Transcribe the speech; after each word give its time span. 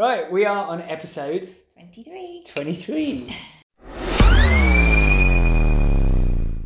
Right, 0.00 0.32
we 0.32 0.46
are 0.46 0.66
on 0.66 0.80
episode 0.80 1.54
23. 1.74 2.44
23. 2.46 3.36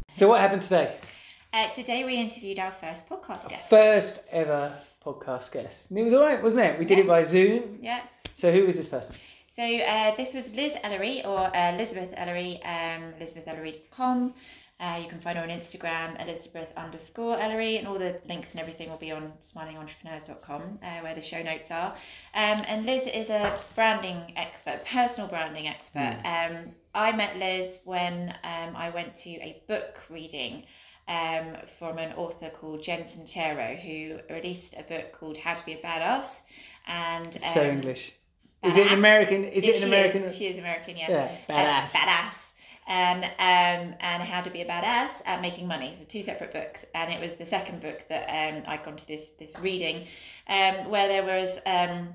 so, 0.08 0.29
what 0.29 0.40
happened 0.40 0.62
today? 0.62 0.95
Uh, 1.52 1.64
today 1.64 2.04
we 2.04 2.14
interviewed 2.14 2.61
our 2.61 2.70
first 2.70 3.08
podcast 3.08 3.48
guest. 3.48 3.68
First 3.68 4.22
ever 4.30 4.72
podcast 5.04 5.50
guest. 5.50 5.90
And 5.90 5.98
it 5.98 6.04
was 6.04 6.12
all 6.12 6.20
right, 6.20 6.40
wasn't 6.40 6.64
it? 6.64 6.79
We 6.79 6.84
did 6.84 7.00
it 7.00 7.08
by 7.08 7.25
Zoom. 7.25 7.80
Yeah. 7.82 8.02
So, 8.36 8.52
who 8.52 8.66
was 8.66 8.76
this 8.76 8.86
person? 8.86 9.16
So 9.54 9.62
uh, 9.62 10.14
this 10.16 10.35
was 10.35 10.53
Liz 10.54 10.76
Ellery 10.82 11.25
or 11.25 11.39
uh, 11.39 11.75
Elizabeth 11.75 12.11
Ellery, 12.16 12.61
um, 12.64 13.14
elizabethellery.com. 13.21 14.35
Uh, 14.80 14.98
you 15.00 15.08
can 15.08 15.20
find 15.20 15.38
her 15.38 15.44
on 15.44 15.50
Instagram, 15.50 16.20
Elizabeth 16.20 16.68
underscore 16.76 17.38
Ellery, 17.38 17.76
and 17.78 17.86
all 17.86 17.98
the 17.98 18.20
links 18.28 18.50
and 18.52 18.60
everything 18.60 18.90
will 18.90 18.96
be 18.96 19.12
on 19.12 19.32
smilingentrepreneurs.com, 19.42 20.78
uh, 20.82 20.86
where 21.00 21.14
the 21.14 21.22
show 21.22 21.42
notes 21.42 21.70
are. 21.70 21.92
Um, 22.34 22.62
and 22.66 22.84
Liz 22.84 23.06
is 23.06 23.30
a 23.30 23.56
branding 23.74 24.32
expert, 24.36 24.84
personal 24.84 25.28
branding 25.28 25.68
expert. 25.68 26.18
Um, 26.24 26.72
I 26.94 27.12
met 27.12 27.36
Liz 27.38 27.80
when 27.84 28.30
um, 28.42 28.74
I 28.76 28.90
went 28.90 29.14
to 29.16 29.30
a 29.30 29.62
book 29.68 30.02
reading 30.10 30.64
um, 31.06 31.56
from 31.78 31.98
an 31.98 32.12
author 32.14 32.50
called 32.50 32.83
Jen 32.83 33.02
Sincero, 33.02 33.78
who 33.80 34.19
released 34.34 34.75
a 34.78 34.83
book 34.83 35.12
called 35.12 35.38
How 35.38 35.55
to 35.55 35.64
Be 35.64 35.75
a 35.75 35.78
Badass. 35.83 36.41
And 36.86 37.33
so 37.42 37.62
um, 37.62 37.69
English. 37.77 38.12
Is 38.64 38.77
it 38.77 38.86
an. 38.88 38.94
American? 38.94 39.44
Is 39.44 39.64
it 39.64 39.77
she 39.77 39.83
an 39.83 39.88
American? 39.88 40.22
Is, 40.22 40.36
she 40.36 40.47
is 40.47 40.58
American, 40.58 40.97
yeah. 40.97 41.11
Yeah, 41.11 41.38
Uh, 41.48 41.52
badass. 41.52 41.92
badass. 41.92 42.44
And 42.86 43.24
um, 43.24 43.94
and 43.98 44.22
how 44.22 44.42
to 44.42 44.50
be 44.50 44.61
a 44.61 44.66
badass 44.66 45.22
at 45.25 45.41
making 45.41 45.67
money. 45.67 45.95
So 45.97 46.05
two 46.05 46.22
separate 46.22 46.53
books, 46.53 46.84
and 46.95 47.11
it 47.11 47.19
was 47.19 47.34
the 47.36 47.47
second 47.47 47.81
book 47.81 48.05
that 48.11 48.25
um, 48.28 48.62
I'd 48.67 48.84
gone 48.84 48.97
to 48.97 49.09
this 49.09 49.31
this 49.39 49.55
reading, 49.59 50.06
um, 50.48 50.91
where 50.91 51.09
there 51.09 51.25
was 51.25 51.59
um, 51.64 52.11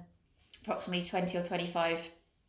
approximately 0.62 1.04
twenty 1.04 1.40
or 1.40 1.44
twenty 1.44 1.66
five 1.66 2.00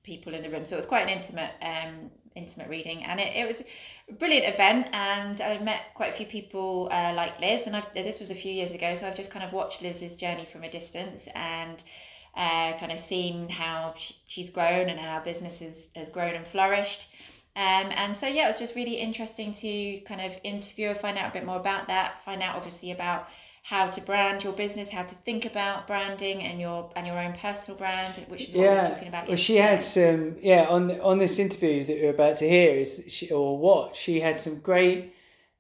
people 0.03 0.34
in 0.34 0.42
the 0.42 0.50
room. 0.50 0.67
So 0.67 0.77
it 0.77 0.80
was 0.80 0.84
quite 0.84 1.05
an 1.05 1.08
intimate 1.08 1.53
um, 1.62 2.11
intimate 2.34 2.69
reading, 2.69 3.05
and 3.05 3.19
it, 3.19 3.34
it 3.34 3.47
was 3.47 3.64
a 4.11 4.12
brilliant 4.12 4.52
event. 4.52 4.89
And 4.92 5.41
I 5.41 5.56
met 5.58 5.80
quite 5.95 6.11
a 6.12 6.17
few 6.17 6.27
people 6.27 6.91
uh, 6.92 7.14
like 7.14 7.41
Liz, 7.41 7.67
and 7.67 7.75
I've, 7.75 7.91
this 7.95 8.20
was 8.20 8.30
a 8.30 8.34
few 8.34 8.52
years 8.52 8.75
ago, 8.75 8.95
so 8.97 9.08
I've 9.08 9.17
just 9.17 9.30
kind 9.30 9.47
of 9.47 9.55
watched 9.55 9.80
Liz's 9.80 10.14
journey 10.14 10.45
from 10.45 10.62
a 10.62 10.70
distance 10.70 11.27
and 11.34 11.83
uh, 12.36 12.75
kind 12.78 12.92
of 12.92 12.98
seen 12.98 13.48
how 13.48 13.95
she, 13.97 14.14
she's 14.27 14.50
grown 14.50 14.91
and 14.91 15.00
how 15.00 15.20
business 15.20 15.62
is, 15.62 15.89
has 15.97 16.11
grown 16.11 16.34
and 16.34 16.47
flourished. 16.47 17.08
Um, 17.56 17.91
and 17.95 18.17
so, 18.17 18.27
yeah, 18.27 18.45
it 18.45 18.48
was 18.48 18.59
just 18.59 18.75
really 18.77 18.95
interesting 18.95 19.53
to 19.55 20.01
kind 20.06 20.20
of 20.20 20.39
interview 20.45 20.89
her, 20.89 20.95
find 20.95 21.19
out 21.19 21.31
a 21.31 21.33
bit 21.33 21.45
more 21.45 21.57
about 21.59 21.89
that, 21.89 22.25
find 22.25 22.42
out 22.42 22.57
obviously 22.57 22.92
about 22.92 23.29
how 23.62 23.89
to 23.89 24.01
brand 24.01 24.42
your 24.42 24.53
business, 24.53 24.91
how 24.91 25.03
to 25.03 25.15
think 25.17 25.45
about 25.45 25.87
branding 25.87 26.42
and 26.42 26.61
your 26.61 26.91
and 26.97 27.07
your 27.07 27.19
own 27.19 27.34
personal 27.34 27.77
brand, 27.77 28.25
which 28.29 28.48
is 28.48 28.55
what 28.55 28.62
we 28.62 28.69
were 28.69 28.75
Yeah. 28.75 28.89
talking 28.89 29.09
about. 29.09 29.29
Well, 29.29 29.37
she 29.37 29.57
had 29.57 29.83
some. 29.83 30.37
Yeah, 30.41 30.67
on 30.69 30.98
on 31.01 31.19
this 31.19 31.39
interview 31.39 31.84
that 31.84 31.98
you're 31.98 32.11
about 32.11 32.37
to 32.37 32.48
hear 32.48 32.70
is 32.79 33.05
she 33.09 33.31
or 33.31 33.59
what 33.59 33.97
she 33.97 34.20
had 34.20 34.39
some 34.39 34.61
great 34.61 35.12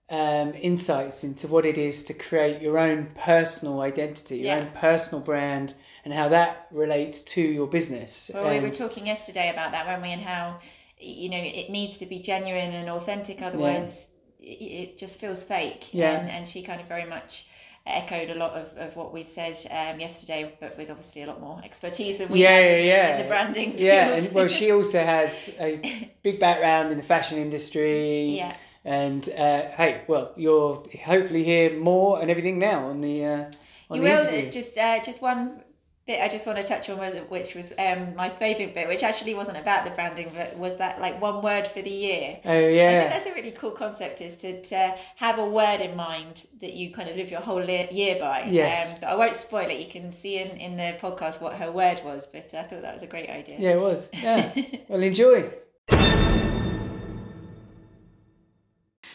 um, 0.08 0.54
insights 0.54 1.22
into 1.22 1.46
what 1.46 1.64
it 1.64 1.78
is 1.78 2.02
to 2.04 2.14
create 2.14 2.60
your 2.60 2.78
own 2.78 3.10
personal 3.14 3.80
identity, 3.80 4.38
your 4.38 4.46
Yeah. 4.46 4.58
own 4.60 4.70
personal 4.74 5.22
brand, 5.22 5.74
and 6.04 6.12
how 6.14 6.28
that 6.28 6.66
relates 6.72 7.20
to 7.20 7.40
your 7.40 7.68
business. 7.68 8.30
Well, 8.34 8.48
we 8.50 8.60
were 8.60 8.70
talking 8.74 9.06
yesterday 9.06 9.50
about 9.50 9.72
that, 9.72 9.86
weren't 9.86 10.02
we? 10.02 10.08
And 10.10 10.22
how 10.22 10.58
you 11.00 11.28
know 11.28 11.38
it 11.38 11.70
needs 11.70 11.98
to 11.98 12.06
be 12.06 12.18
genuine 12.18 12.72
and 12.72 12.88
authentic, 12.88 13.42
otherwise 13.42 14.08
it, 14.38 14.62
it 14.62 14.98
just 14.98 15.18
feels 15.18 15.42
fake. 15.42 15.88
Yeah. 15.92 16.12
And, 16.12 16.30
and 16.30 16.46
she 16.46 16.62
kind 16.62 16.80
of 16.80 16.88
very 16.88 17.04
much 17.04 17.46
echoed 17.86 18.30
a 18.30 18.34
lot 18.34 18.52
of, 18.52 18.76
of 18.76 18.94
what 18.96 19.12
we'd 19.12 19.28
said 19.28 19.56
um, 19.70 20.00
yesterday, 20.00 20.54
but 20.60 20.76
with 20.76 20.90
obviously 20.90 21.22
a 21.22 21.26
lot 21.26 21.40
more 21.40 21.60
expertise 21.64 22.18
than 22.18 22.28
we 22.28 22.42
yeah, 22.42 22.50
have 22.50 22.62
yeah, 22.62 22.76
in, 22.76 22.86
yeah. 22.86 23.16
in 23.16 23.22
the 23.22 23.28
branding. 23.28 23.74
Yeah, 23.78 24.08
and 24.10 24.32
well, 24.32 24.48
she 24.48 24.70
also 24.70 25.02
has 25.02 25.54
a 25.58 26.10
big 26.22 26.38
background 26.38 26.90
in 26.92 26.96
the 26.96 27.02
fashion 27.04 27.38
industry. 27.38 28.36
yeah. 28.36 28.56
And 28.84 29.28
uh, 29.30 29.68
hey, 29.76 30.04
well, 30.08 30.32
you'll 30.36 30.88
hopefully 31.04 31.44
hear 31.44 31.78
more 31.78 32.20
and 32.20 32.30
everything 32.30 32.58
now 32.58 32.86
on 32.86 33.02
the 33.02 33.24
uh, 33.24 33.50
on 33.90 33.96
You 33.96 34.00
the 34.02 34.08
will 34.08 34.20
interview. 34.22 34.50
just 34.50 34.78
uh, 34.78 35.02
just 35.04 35.20
one 35.20 35.62
bit 36.06 36.20
I 36.20 36.28
just 36.28 36.46
want 36.46 36.58
to 36.58 36.64
touch 36.64 36.88
on 36.90 36.98
was 36.98 37.14
which 37.28 37.54
was 37.54 37.72
um, 37.78 38.14
my 38.16 38.28
favourite 38.28 38.74
bit, 38.74 38.88
which 38.88 39.02
actually 39.02 39.34
wasn't 39.34 39.58
about 39.58 39.84
the 39.84 39.90
branding, 39.92 40.32
but 40.34 40.56
was 40.56 40.76
that 40.78 41.00
like 41.00 41.20
one 41.20 41.42
word 41.42 41.68
for 41.68 41.82
the 41.82 41.90
year. 41.90 42.40
oh 42.44 42.68
yeah, 42.68 42.88
I 42.88 42.98
think 43.00 43.10
that's 43.10 43.26
a 43.26 43.32
really 43.34 43.50
cool 43.52 43.70
concept 43.72 44.20
is 44.20 44.34
to, 44.36 44.60
to 44.62 44.94
have 45.16 45.38
a 45.38 45.44
word 45.46 45.80
in 45.80 45.94
mind 45.96 46.46
that 46.60 46.72
you 46.72 46.92
kind 46.92 47.08
of 47.08 47.16
live 47.16 47.30
your 47.30 47.40
whole 47.40 47.62
year 47.64 48.18
by. 48.18 48.44
Yes. 48.48 48.90
Um, 48.92 48.96
but 49.02 49.06
I 49.10 49.14
won't 49.14 49.36
spoil 49.36 49.68
it. 49.70 49.78
You 49.78 49.86
can 49.88 50.12
see 50.12 50.38
in, 50.38 50.48
in 50.56 50.76
the 50.76 50.96
podcast 51.00 51.40
what 51.40 51.54
her 51.54 51.70
word 51.70 52.00
was, 52.04 52.26
but 52.26 52.52
I 52.54 52.62
thought 52.62 52.82
that 52.82 52.94
was 52.94 53.02
a 53.02 53.06
great 53.06 53.28
idea. 53.30 53.56
yeah, 53.58 53.70
it 53.70 53.80
was. 53.80 54.08
Yeah, 54.22 54.52
well, 54.88 55.02
enjoy. 55.02 55.50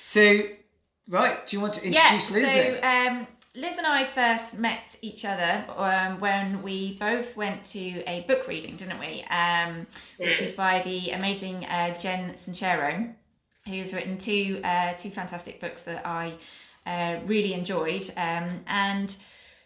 So, 0.03 0.39
right, 1.07 1.45
do 1.47 1.55
you 1.55 1.61
want 1.61 1.73
to 1.75 1.89
Yeah, 1.89 2.15
introduce 2.15 2.43
Liz? 2.43 2.53
so 2.53 2.79
um, 2.83 3.27
Liz 3.55 3.77
and 3.77 3.87
I 3.87 4.03
first 4.03 4.57
met 4.57 4.95
each 5.01 5.23
other 5.23 5.63
um, 5.77 6.19
when 6.19 6.61
we 6.61 6.97
both 6.99 7.37
went 7.37 7.63
to 7.67 8.03
a 8.05 8.21
book 8.27 8.47
reading, 8.47 8.75
didn't 8.75 8.99
we? 8.99 9.23
Um, 9.29 9.87
which 10.17 10.41
was 10.41 10.51
by 10.51 10.81
the 10.83 11.11
amazing 11.11 11.65
uh, 11.65 11.97
Jen 11.97 12.33
Sincero, 12.33 13.13
who's 13.65 13.93
written 13.93 14.17
two 14.17 14.59
uh, 14.63 14.93
two 14.93 15.09
fantastic 15.09 15.61
books 15.61 15.83
that 15.83 16.05
I 16.05 16.33
uh, 16.85 17.19
really 17.25 17.53
enjoyed. 17.53 18.09
Um, 18.17 18.61
and 18.67 19.15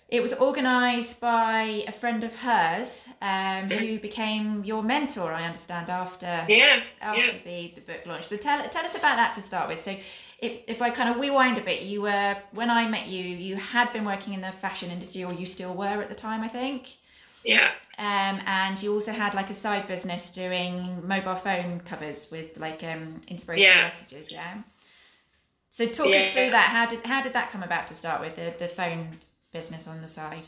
it 0.08 0.22
was 0.22 0.34
organised 0.34 1.20
by 1.20 1.84
a 1.88 1.92
friend 1.92 2.24
of 2.24 2.36
hers 2.36 3.08
um, 3.22 3.70
who 3.70 4.00
became 4.00 4.64
your 4.64 4.82
mentor, 4.84 5.32
I 5.34 5.46
understand, 5.46 5.90
after 5.90 6.46
Yeah, 6.48 6.82
after 7.02 7.22
yeah. 7.22 7.38
the, 7.44 7.74
the 7.76 7.82
book 7.82 8.06
launch. 8.06 8.26
So 8.26 8.38
tell 8.38 8.68
tell 8.70 8.86
us 8.86 8.96
about 8.96 9.16
that 9.18 9.34
to 9.34 9.42
start 9.42 9.68
with. 9.68 9.82
So 9.82 9.96
if, 10.42 10.62
if 10.68 10.82
I 10.82 10.90
kind 10.90 11.10
of 11.10 11.18
rewind 11.20 11.58
a 11.58 11.62
bit, 11.62 11.82
you 11.84 12.02
were 12.02 12.38
when 12.52 12.70
I 12.70 12.88
met 12.88 13.08
you, 13.08 13.24
you 13.24 13.56
had 13.56 13.92
been 13.94 14.06
working 14.06 14.34
in 14.34 14.42
the 14.42 14.52
fashion 14.52 14.92
industry, 14.92 15.24
or 15.24 15.34
you 15.34 15.46
still 15.46 15.74
were 15.74 16.02
at 16.02 16.10
the 16.10 16.16
time, 16.16 16.42
I 16.42 16.48
think. 16.48 16.98
Yeah. 17.44 17.72
Um, 17.98 18.42
and 18.46 18.82
you 18.82 18.94
also 18.94 19.12
had 19.12 19.34
like 19.34 19.50
a 19.50 19.54
side 19.54 19.88
business 19.88 20.30
doing 20.30 21.06
mobile 21.08 21.36
phone 21.36 21.82
covers 21.82 22.30
with 22.32 22.58
like 22.58 22.84
um 22.84 23.22
inspirational 23.28 23.76
Yeah. 23.76 23.84
messages, 23.84 24.32
yeah. 24.32 24.62
So 25.70 25.86
talk 25.86 26.08
us 26.08 26.32
through 26.34 26.50
that. 26.52 26.70
How 26.70 26.86
did 26.86 27.06
how 27.06 27.22
did 27.22 27.34
that 27.34 27.52
come 27.52 27.64
about 27.64 27.88
to 27.88 27.96
start 27.96 28.22
with 28.22 28.36
the, 28.36 28.54
the 28.58 28.68
phone 28.68 29.18
business 29.54 29.88
on 29.88 30.02
the 30.02 30.08
side? 30.08 30.48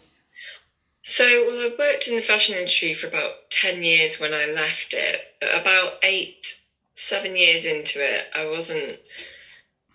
So, 1.04 1.26
well, 1.26 1.60
I 1.62 1.76
worked 1.80 2.08
in 2.08 2.16
the 2.16 2.22
fashion 2.22 2.56
industry 2.56 2.94
for 2.94 3.08
about 3.08 3.50
10 3.50 3.82
years 3.84 4.20
when 4.20 4.34
I 4.34 4.46
left 4.46 4.94
it. 4.94 5.20
About 5.42 5.94
eight, 6.04 6.46
seven 6.94 7.36
years 7.36 7.66
into 7.66 8.00
it, 8.00 8.28
I 8.36 8.46
wasn't, 8.46 9.00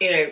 you 0.00 0.10
know, 0.10 0.30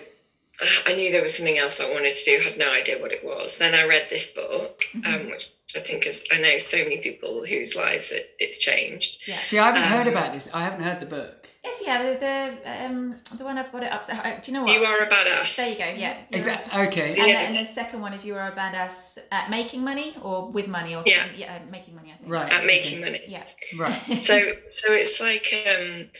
I- 0.60 0.92
I 0.92 0.94
knew 0.94 1.10
there 1.10 1.22
was 1.22 1.36
something 1.36 1.58
else 1.58 1.80
I 1.80 1.90
wanted 1.92 2.14
to 2.14 2.24
do, 2.24 2.42
had 2.44 2.58
no 2.58 2.70
idea 2.70 3.00
what 3.00 3.12
it 3.12 3.24
was. 3.24 3.58
Then 3.58 3.74
I 3.74 3.84
read 3.86 4.06
this 4.08 4.26
book, 4.32 4.84
um, 5.04 5.30
which 5.30 5.48
I 5.74 5.80
think 5.80 6.06
is, 6.06 6.24
I 6.30 6.38
know 6.38 6.58
so 6.58 6.78
many 6.78 6.98
people 6.98 7.44
whose 7.44 7.74
lives 7.74 8.12
it, 8.12 8.34
it's 8.38 8.58
changed. 8.58 9.18
Yeah. 9.26 9.40
See, 9.40 9.58
I 9.58 9.66
haven't 9.66 9.82
heard 9.82 10.06
um, 10.06 10.12
about 10.14 10.32
this. 10.32 10.48
I 10.54 10.62
haven't 10.62 10.82
heard 10.82 11.00
the 11.00 11.06
book. 11.06 11.40
Yes, 11.64 11.80
yeah, 11.82 12.02
the, 12.02 12.18
the 12.20 12.84
um 12.84 13.16
the 13.38 13.42
one 13.42 13.56
I've 13.56 13.72
got 13.72 13.82
it 13.82 13.90
up. 13.90 14.04
To, 14.04 14.12
uh, 14.14 14.38
do 14.38 14.52
you 14.52 14.52
know 14.52 14.64
what? 14.64 14.74
You 14.74 14.84
are 14.84 14.98
a 14.98 15.08
badass. 15.08 15.56
There 15.56 15.68
you 15.70 15.78
go. 15.78 15.88
Yeah. 15.98 16.18
Is 16.30 16.44
that 16.44 16.68
okay? 16.88 17.08
And, 17.08 17.16
Yeah. 17.16 17.24
the, 17.24 17.58
and 17.58 17.66
the 17.66 17.72
second 17.72 18.02
one 18.02 18.12
is 18.12 18.22
you 18.22 18.36
are 18.36 18.48
a 18.52 18.54
badass 18.54 19.16
at 19.32 19.48
making 19.48 19.82
money 19.82 20.14
or 20.22 20.50
with 20.50 20.68
money 20.68 20.94
or 20.94 21.02
Yeah. 21.06 21.22
something. 21.22 21.40
yeah, 21.40 21.54
uh, 21.66 21.70
making 21.70 21.94
money. 21.94 22.12
I 22.12 22.18
think. 22.18 22.30
Right. 22.30 22.52
At 22.52 22.66
making 22.66 23.00
okay. 23.02 23.10
money. 23.10 23.22
Yeah. 23.26 23.44
Right. 23.78 24.22
so 24.22 24.38
so 24.68 24.92
it's 24.92 25.18
like 25.20 25.46
um 25.66 26.10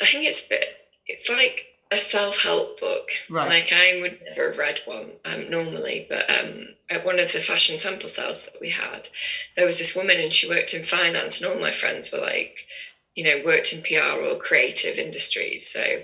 i 0.00 0.06
think 0.06 0.24
it's 0.24 0.46
a 0.46 0.48
bit 0.50 0.64
it's 1.08 1.28
like 1.28 1.66
a 1.92 1.98
self-help 1.98 2.78
book 2.80 3.10
Right. 3.28 3.48
like 3.48 3.72
i 3.72 4.00
would 4.00 4.18
never 4.24 4.46
have 4.50 4.58
read 4.58 4.80
one 4.84 5.12
um, 5.24 5.50
normally 5.50 6.06
but 6.08 6.30
um 6.30 6.68
at 6.88 7.04
one 7.04 7.18
of 7.18 7.32
the 7.32 7.40
fashion 7.40 7.78
sample 7.78 8.08
sales 8.08 8.44
that 8.44 8.60
we 8.60 8.70
had 8.70 9.08
there 9.56 9.66
was 9.66 9.78
this 9.78 9.94
woman 9.96 10.18
and 10.18 10.32
she 10.32 10.48
worked 10.48 10.74
in 10.74 10.82
finance 10.82 11.40
and 11.40 11.50
all 11.50 11.60
my 11.60 11.72
friends 11.72 12.12
were 12.12 12.18
like 12.20 12.66
you 13.14 13.24
know 13.24 13.42
worked 13.44 13.72
in 13.72 13.82
pr 13.82 13.98
or 13.98 14.36
creative 14.36 14.98
industries 14.98 15.66
so 15.66 16.02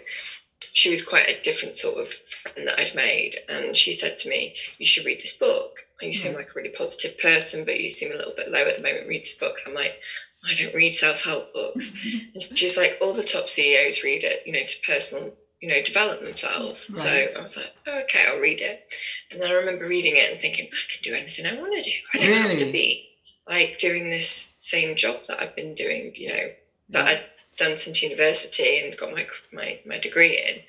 she 0.72 0.90
was 0.90 1.02
quite 1.02 1.28
a 1.28 1.40
different 1.42 1.74
sort 1.74 1.98
of 1.98 2.08
friend 2.08 2.68
that 2.68 2.78
I'd 2.78 2.94
made. 2.94 3.36
And 3.48 3.74
she 3.74 3.94
said 3.94 4.18
to 4.18 4.28
me, 4.28 4.54
You 4.76 4.84
should 4.84 5.06
read 5.06 5.22
this 5.22 5.36
book. 5.36 5.86
And 6.00 6.08
you 6.08 6.14
seem 6.14 6.34
like 6.34 6.48
a 6.50 6.52
really 6.54 6.68
positive 6.68 7.18
person, 7.18 7.64
but 7.64 7.80
you 7.80 7.88
seem 7.88 8.12
a 8.12 8.16
little 8.16 8.34
bit 8.36 8.50
low 8.50 8.66
at 8.66 8.76
the 8.76 8.82
moment. 8.82 9.06
Read 9.06 9.22
this 9.22 9.34
book. 9.34 9.56
And 9.64 9.68
I'm 9.68 9.82
like, 9.82 9.98
I 10.46 10.52
don't 10.52 10.74
read 10.74 10.92
self 10.92 11.24
help 11.24 11.54
books. 11.54 11.92
and 12.34 12.58
she's 12.58 12.76
like, 12.76 12.98
All 13.00 13.14
the 13.14 13.22
top 13.22 13.48
CEOs 13.48 14.02
read 14.04 14.22
it, 14.22 14.42
you 14.44 14.52
know, 14.52 14.64
to 14.66 14.76
personal, 14.86 15.34
you 15.60 15.68
know, 15.68 15.82
develop 15.82 16.20
themselves. 16.20 16.80
So 17.00 17.08
I 17.08 17.40
was 17.40 17.56
like, 17.56 17.72
oh, 17.86 18.00
Okay, 18.04 18.24
I'll 18.28 18.38
read 18.40 18.60
it. 18.60 18.92
And 19.30 19.40
then 19.40 19.50
I 19.50 19.54
remember 19.54 19.86
reading 19.86 20.16
it 20.16 20.30
and 20.30 20.40
thinking, 20.40 20.66
I 20.72 20.92
can 20.92 21.02
do 21.02 21.14
anything 21.14 21.46
I 21.46 21.54
want 21.60 21.74
to 21.74 21.82
do. 21.82 21.96
I 22.14 22.18
don't 22.18 22.50
have 22.50 22.58
to 22.58 22.70
be 22.72 23.08
like 23.48 23.78
doing 23.78 24.10
this 24.10 24.54
same 24.58 24.96
job 24.96 25.24
that 25.28 25.40
I've 25.40 25.56
been 25.56 25.74
doing, 25.74 26.12
you 26.14 26.28
know, 26.28 26.42
that 26.90 27.06
I'd 27.08 27.22
done 27.56 27.76
since 27.78 28.02
university 28.02 28.80
and 28.80 28.96
got 28.96 29.12
my 29.12 29.26
my, 29.52 29.80
my 29.86 29.98
degree 29.98 30.36
in. 30.38 30.60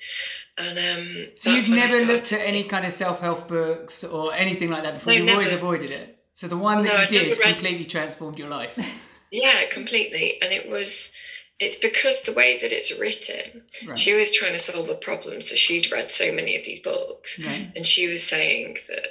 And 0.56 0.78
um, 0.78 1.26
So 1.36 1.50
you've 1.50 1.68
never 1.68 2.00
looked 2.04 2.32
at 2.32 2.40
any 2.40 2.64
kind 2.64 2.84
of 2.84 2.92
self-help 2.92 3.46
books 3.46 4.02
or 4.04 4.32
anything 4.34 4.70
like 4.70 4.82
that 4.84 4.94
before. 4.94 5.12
No, 5.12 5.18
you've 5.18 5.30
always 5.30 5.52
avoided 5.52 5.90
it. 5.90 6.18
So 6.34 6.48
the 6.48 6.56
one 6.56 6.82
that 6.84 6.88
No, 6.88 7.16
you 7.18 7.22
never 7.24 7.34
did 7.34 7.38
read- 7.38 7.52
completely 7.54 7.84
transformed 7.84 8.38
your 8.38 8.48
life. 8.48 8.78
Yeah, 9.30 9.66
completely. 9.70 10.40
And 10.40 10.54
it 10.54 10.70
was, 10.70 11.12
it's 11.60 11.76
because 11.76 12.22
the 12.22 12.32
way 12.32 12.56
that 12.58 12.72
it's 12.72 12.92
written, 12.92 13.64
Right. 13.84 13.98
she 13.98 14.14
was 14.14 14.30
trying 14.30 14.52
to 14.52 14.58
solve 14.58 14.88
a 14.88 14.94
problem. 14.94 15.42
So 15.42 15.56
she'd 15.56 15.90
read 15.90 16.10
so 16.10 16.30
many 16.32 16.56
of 16.56 16.64
these 16.64 16.80
books, 16.80 17.38
Right. 17.38 17.66
and 17.74 17.84
she 17.84 18.06
was 18.06 18.22
saying 18.22 18.78
that, 18.88 19.06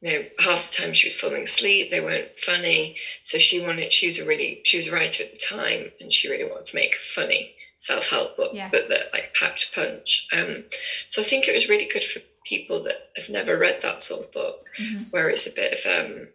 you 0.00 0.10
know, 0.10 0.24
half 0.38 0.70
the 0.70 0.76
time 0.82 0.94
she 0.94 1.06
was 1.06 1.16
falling 1.20 1.42
asleep, 1.42 1.90
they 1.90 2.00
weren't 2.00 2.38
funny. 2.40 2.96
So 3.22 3.36
she 3.38 3.60
wanted, 3.60 3.92
she 3.92 4.06
was 4.06 4.18
a 4.18 4.24
really, 4.24 4.62
she 4.64 4.78
was 4.78 4.86
a 4.86 4.92
writer 4.92 5.22
at 5.24 5.32
the 5.32 5.38
time, 5.38 5.92
and 6.00 6.10
she 6.12 6.28
really 6.30 6.48
wanted 6.50 6.64
to 6.66 6.76
make 6.76 6.94
a 6.94 6.98
funny 6.98 7.54
self 7.76 8.08
help 8.08 8.36
book, 8.36 8.52
Yes. 8.54 8.70
but 8.72 8.88
that 8.88 9.12
like 9.12 9.34
packed 9.34 9.72
punch. 9.74 10.26
Um, 10.32 10.64
so 11.08 11.20
I 11.20 11.24
think 11.24 11.48
it 11.48 11.54
was 11.54 11.68
really 11.68 11.86
good 11.86 12.04
for 12.04 12.20
people 12.46 12.82
that 12.84 13.10
have 13.16 13.28
never 13.28 13.58
read 13.58 13.80
that 13.82 14.00
sort 14.00 14.24
of 14.24 14.32
book, 14.32 14.66
Mhm. 14.78 15.10
where 15.12 15.28
it's 15.28 15.46
a 15.46 15.50
bit 15.52 15.84
of 15.84 15.86
um, 15.86 16.28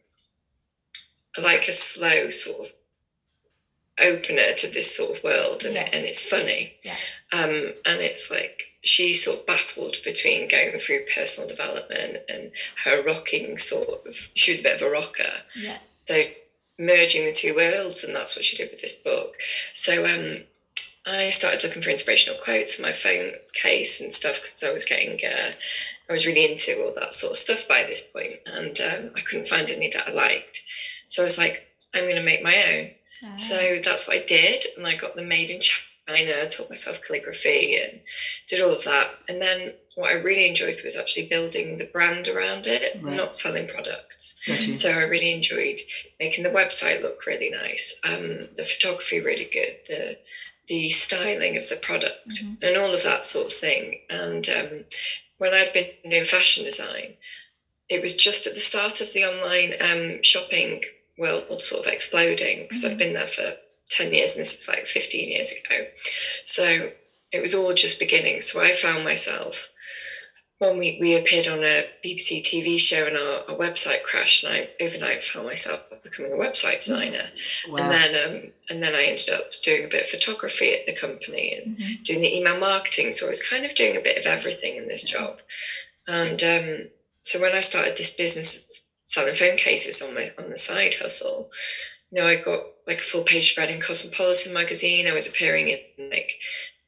like 1.38 1.68
a 1.68 1.72
slow 1.72 2.30
sort 2.30 2.68
of 2.68 2.75
opener 4.00 4.54
to 4.54 4.68
this 4.68 4.94
sort 4.96 5.18
of 5.18 5.24
world 5.24 5.64
and, 5.64 5.76
Yes. 5.76 5.90
and 5.94 6.04
it's 6.06 6.24
funny 6.26 6.74
Yeah. 6.84 6.98
um, 7.32 7.74
and 7.86 8.02
it's 8.02 8.30
like 8.30 8.68
she 8.84 9.14
sort 9.14 9.40
of 9.40 9.46
battled 9.46 9.98
between 10.04 10.48
going 10.48 10.78
through 10.78 11.06
personal 11.14 11.48
development 11.48 12.18
and 12.30 12.52
her 12.84 13.02
rocking 13.02 13.58
sort 13.58 14.06
of 14.06 14.28
she 14.36 14.52
was 14.52 14.60
a 14.60 14.64
bit 14.64 14.76
of 14.76 14.82
a 14.82 14.90
rocker 14.90 15.42
Yeah. 15.56 15.78
so 16.08 16.24
merging 16.78 17.26
the 17.26 17.32
two 17.32 17.56
worlds 17.56 18.04
and 18.04 18.16
that's 18.16 18.36
what 18.36 18.44
she 18.46 18.58
did 18.58 18.70
with 18.70 18.82
this 18.82 18.92
book 18.94 19.38
so 19.74 20.06
um 20.06 20.44
i 21.06 21.30
started 21.30 21.64
looking 21.64 21.82
for 21.82 21.90
inspirational 21.90 22.38
quotes 22.40 22.76
for 22.76 22.82
my 22.82 22.92
phone 22.92 23.32
case 23.54 24.02
and 24.02 24.12
stuff 24.14 24.42
because 24.42 24.62
i 24.62 24.72
was 24.72 24.84
getting 24.84 25.18
uh, 25.26 25.54
i 26.10 26.14
was 26.14 26.26
really 26.26 26.44
into 26.52 26.84
all 26.84 26.92
that 26.94 27.14
sort 27.14 27.32
of 27.32 27.38
stuff 27.38 27.66
by 27.68 27.84
this 27.84 28.02
point 28.12 28.40
and 28.46 28.82
um, 28.82 29.10
i 29.16 29.22
couldn't 29.22 29.48
find 29.48 29.72
any 29.72 29.88
that 29.88 30.08
i 30.08 30.12
liked 30.12 30.62
so 31.08 31.22
i 31.22 31.24
was 31.24 31.38
like 31.38 31.66
i'm 31.94 32.04
going 32.04 32.16
to 32.16 32.22
make 32.22 32.44
my 32.44 32.62
own 32.74 32.90
Ah. 33.24 33.36
so 33.36 33.80
that's 33.84 34.08
what 34.08 34.18
I 34.18 34.20
did, 34.26 34.66
and 34.78 34.86
I 34.88 34.94
got 34.96 35.16
them 35.16 35.28
made 35.28 35.50
in 35.50 35.60
China. 35.62 36.48
Taught 36.48 36.70
myself 36.70 37.02
calligraphy 37.02 37.78
and 37.78 38.00
did 38.48 38.62
all 38.62 38.72
of 38.72 38.84
that. 38.84 39.10
And 39.28 39.42
then 39.42 39.74
what 39.96 40.10
I 40.12 40.14
really 40.14 40.46
enjoyed 40.46 40.82
was 40.84 40.96
actually 40.96 41.26
building 41.28 41.78
the 41.78 41.86
brand 41.86 42.28
around 42.28 42.68
it, 42.68 42.92
Right. 43.02 43.16
not 43.16 43.36
selling 43.36 43.66
products. 43.66 44.36
So 44.74 44.92
I 44.92 45.04
really 45.04 45.32
enjoyed 45.32 45.80
making 46.20 46.44
the 46.44 46.50
website 46.52 47.02
look 47.02 47.26
really 47.26 47.50
nice, 47.50 47.96
um, 48.04 48.50
the 48.56 48.64
photography 48.66 49.20
really 49.20 49.46
good, 49.46 49.78
the 49.88 50.18
the 50.68 50.90
styling 50.90 51.58
of 51.58 51.70
the 51.70 51.76
product, 51.76 52.28
Mhm. 52.28 52.64
and 52.64 52.76
all 52.78 52.94
of 52.94 53.04
that 53.04 53.24
sort 53.24 53.46
of 53.48 53.54
thing. 53.54 54.02
And 54.10 54.48
um, 54.50 54.86
when 55.38 55.54
I'd 55.54 55.72
been 55.74 55.92
doing 56.10 56.24
fashion 56.26 56.64
design, 56.64 57.18
it 57.90 58.02
was 58.02 58.16
just 58.16 58.48
at 58.48 58.56
the 58.56 58.60
start 58.60 59.00
of 59.02 59.14
the 59.14 59.26
online 59.26 59.76
um, 59.80 60.24
shopping 60.24 60.84
world 61.18 61.62
sort 61.62 61.86
of 61.86 61.92
exploding 61.92 62.64
because 62.64 62.84
Mhm. 62.84 62.92
I'd 62.92 62.98
been 62.98 63.14
there 63.14 63.28
for 63.28 63.58
10 63.90 64.14
years 64.14 64.36
and 64.36 64.42
this 64.42 64.56
is 64.56 64.68
like 64.68 64.86
15 64.88 65.30
years 65.30 65.52
ago. 65.52 65.88
So 66.44 66.92
it 67.32 67.40
was 67.42 67.54
all 67.54 67.74
just 67.74 68.00
beginning. 68.00 68.42
So 68.42 68.60
I 68.60 68.74
found 68.74 69.04
myself 69.04 69.70
one 70.60 70.78
week 70.78 71.02
we 71.02 71.16
appeared 71.16 71.48
on 71.48 71.64
a 71.66 71.86
BBC 72.04 72.42
TV 72.42 72.80
show 72.80 73.06
and 73.06 73.18
our, 73.18 73.44
our 73.50 73.58
website 73.58 74.04
crashed 74.04 74.44
and 74.46 74.54
I 74.54 74.70
overnight 74.82 75.22
found 75.22 75.46
myself 75.46 75.82
becoming 76.02 76.32
a 76.32 76.38
website 76.38 76.80
designer. 76.80 77.30
Wow. 77.68 77.76
And 77.78 77.92
then 77.92 78.26
um, 78.26 78.52
and 78.70 78.82
then 78.82 78.96
I 78.96 79.04
ended 79.04 79.30
up 79.30 79.52
doing 79.64 79.84
a 79.84 79.90
bit 79.90 80.04
of 80.04 80.10
photography 80.10 80.74
at 80.74 80.86
the 80.86 80.94
company 80.94 81.54
and 81.62 81.78
Mhm. 81.78 82.04
doing 82.06 82.22
the 82.22 82.34
email 82.38 82.58
marketing. 82.58 83.12
So 83.12 83.26
I 83.26 83.30
was 83.30 83.44
kind 83.44 83.66
of 83.66 83.76
doing 83.76 83.98
a 83.98 84.02
bit 84.02 84.18
of 84.18 84.26
everything 84.26 84.78
in 84.78 84.88
this 84.88 85.04
job. 85.04 85.42
And 86.08 86.42
um, 86.44 86.90
so 87.22 87.40
when 87.40 87.54
I 87.54 87.60
started 87.62 87.98
this 87.98 88.16
business 88.16 88.72
selling 89.06 89.36
phone 89.36 89.56
cases 89.56 90.02
on 90.02 90.14
my 90.14 90.32
on 90.38 90.50
the 90.50 90.58
side 90.58 90.96
hustle, 90.96 91.50
you 92.12 92.20
know, 92.20 92.28
I 92.28 92.36
got 92.36 92.64
like 92.86 93.00
a 93.00 93.04
full 93.04 93.24
page 93.24 93.52
spread 93.52 93.72
in 93.72 93.80
Cosmopolitan 93.80 94.54
magazine. 94.54 95.08
I 95.08 95.14
was 95.14 95.28
appearing 95.28 95.70
in 95.70 96.10
like 96.10 96.32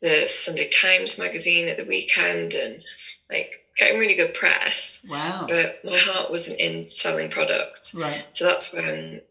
the 0.02 0.28
Sunday 0.28 0.70
Times 0.70 1.18
magazine 1.18 1.68
at 1.68 1.78
the 1.78 1.86
weekend 1.86 2.54
and 2.54 2.84
like 3.30 3.62
getting 3.78 4.00
really 4.00 4.16
good 4.16 4.34
press. 4.34 5.06
wow. 5.10 5.46
But 5.48 5.84
my 5.84 5.98
heart 5.98 6.30
wasn't 6.30 6.60
in 6.60 6.90
selling 6.90 7.30
products. 7.30 7.96
right. 7.96 8.26
So 8.32 8.46
that's 8.46 8.74
when 8.74 9.22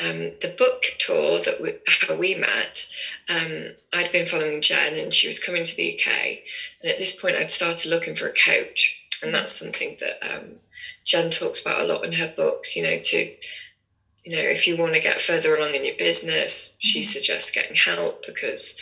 um, 0.00 0.32
the 0.40 0.54
book 0.58 0.82
tour 0.98 1.40
that 1.40 1.60
we, 1.60 1.74
how 1.86 2.14
we 2.14 2.34
met. 2.34 2.86
Um, 3.28 3.68
I'd 3.92 4.10
been 4.10 4.26
following 4.26 4.60
Jen, 4.60 4.94
and 4.94 5.12
she 5.12 5.28
was 5.28 5.38
coming 5.38 5.64
to 5.64 5.76
the 5.76 5.98
UK. 5.98 6.12
And 6.82 6.90
at 6.90 6.98
this 6.98 7.18
point, 7.18 7.36
I'd 7.36 7.50
started 7.50 7.90
looking 7.90 8.14
for 8.14 8.26
a 8.26 8.32
coach, 8.32 8.96
and 9.22 9.34
that's 9.34 9.52
something 9.52 9.96
that 10.00 10.18
um, 10.22 10.56
Jen 11.04 11.30
talks 11.30 11.60
about 11.60 11.80
a 11.82 11.84
lot 11.84 12.04
in 12.04 12.12
her 12.12 12.32
books. 12.36 12.76
You 12.76 12.82
know, 12.82 12.98
to 12.98 13.30
you 14.24 14.36
know, 14.36 14.42
if 14.42 14.66
you 14.66 14.76
want 14.76 14.94
to 14.94 15.00
get 15.00 15.20
further 15.20 15.56
along 15.56 15.74
in 15.74 15.84
your 15.84 15.96
business, 15.96 16.76
she 16.78 17.00
Mhm. 17.00 17.04
suggests 17.06 17.50
getting 17.50 17.76
help 17.76 18.24
because. 18.26 18.80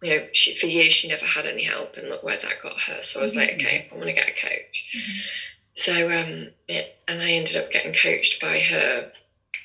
You 0.00 0.10
know, 0.10 0.28
she, 0.32 0.54
for 0.54 0.66
years 0.66 0.92
she 0.92 1.08
never 1.08 1.26
had 1.26 1.44
any 1.44 1.64
help, 1.64 1.96
and 1.96 2.08
look 2.08 2.22
where 2.22 2.36
that 2.36 2.62
got 2.62 2.80
her. 2.82 3.02
So 3.02 3.18
I 3.18 3.22
was 3.24 3.34
like, 3.34 3.50
Mhm. 3.50 3.54
okay, 3.56 3.88
I 3.90 3.94
want 3.96 4.06
to 4.06 4.12
get 4.12 4.28
a 4.28 4.32
coach. 4.32 4.84
Mhm. 4.94 5.28
So 5.74 6.10
um, 6.10 6.52
it, 6.68 6.96
and 7.08 7.20
I 7.22 7.30
ended 7.30 7.56
up 7.56 7.70
getting 7.70 7.92
coached 7.92 8.40
by 8.40 8.60
her, 8.60 9.10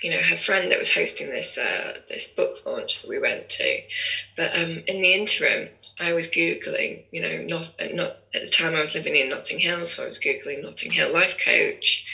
you 0.04 0.10
know, 0.12 0.18
her 0.18 0.36
friend 0.36 0.70
that 0.70 0.80
was 0.80 0.94
hosting 0.94 1.30
this 1.30 1.58
uh, 1.58 2.00
this 2.10 2.34
book 2.34 2.58
launch 2.66 3.02
that 3.02 3.08
we 3.10 3.20
went 3.20 3.50
to. 3.50 3.82
But 4.36 4.56
um, 4.56 4.84
in 4.88 5.02
the 5.02 5.14
interim, 5.14 5.70
I 6.00 6.14
was 6.14 6.28
googling, 6.28 7.04
you 7.12 7.22
know, 7.22 7.44
not 7.44 7.74
not 7.94 8.18
at 8.34 8.46
the 8.46 8.52
time 8.52 8.76
I 8.76 8.82
was 8.82 8.96
living 8.96 9.16
in 9.16 9.30
Notting 9.30 9.60
Hill, 9.60 9.86
so 9.86 10.04
I 10.04 10.08
was 10.08 10.20
googling 10.20 10.62
Notting 10.62 10.92
Hill 10.92 11.14
life 11.14 11.38
coach, 11.44 12.06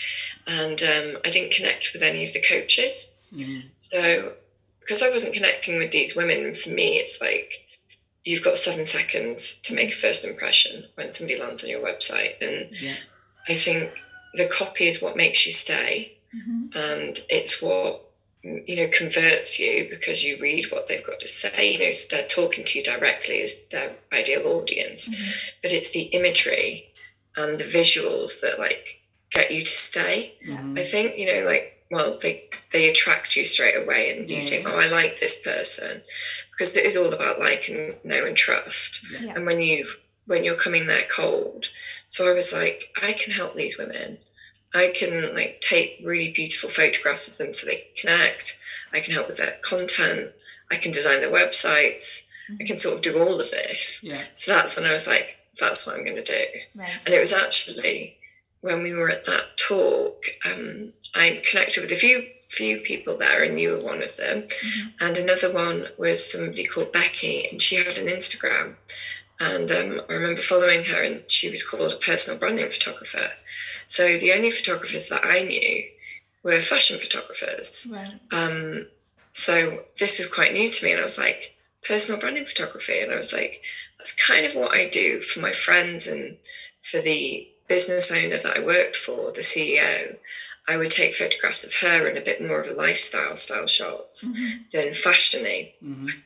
and 0.48 0.82
um, 0.84 1.18
I 1.26 1.30
didn't 1.30 1.52
connect 1.52 1.92
with 1.94 2.04
any 2.04 2.26
of 2.26 2.34
the 2.34 2.42
coaches. 2.42 3.14
Mhm. 3.34 3.70
So 3.78 4.34
because 4.80 5.02
I 5.02 5.10
wasn't 5.10 5.34
connecting 5.34 5.78
with 5.78 5.92
these 5.92 6.16
women, 6.16 6.56
for 6.56 6.70
me, 6.70 6.98
it's 6.98 7.20
like 7.22 7.66
you've 8.24 8.44
got 8.44 8.58
seven 8.58 8.86
seconds 8.86 9.60
to 9.64 9.74
make 9.74 9.92
a 9.92 9.96
first 9.96 10.26
impression 10.26 10.86
when 10.96 11.12
somebody 11.12 11.40
lands 11.40 11.64
on 11.64 11.70
your 11.70 11.82
website, 11.82 12.36
and 12.42 12.68
Yeah. 12.72 12.98
I 13.48 13.56
think 13.56 13.92
the 14.36 14.46
copy 14.46 14.88
is 14.88 15.02
what 15.02 15.18
makes 15.18 15.46
you 15.46 15.52
stay, 15.52 16.18
Mhm. 16.36 16.76
and 16.76 17.20
it's 17.30 17.62
what 17.62 18.02
you 18.44 18.76
know 18.78 18.88
converts 18.88 19.60
you 19.60 19.88
because 19.90 20.24
you 20.24 20.38
read 20.38 20.72
what 20.72 20.88
they've 20.88 21.06
got 21.06 21.20
to 21.20 21.28
say. 21.28 21.74
You 21.74 21.80
know, 21.80 21.92
so 21.92 22.08
they're 22.10 22.28
talking 22.28 22.64
to 22.66 22.78
you 22.80 22.84
directly 22.86 23.42
as 23.42 23.64
their 23.68 23.96
ideal 24.14 24.48
audience, 24.48 25.10
Mhm. 25.10 25.34
but 25.62 25.72
it's 25.72 25.90
the 25.92 26.04
imagery 26.20 26.90
and 27.36 27.60
the 27.60 27.66
visuals 27.66 28.40
that 28.42 28.58
like 28.60 29.00
get 29.32 29.52
you 29.52 29.62
to 29.62 29.68
stay. 29.68 30.34
Mhm. 30.46 30.80
I 30.80 30.84
think 30.84 31.18
you 31.18 31.26
know, 31.34 31.42
like 31.48 31.76
well, 31.92 32.18
they 32.20 32.48
they 32.72 32.88
attract 32.90 33.36
you 33.36 33.44
straight 33.44 33.76
away, 33.76 34.12
and 34.12 34.30
you 34.30 34.36
Yeah. 34.38 34.42
think, 34.44 34.68
oh, 34.68 34.76
I 34.78 34.86
like 34.86 35.20
this 35.20 35.42
person, 35.42 36.04
because 36.52 36.78
it 36.78 36.86
is 36.86 36.96
all 36.96 37.12
about 37.14 37.40
like 37.40 37.68
and 37.68 37.96
know 38.06 38.26
and 38.26 38.38
trust. 38.38 39.00
Yeah. 39.12 39.34
And 39.36 39.46
when 39.46 39.60
you've 39.60 40.00
when 40.28 40.44
you're 40.44 40.56
coming 40.56 40.86
there 40.86 41.08
cold, 41.10 41.68
so 42.08 42.30
I 42.30 42.34
was 42.34 42.54
like, 42.54 42.92
I 43.02 43.14
can 43.14 43.34
help 43.34 43.56
these 43.56 43.80
women. 43.80 44.20
I 44.74 44.90
can 44.96 45.34
like 45.36 45.62
take 45.62 46.00
really 46.04 46.32
beautiful 46.32 46.70
photographs 46.70 47.28
of 47.28 47.38
them 47.38 47.54
so 47.54 47.66
they 47.66 47.78
can 47.78 48.10
connect. 48.18 48.60
I 48.94 49.00
can 49.00 49.14
help 49.14 49.28
with 49.28 49.38
their 49.38 49.58
content. 49.62 50.32
I 50.72 50.76
can 50.76 50.92
design 50.92 51.22
their 51.22 51.32
websites. 51.32 52.26
I 52.60 52.64
can 52.64 52.76
sort 52.76 52.96
of 52.96 53.02
do 53.02 53.20
all 53.20 53.40
of 53.40 53.52
this. 53.52 54.02
Yeah. 54.04 54.24
So 54.36 54.54
that's 54.54 54.76
when 54.76 54.86
I 54.86 54.92
was 54.92 55.08
like, 55.08 55.38
that's 55.60 55.86
what 55.86 55.96
I'm 55.96 56.04
going 56.04 56.16
to 56.16 56.24
do. 56.24 56.46
Right. 56.76 56.90
And 57.06 57.14
it 57.14 57.20
was 57.20 57.34
actually 57.34 58.14
when 58.62 58.84
we 58.84 58.94
were 58.94 59.10
at 59.10 59.26
that 59.26 59.58
talk, 59.58 60.24
um, 60.46 60.92
I 61.16 61.42
connected 61.50 61.82
with 61.82 61.92
a 61.92 61.96
few 61.96 62.28
few 62.50 62.80
people 62.80 63.16
there, 63.16 63.44
and 63.44 63.60
you 63.60 63.70
were 63.74 63.80
one 63.80 64.02
of 64.02 64.18
them. 64.18 64.42
Mhm. 64.42 64.94
And 65.02 65.18
another 65.20 65.52
one 65.52 65.88
was 65.98 66.32
somebody 66.32 66.66
called 66.66 66.92
Becky, 66.92 67.48
and 67.48 67.62
she 67.62 67.76
had 67.76 68.00
an 68.00 68.08
Instagram. 68.08 68.76
And 69.40 69.72
um, 69.72 70.02
I 70.10 70.14
remember 70.14 70.42
following 70.42 70.84
her, 70.86 71.02
and 71.02 71.24
she 71.28 71.50
was 71.50 71.64
called 71.64 71.94
a 71.94 71.98
personal 71.98 72.40
branding 72.40 72.70
photographer. 72.70 73.30
So 73.88 74.18
the 74.18 74.34
only 74.34 74.52
photographers 74.52 75.08
that 75.10 75.24
I 75.26 75.42
knew 75.44 75.84
were 76.44 76.60
fashion 76.60 77.00
photographers. 77.00 77.88
Right. 77.90 78.20
Um, 78.32 78.88
so 79.32 79.84
this 79.98 80.18
was 80.18 80.28
quite 80.28 80.54
new 80.54 80.70
to 80.70 80.86
me, 80.86 80.92
and 80.92 81.00
I 81.00 81.04
was 81.04 81.18
like, 81.18 81.56
personal 81.88 82.20
branding 82.20 82.46
photography, 82.46 83.00
and 83.00 83.12
I 83.14 83.16
was 83.16 83.32
like, 83.32 83.64
that's 83.98 84.12
kind 84.14 84.46
of 84.46 84.56
what 84.56 84.74
I 84.74 84.88
do 84.88 85.22
for 85.22 85.40
my 85.40 85.52
friends 85.52 86.08
and 86.08 86.36
for 86.82 87.00
the 87.02 87.48
business 87.68 88.12
owner 88.12 88.38
that 88.38 88.58
I 88.58 88.62
worked 88.62 88.96
for, 88.98 89.32
the 89.32 89.42
CEO. 89.42 90.18
I 90.68 90.78
would 90.78 90.92
take 90.92 91.14
photographs 91.14 91.64
of 91.64 91.74
her 91.76 92.08
and 92.08 92.18
a 92.18 92.22
bit 92.22 92.46
more 92.46 92.60
of 92.60 92.68
a 92.68 92.74
lifestyle 92.74 93.36
style 93.36 93.68
shots 93.68 94.28
Mhm. 94.28 94.70
than 94.72 94.88
fashiony. 94.90 95.74
Mhm. 95.84 96.22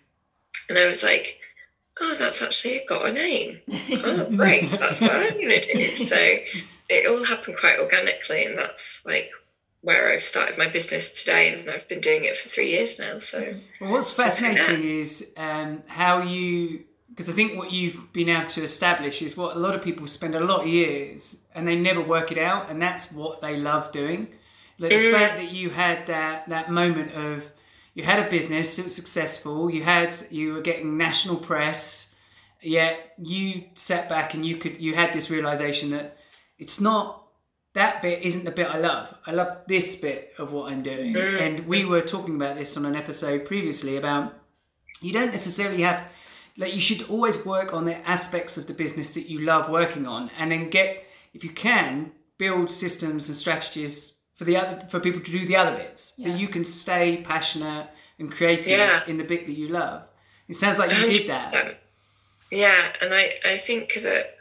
And 0.69 0.77
I 0.77 0.85
was 0.85 1.03
like, 1.03 1.39
oh, 2.01 2.15
that's 2.15 2.41
actually 2.41 2.81
got 2.87 3.07
a 3.07 3.13
name. 3.13 3.59
Oh, 4.03 4.25
great, 4.35 4.69
that's 4.71 5.01
what 5.01 5.11
I'm 5.11 5.33
going 5.33 5.61
to 5.61 5.73
do. 5.73 5.97
So 5.97 6.15
it 6.89 7.07
all 7.09 7.23
happened 7.23 7.57
quite 7.57 7.79
organically, 7.79 8.45
and 8.45 8.57
that's 8.57 9.03
like 9.05 9.29
where 9.81 10.11
I've 10.11 10.23
started 10.23 10.57
my 10.57 10.69
business 10.69 11.23
today, 11.23 11.53
and 11.53 11.69
I've 11.69 11.87
been 11.87 11.99
doing 11.99 12.23
it 12.23 12.37
for 12.37 12.49
three 12.49 12.69
years 12.69 12.99
now. 12.99 13.17
So 13.17 13.55
Well, 13.81 13.91
what's 13.91 14.11
fascinating 14.11 14.83
is 14.99 15.29
um, 15.35 15.83
how 15.87 16.21
you, 16.21 16.85
because 17.09 17.29
I 17.29 17.33
think 17.33 17.57
what 17.57 17.71
you've 17.71 18.11
been 18.13 18.29
able 18.29 18.49
to 18.51 18.63
establish 18.63 19.21
is 19.21 19.35
what 19.35 19.55
a 19.55 19.59
lot 19.59 19.75
of 19.75 19.83
people 19.83 20.07
spend 20.07 20.35
a 20.35 20.39
lot 20.39 20.61
of 20.61 20.67
years 20.67 21.39
and 21.53 21.67
they 21.67 21.75
never 21.75 22.01
work 22.01 22.31
it 22.31 22.37
out, 22.37 22.69
and 22.69 22.81
that's 22.81 23.11
what 23.11 23.41
they 23.41 23.57
love 23.57 23.91
doing. 23.91 24.29
Like 24.79 24.89
the 24.91 24.97
Mm. 24.97 25.11
fact 25.11 25.35
that 25.35 25.51
you 25.51 25.69
had 25.69 26.07
that 26.07 26.49
that 26.49 26.71
moment 26.71 27.11
of, 27.13 27.43
you 27.93 28.03
had 28.03 28.19
a 28.19 28.29
business, 28.29 28.77
it 28.79 28.85
was 28.85 28.95
successful, 28.95 29.69
you 29.69 29.83
had 29.83 30.15
you 30.29 30.53
were 30.53 30.61
getting 30.61 30.97
national 30.97 31.37
press, 31.37 32.13
yet 32.61 33.13
you 33.17 33.65
sat 33.75 34.09
back 34.09 34.33
and 34.33 34.45
you 34.45 34.57
could 34.57 34.81
you 34.81 34.95
had 34.95 35.13
this 35.13 35.29
realization 35.29 35.91
that 35.91 36.17
it's 36.57 36.81
not 36.81 37.23
that 37.73 38.01
bit 38.01 38.21
isn't 38.21 38.45
the 38.45 38.51
bit 38.51 38.67
I 38.67 38.77
love. 38.77 39.13
I 39.25 39.31
love 39.31 39.57
this 39.67 39.95
bit 39.95 40.33
of 40.37 40.51
what 40.51 40.71
I'm 40.71 40.83
doing. 40.83 41.13
Mm. 41.13 41.41
And 41.41 41.67
we 41.67 41.85
were 41.85 42.01
talking 42.01 42.35
about 42.35 42.55
this 42.55 42.77
on 42.77 42.85
an 42.85 42.95
episode 42.95 43.45
previously 43.45 43.97
about 43.97 44.33
you 45.01 45.11
don't 45.11 45.31
necessarily 45.31 45.81
have 45.81 46.03
like 46.55 46.73
you 46.73 46.79
should 46.79 47.09
always 47.09 47.43
work 47.45 47.73
on 47.73 47.85
the 47.85 48.07
aspects 48.07 48.57
of 48.57 48.67
the 48.67 48.73
business 48.73 49.15
that 49.15 49.27
you 49.27 49.39
love 49.39 49.69
working 49.69 50.05
on 50.05 50.29
and 50.37 50.51
then 50.51 50.69
get 50.69 51.05
if 51.33 51.43
you 51.43 51.49
can 51.49 52.11
build 52.37 52.69
systems 52.69 53.27
and 53.27 53.35
strategies 53.35 54.12
for 54.43 54.51
the 54.51 54.57
other 54.57 54.85
for 54.89 54.99
people 54.99 55.21
to 55.21 55.31
do 55.31 55.45
the 55.45 55.55
other 55.55 55.75
bits 55.77 56.13
so 56.17 56.27
Yeah. 56.27 56.35
you 56.35 56.47
can 56.49 56.65
stay 56.65 57.23
passionate 57.25 57.87
and 58.19 58.29
creative 58.31 58.77
Yeah. 58.77 59.03
in 59.07 59.17
the 59.17 59.23
bit 59.23 59.45
that 59.47 59.53
you 59.53 59.69
love. 59.69 60.03
It 60.49 60.55
sounds 60.57 60.77
like 60.77 60.91
you 60.91 61.07
did 61.17 61.29
that. 61.29 61.79
Yeah, 62.51 62.93
and 63.01 63.13
I, 63.13 63.33
I 63.45 63.57
think 63.57 63.93
that, 64.01 64.35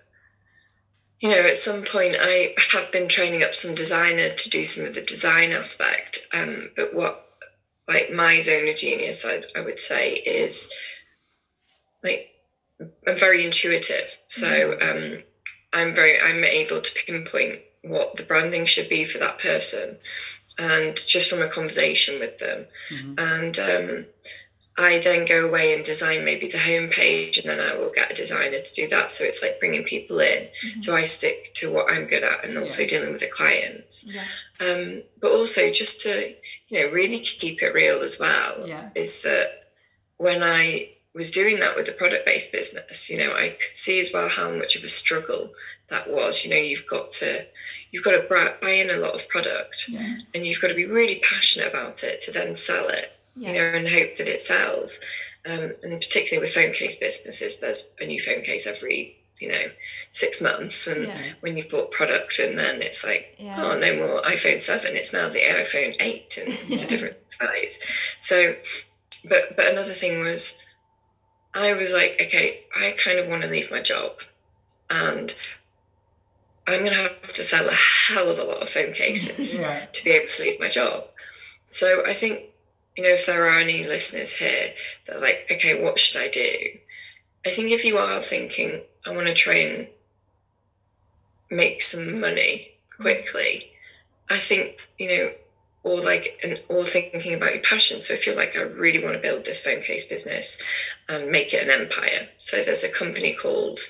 you 1.21 1.31
know, 1.31 1.39
at 1.41 1.57
some 1.57 1.83
point 1.83 2.17
I 2.21 2.55
have 2.73 2.91
been 2.93 3.09
training 3.09 3.43
up 3.43 3.55
some 3.55 3.75
designers 3.75 4.35
to 4.35 4.51
do 4.51 4.65
some 4.65 4.85
of 4.85 4.95
the 4.95 5.03
design 5.03 5.53
aspect. 5.53 6.19
Um, 6.35 6.71
but 6.77 6.93
what, 6.93 7.25
like, 7.89 8.11
my 8.13 8.39
zone 8.41 8.69
of 8.69 8.77
genius, 8.77 9.25
I, 9.25 9.45
I 9.57 9.61
would 9.61 9.79
say, 9.79 10.13
is 10.15 10.71
like, 12.03 12.29
I'm 13.07 13.17
very 13.17 13.45
intuitive. 13.45 14.19
So 14.29 14.77
um, 14.83 15.23
I'm 15.73 15.95
very, 15.95 16.21
I'm 16.21 16.45
able 16.45 16.81
to 16.81 17.05
pinpoint 17.07 17.61
what 17.83 18.17
the 18.17 18.23
branding 18.23 18.65
should 18.65 18.89
be 18.89 19.05
for 19.05 19.19
that 19.19 19.39
person. 19.39 19.97
And 20.59 20.97
just 21.07 21.29
from 21.31 21.43
a 21.43 21.49
conversation 21.49 22.21
with 22.21 22.39
them. 22.39 22.67
Mhm. 22.91 23.15
And 23.19 23.59
um, 23.59 24.07
I 24.79 24.99
then 24.99 25.25
go 25.25 25.47
away 25.49 25.75
and 25.75 25.85
design 25.85 26.25
maybe 26.25 26.47
the 26.47 26.59
homepage, 26.59 27.39
and 27.41 27.49
then 27.49 27.61
I 27.61 27.75
will 27.75 27.91
get 27.91 28.11
a 28.11 28.15
designer 28.15 28.59
to 28.59 28.75
do 28.75 28.87
that. 28.89 29.11
So 29.13 29.25
it's 29.25 29.43
like 29.43 29.59
bringing 29.61 29.83
people 29.85 30.21
in. 30.21 30.49
So 30.79 30.95
I 30.95 31.05
stick 31.05 31.53
to 31.55 31.71
what 31.71 31.91
I'm 31.93 32.07
good 32.07 32.23
at, 32.23 32.45
and 32.45 32.57
also 32.59 32.83
Yeah. 32.83 32.89
dealing 32.89 33.13
with 33.13 33.21
the 33.21 33.29
clients. 33.29 34.05
Yeah. 34.07 34.25
Um, 34.67 35.03
but 35.21 35.33
also 35.33 35.71
just 35.71 36.01
to 36.03 36.35
you 36.69 36.81
know 36.81 36.87
really 36.93 37.19
keep 37.21 37.63
it 37.63 37.75
real 37.75 38.01
as 38.03 38.19
well 38.19 38.65
Yeah. 38.67 38.91
is 38.95 39.23
that 39.23 39.71
when 40.19 40.43
I 40.43 40.91
was 41.15 41.31
doing 41.31 41.61
that 41.61 41.77
with 41.77 41.87
the 41.87 41.93
product 41.93 42.25
based 42.25 42.53
business, 42.53 43.11
you 43.11 43.19
know, 43.19 43.35
I 43.35 43.51
could 43.51 43.75
see 43.75 44.01
as 44.01 44.11
well 44.13 44.29
how 44.29 44.51
much 44.51 44.77
of 44.77 44.83
a 44.85 44.89
struggle 44.89 45.53
that 45.89 46.09
was. 46.11 46.45
You 46.45 46.51
know, 46.51 46.57
you've 46.57 46.87
got 46.89 47.11
to 47.13 47.45
you've 47.91 48.05
got 48.05 48.13
to 48.13 48.57
buy 48.63 48.71
in 48.71 48.91
a 48.91 48.97
lot 48.97 49.15
of 49.15 49.29
product, 49.29 49.87
Yeah. 49.89 50.17
and 50.35 50.47
you've 50.47 50.61
got 50.61 50.69
to 50.69 50.75
be 50.75 50.87
really 50.87 51.17
passionate 51.23 51.69
about 51.69 52.03
it 52.03 52.21
to 52.23 52.31
then 52.33 52.55
sell 52.55 52.89
it 52.89 53.13
Yeah. 53.37 53.49
you 53.53 53.59
know, 53.59 53.65
and 53.79 53.89
hope 53.89 54.17
that 54.17 54.29
it 54.29 54.41
sells. 54.41 55.01
Um, 55.45 55.73
and 55.83 56.01
particularly 56.01 56.39
with 56.41 56.55
phone 56.55 56.73
case 56.73 56.97
businesses, 56.97 57.61
there's 57.61 57.91
a 58.01 58.07
new 58.07 58.21
phone 58.21 58.43
case 58.43 58.67
every, 58.67 59.17
you 59.41 59.49
know, 59.49 59.71
six 60.13 60.41
months. 60.41 60.87
And 60.87 61.09
Yeah. 61.09 61.33
when 61.41 61.57
you've 61.59 61.69
bought 61.69 61.91
product 61.91 62.39
and 62.39 62.59
then 62.59 62.81
it's 62.81 63.05
like, 63.05 63.35
Yeah. 63.39 63.63
oh, 63.63 63.77
no 63.79 63.97
more 63.97 64.23
iPhone 64.23 64.61
7, 64.61 64.97
it's 64.97 65.13
now 65.13 65.29
the 65.29 65.41
iPhone 65.41 65.95
8 66.01 66.39
and 66.47 66.59
it's 66.73 66.85
a 66.85 66.89
different 66.93 67.17
size. 67.29 67.79
So, 68.19 68.55
but, 69.29 69.57
but 69.57 69.67
another 69.67 69.93
thing 69.93 70.21
was, 70.25 70.59
I 71.55 71.75
was 71.75 71.93
like, 71.93 72.19
okay, 72.23 72.61
I 72.79 72.93
kind 72.93 73.19
of 73.19 73.29
want 73.29 73.43
to 73.43 73.49
leave 73.49 73.71
my 73.71 73.81
job 73.81 74.21
and 74.91 75.35
I'm 76.67 76.81
going 76.81 76.93
to 76.93 76.95
have 76.95 77.33
to 77.35 77.43
sell 77.43 77.69
a 77.69 77.73
hell 77.73 78.31
of 78.31 78.39
a 78.39 78.45
lot 78.45 78.63
of 78.63 78.69
phone 78.69 78.93
cases 79.03 79.57
Yeah. 79.57 79.87
to 79.87 80.05
be 80.05 80.11
able 80.11 80.29
to 80.29 80.43
leave 80.43 80.61
my 80.61 80.69
job. 80.69 81.05
So 81.69 82.05
I 82.07 82.15
think, 82.15 82.43
you 82.97 83.03
know, 83.03 83.11
if 83.11 83.27
there 83.27 83.47
are 83.47 83.59
any 83.59 83.85
listeners 83.85 84.33
here 84.33 84.75
that 85.07 85.17
are 85.17 85.21
like, 85.21 85.47
okay, 85.51 85.83
what 85.83 85.99
should 85.99 86.21
I 86.21 86.29
do? 86.29 86.57
I 87.45 87.51
think 87.51 87.71
if 87.71 87.85
you 87.85 87.99
are 87.99 88.23
thinking, 88.23 88.83
I 89.05 89.11
want 89.11 89.27
to 89.27 89.35
try 89.35 89.55
and 89.57 89.89
make 91.51 91.83
some 91.83 92.21
money 92.21 92.73
mm. 92.99 93.03
quickly, 93.03 93.73
I 94.31 94.39
think, 94.39 94.89
you 94.99 95.09
know, 95.09 95.33
or 95.85 96.01
like, 96.01 96.39
and 96.43 96.59
or 96.69 96.85
thinking 96.85 97.35
about 97.35 97.55
your 97.55 97.63
passion. 97.63 98.01
So 98.01 98.15
if 98.15 98.27
you're 98.27 98.37
like, 98.37 98.57
I 98.57 98.63
really 98.63 99.03
want 99.03 99.15
to 99.17 99.21
build 99.23 99.45
this 99.45 99.63
phone 99.63 99.81
case 99.83 100.05
business 100.05 100.63
and 101.09 101.31
make 101.31 101.53
it 101.53 101.65
an 101.65 101.73
empire. 101.73 102.29
So 102.39 102.63
there's 102.63 102.85
a 102.85 102.89
company 102.89 103.35
called 103.35 103.81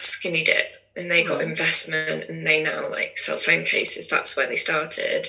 Skinny 0.00 0.44
Dip 0.44 0.76
and 0.96 1.10
they 1.10 1.24
got 1.24 1.42
investment 1.42 2.28
and 2.28 2.46
they 2.46 2.62
now 2.62 2.90
like 2.90 3.18
sell 3.18 3.38
phone 3.38 3.64
cases. 3.64 4.08
That's 4.08 4.36
where 4.36 4.46
they 4.46 4.56
started. 4.56 5.26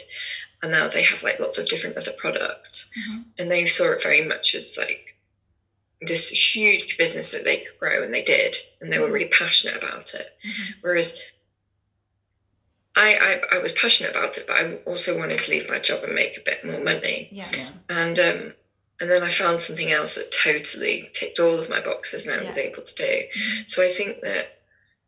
And 0.62 0.72
now 0.72 0.88
they 0.88 1.04
have 1.04 1.24
like 1.24 1.40
lots 1.40 1.58
of 1.58 1.68
different 1.68 1.98
other 1.98 2.14
products. 2.18 2.90
Mhm. 2.98 3.26
And 3.38 3.52
they 3.52 3.66
saw 3.66 3.92
it 3.92 4.04
very 4.04 4.24
much 4.24 4.56
as 4.56 4.76
like 4.78 5.16
this 6.02 6.30
huge 6.30 6.98
business 6.98 7.32
that 7.32 7.46
they 7.46 7.58
could 7.58 7.80
grow 7.80 8.04
and 8.04 8.14
they 8.14 8.24
did. 8.24 8.58
And 8.82 8.92
they 8.92 9.00
were 9.00 9.12
really 9.12 9.30
passionate 9.30 9.78
about 9.78 10.14
it. 10.14 10.38
Mhm. 10.46 10.74
Whereas 10.82 11.22
I, 12.96 13.16
I 13.52 13.56
I 13.56 13.60
was 13.60 13.74
passionate 13.74 14.12
about 14.12 14.38
it, 14.38 14.46
but 14.48 14.56
I 14.58 14.74
also 14.86 15.18
wanted 15.18 15.42
to 15.42 15.52
leave 15.52 15.70
my 15.70 15.80
job 15.80 16.04
and 16.04 16.14
make 16.16 16.38
a 16.38 16.42
bit 16.42 16.64
more 16.64 16.80
money. 16.80 17.30
Yeah. 17.32 17.50
Yeah. 17.58 17.72
And 17.90 18.20
um 18.20 18.54
and 19.02 19.12
then 19.12 19.24
I 19.24 19.30
found 19.30 19.60
something 19.60 19.92
else 19.92 20.16
that 20.16 20.32
totally 20.32 21.10
ticked 21.14 21.40
all 21.40 21.60
of 21.60 21.68
my 21.70 21.82
boxes 21.82 22.26
and 22.26 22.40
I 22.40 22.44
was 22.46 22.58
able 22.58 22.84
to 22.84 22.96
do. 22.96 23.04
Mhm. 23.38 23.68
So 23.68 23.84
I 23.84 23.90
think 23.90 24.22
that 24.22 24.60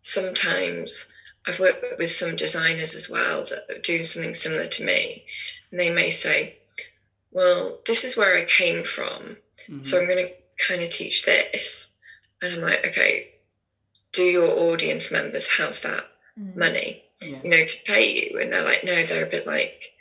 sometimes 0.02 1.08
I've 1.46 1.60
worked 1.60 1.98
with 1.98 2.12
some 2.12 2.36
designers 2.36 2.94
as 2.96 3.10
well 3.10 3.44
that 3.46 3.66
are 3.70 3.80
doing 3.80 4.04
something 4.04 4.34
similar 4.34 4.66
to 4.68 4.84
me. 4.84 5.24
And 5.72 5.80
they 5.80 5.90
may 5.90 6.10
say, 6.10 6.58
Well, 7.32 7.80
this 7.86 8.04
is 8.04 8.18
where 8.18 8.36
I 8.36 8.44
came 8.44 8.84
from. 8.84 9.38
Mhm. 9.70 9.86
So 9.86 10.00
I'm 10.00 10.08
going 10.08 10.26
to 10.28 10.34
kind 10.68 10.82
of 10.82 10.90
teach 10.90 11.24
this. 11.24 11.90
And 12.42 12.54
I'm 12.54 12.62
like, 12.62 12.86
Okay, 12.86 13.30
do 14.12 14.24
your 14.24 14.50
audience 14.72 15.12
members 15.12 15.48
have 15.58 15.82
that 15.84 16.06
Mhm. 16.40 16.56
money, 16.58 17.04
yeah. 17.22 17.40
you 17.44 17.50
know, 17.50 17.66
to 17.66 17.78
pay 17.86 18.30
you? 18.32 18.40
And 18.40 18.52
they're 18.52 18.64
like, 18.64 18.84
No, 18.84 19.04
they're 19.04 19.26
a 19.26 19.30
bit 19.30 19.46
like, 19.48 19.94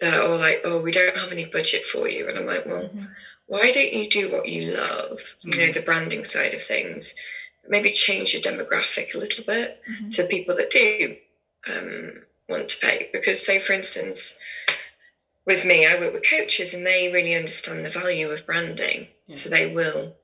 they're 0.00 0.22
all 0.22 0.38
like, 0.38 0.60
Oh, 0.64 0.80
we 0.80 0.92
don't 0.92 1.16
have 1.16 1.32
any 1.32 1.44
budget 1.44 1.84
for 1.84 2.08
you. 2.08 2.28
And 2.28 2.38
I'm 2.38 2.46
like, 2.46 2.66
Well, 2.66 2.90
Mhm. 2.94 3.10
why 3.46 3.70
don't 3.70 3.92
you 3.92 4.08
do 4.08 4.30
what 4.30 4.46
you 4.48 4.72
love 4.72 5.36
you 5.42 5.58
know 5.58 5.64
Mhm. 5.68 5.74
the 5.74 5.80
branding 5.80 6.22
side 6.24 6.52
of 6.54 6.62
things 6.62 7.14
maybe 7.66 7.90
change 7.90 8.32
your 8.34 8.42
demographic 8.42 9.14
a 9.14 9.18
little 9.18 9.44
bit 9.44 9.80
Mhm. 9.88 10.10
to 10.14 10.24
people 10.24 10.54
that 10.56 10.70
do 10.70 11.16
um, 11.66 12.24
want 12.48 12.68
to 12.68 12.78
pay 12.78 13.08
because 13.12 13.42
say 13.44 13.58
for 13.58 13.72
instance 13.72 14.38
with 15.46 15.64
me 15.64 15.86
i 15.86 15.98
work 15.98 16.12
with 16.12 16.28
coaches 16.28 16.74
and 16.74 16.86
they 16.86 17.10
really 17.10 17.34
understand 17.34 17.84
the 17.84 17.88
value 17.90 18.30
of 18.30 18.44
branding 18.46 19.08
Yeah. 19.26 19.34
so 19.34 19.48
they 19.48 19.66
will 19.66 20.16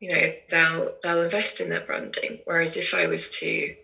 you 0.00 0.10
know 0.10 0.34
they'll 0.48 0.96
they'll 1.02 1.22
invest 1.22 1.60
in 1.60 1.68
their 1.68 1.80
branding 1.80 2.40
whereas 2.44 2.76
if 2.76 2.94
i 2.94 3.06
was 3.06 3.28
to 3.40 3.74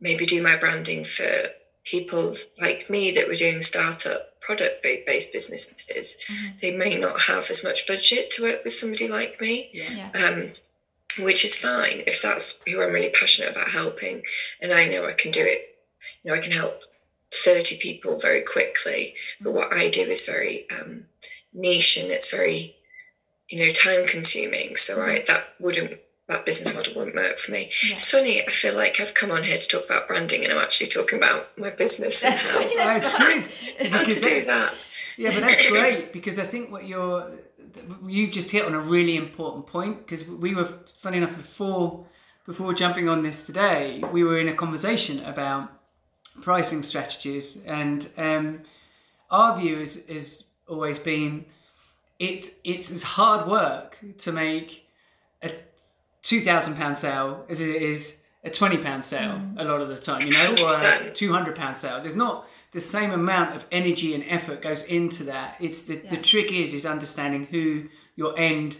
maybe 0.00 0.26
do 0.26 0.42
my 0.42 0.56
branding 0.56 1.04
for 1.04 1.48
people 1.84 2.36
like 2.60 2.88
me 2.90 3.10
that 3.12 3.26
were 3.28 3.34
doing 3.34 3.62
startup 3.62 4.38
product 4.40 4.82
based 4.82 5.32
businesses 5.32 6.16
Mhm. 6.28 6.60
they 6.60 6.70
may 6.70 6.94
not 6.96 7.20
have 7.22 7.50
as 7.50 7.64
much 7.64 7.86
budget 7.86 8.30
to 8.30 8.42
work 8.42 8.62
with 8.64 8.72
somebody 8.72 9.08
like 9.08 9.40
me, 9.40 9.70
Yeah. 9.72 10.10
Yeah. 10.14 10.26
um, 10.26 10.52
which 11.24 11.44
is 11.44 11.56
fine 11.56 12.04
if 12.06 12.22
that's 12.22 12.58
who 12.66 12.80
I'm 12.82 12.92
really 12.92 13.10
passionate 13.10 13.50
about 13.50 13.70
helping. 13.70 14.24
And 14.60 14.72
I 14.72 14.84
know 14.86 15.06
I 15.06 15.12
can 15.12 15.30
do 15.32 15.44
it, 15.44 15.76
you 16.22 16.30
know, 16.30 16.36
I 16.36 16.40
can 16.40 16.52
help 16.52 16.84
30 17.32 17.76
people 17.78 18.18
very 18.20 18.42
quickly. 18.42 19.14
But 19.40 19.52
what 19.52 19.72
I 19.72 19.88
do 19.88 20.02
is 20.02 20.24
very 20.24 20.66
um, 20.70 21.06
niche 21.52 21.96
and 21.96 22.10
it's 22.10 22.30
very, 22.30 22.76
you 23.48 23.58
know, 23.66 23.72
time 23.72 24.06
consuming. 24.06 24.76
So 24.76 25.02
I, 25.02 25.24
that 25.26 25.54
wouldn't, 25.58 25.98
that 26.28 26.44
business 26.46 26.74
model 26.74 26.92
wouldn't 26.94 27.16
work 27.16 27.38
for 27.38 27.52
me. 27.52 27.70
Yeah. 27.86 27.94
It's 27.96 28.10
funny, 28.10 28.42
I 28.42 28.50
feel 28.50 28.76
like 28.76 29.00
I've 29.00 29.14
come 29.14 29.30
on 29.30 29.44
here 29.44 29.56
to 29.56 29.66
talk 29.68 29.84
about 29.86 30.06
branding 30.08 30.44
and 30.44 30.52
I'm 30.52 30.58
actually 30.58 30.88
talking 30.88 31.18
about 31.18 31.56
my 31.58 31.70
business 31.70 32.22
and 32.22 32.34
That's 32.34 32.46
how, 32.46 32.58
great. 32.58 32.76
Oh, 32.78 32.96
it's 32.96 33.10
fine. 33.10 33.42
good. 33.78 33.90
how 33.92 34.02
to 34.04 34.20
do 34.20 34.44
that- 34.44 34.46
that. 34.46 34.76
Yeah, 35.16 35.34
but 35.34 35.40
that's 35.40 35.68
great 35.68 36.12
because 36.12 36.38
I 36.38 36.44
think 36.46 36.70
what 36.70 36.86
you're 36.86 37.28
you've 38.06 38.30
just 38.30 38.50
hit 38.50 38.64
on 38.64 38.72
a 38.74 38.78
really 38.78 39.16
important 39.16 39.66
point 39.66 39.98
because 39.98 40.24
we 40.26 40.54
were 40.54 40.68
funny 41.00 41.16
enough 41.18 41.36
before 41.36 42.06
before 42.46 42.72
jumping 42.72 43.08
on 43.08 43.22
this 43.22 43.44
today 43.44 44.00
we 44.12 44.22
were 44.22 44.38
in 44.38 44.46
a 44.46 44.54
conversation 44.54 45.18
about 45.24 45.70
pricing 46.40 46.84
strategies 46.84 47.60
and 47.66 48.08
um, 48.16 48.60
our 49.30 49.58
view 49.58 49.76
has, 49.76 50.04
has 50.08 50.44
always 50.68 51.00
been 51.00 51.44
it 52.20 52.54
it's 52.62 52.90
as 52.92 53.02
hard 53.02 53.48
work 53.48 53.98
to 54.18 54.30
make 54.30 54.70
a 54.70 54.87
two 56.22 56.40
thousand 56.40 56.76
pound 56.76 56.98
sale 56.98 57.44
as 57.48 57.60
it 57.60 57.82
is 57.82 58.16
a 58.44 58.50
twenty 58.50 58.78
pound 58.78 59.04
sale 59.04 59.40
a 59.56 59.64
lot 59.64 59.80
of 59.80 59.88
the 59.88 59.96
time, 59.96 60.22
you 60.22 60.32
know, 60.32 60.56
or 60.64 60.72
a 60.72 61.10
two 61.10 61.32
hundred 61.32 61.56
pound 61.56 61.76
sale. 61.76 62.00
There's 62.00 62.16
not 62.16 62.46
the 62.72 62.80
same 62.80 63.10
amount 63.10 63.56
of 63.56 63.64
energy 63.72 64.14
and 64.14 64.24
effort 64.28 64.62
goes 64.62 64.82
into 64.84 65.24
that. 65.24 65.56
It's 65.60 65.82
the 65.82 65.96
the 65.96 66.16
trick 66.16 66.52
is 66.52 66.74
is 66.74 66.86
understanding 66.86 67.46
who 67.50 67.88
your 68.16 68.38
end 68.38 68.76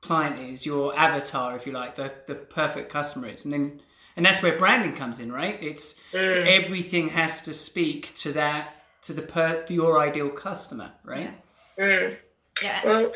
client 0.00 0.40
is, 0.40 0.66
your 0.66 0.96
avatar, 0.98 1.56
if 1.56 1.66
you 1.66 1.72
like, 1.72 1.96
the 1.96 2.12
the 2.26 2.34
perfect 2.34 2.90
customer 2.90 3.28
is, 3.28 3.44
and 3.44 3.52
then 3.52 3.80
and 4.16 4.26
that's 4.26 4.42
where 4.42 4.58
branding 4.58 4.94
comes 4.94 5.20
in, 5.20 5.32
right? 5.32 5.62
It's 5.62 5.94
everything 6.12 7.10
has 7.10 7.40
to 7.42 7.52
speak 7.52 8.14
to 8.16 8.32
that 8.32 8.76
to 9.02 9.12
the 9.12 9.22
per 9.22 9.64
your 9.68 9.98
ideal 10.00 10.30
customer, 10.30 10.92
right? 11.04 11.40
Mm. 11.78 12.16
Yeah. 12.62 12.80
Well, 12.84 13.12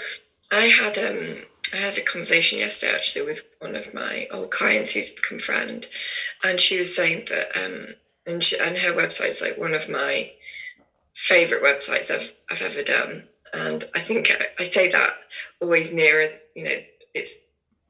I 0.50 0.62
had 0.62 0.98
um 0.98 1.42
I 1.72 1.78
had 1.78 1.98
a 1.98 2.02
conversation 2.02 2.58
yesterday 2.58 2.94
actually 2.94 3.26
with 3.26 3.46
one 3.58 3.74
of 3.74 3.94
my 3.94 4.26
old 4.30 4.50
clients 4.50 4.90
who's 4.90 5.10
become 5.10 5.38
friend, 5.38 5.86
and 6.42 6.60
she 6.60 6.78
was 6.78 6.94
saying 6.94 7.26
that 7.28 7.56
um 7.56 7.94
and 8.26 8.42
she, 8.42 8.58
and 8.58 8.76
her 8.78 8.92
website's 8.92 9.40
like 9.40 9.58
one 9.58 9.74
of 9.74 9.88
my 9.88 10.32
favorite 11.14 11.62
websites 11.62 12.10
I've 12.10 12.32
I've 12.50 12.62
ever 12.62 12.82
done, 12.82 13.24
and 13.52 13.84
I 13.94 14.00
think 14.00 14.30
I, 14.30 14.48
I 14.58 14.64
say 14.64 14.90
that 14.90 15.14
always 15.60 15.92
nearer 15.92 16.30
you 16.54 16.64
know 16.64 16.76
it's 17.14 17.46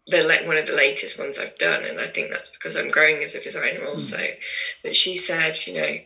the 0.07 0.23
like 0.23 0.47
one 0.47 0.57
of 0.57 0.67
the 0.67 0.75
latest 0.75 1.19
ones 1.19 1.39
I've 1.39 1.59
done, 1.59 1.85
and 1.85 2.01
I 2.01 2.07
think 2.07 2.31
that's 2.31 2.49
because 2.49 2.77
I'm 2.77 2.89
growing 2.89 3.23
as 3.23 3.35
a 3.35 3.43
designer 3.43 3.87
also. 3.87 4.19
Mm. 4.19 4.37
But 4.83 4.97
she 4.97 5.17
said, 5.17 5.67
you 5.67 5.75
know, 5.75 5.97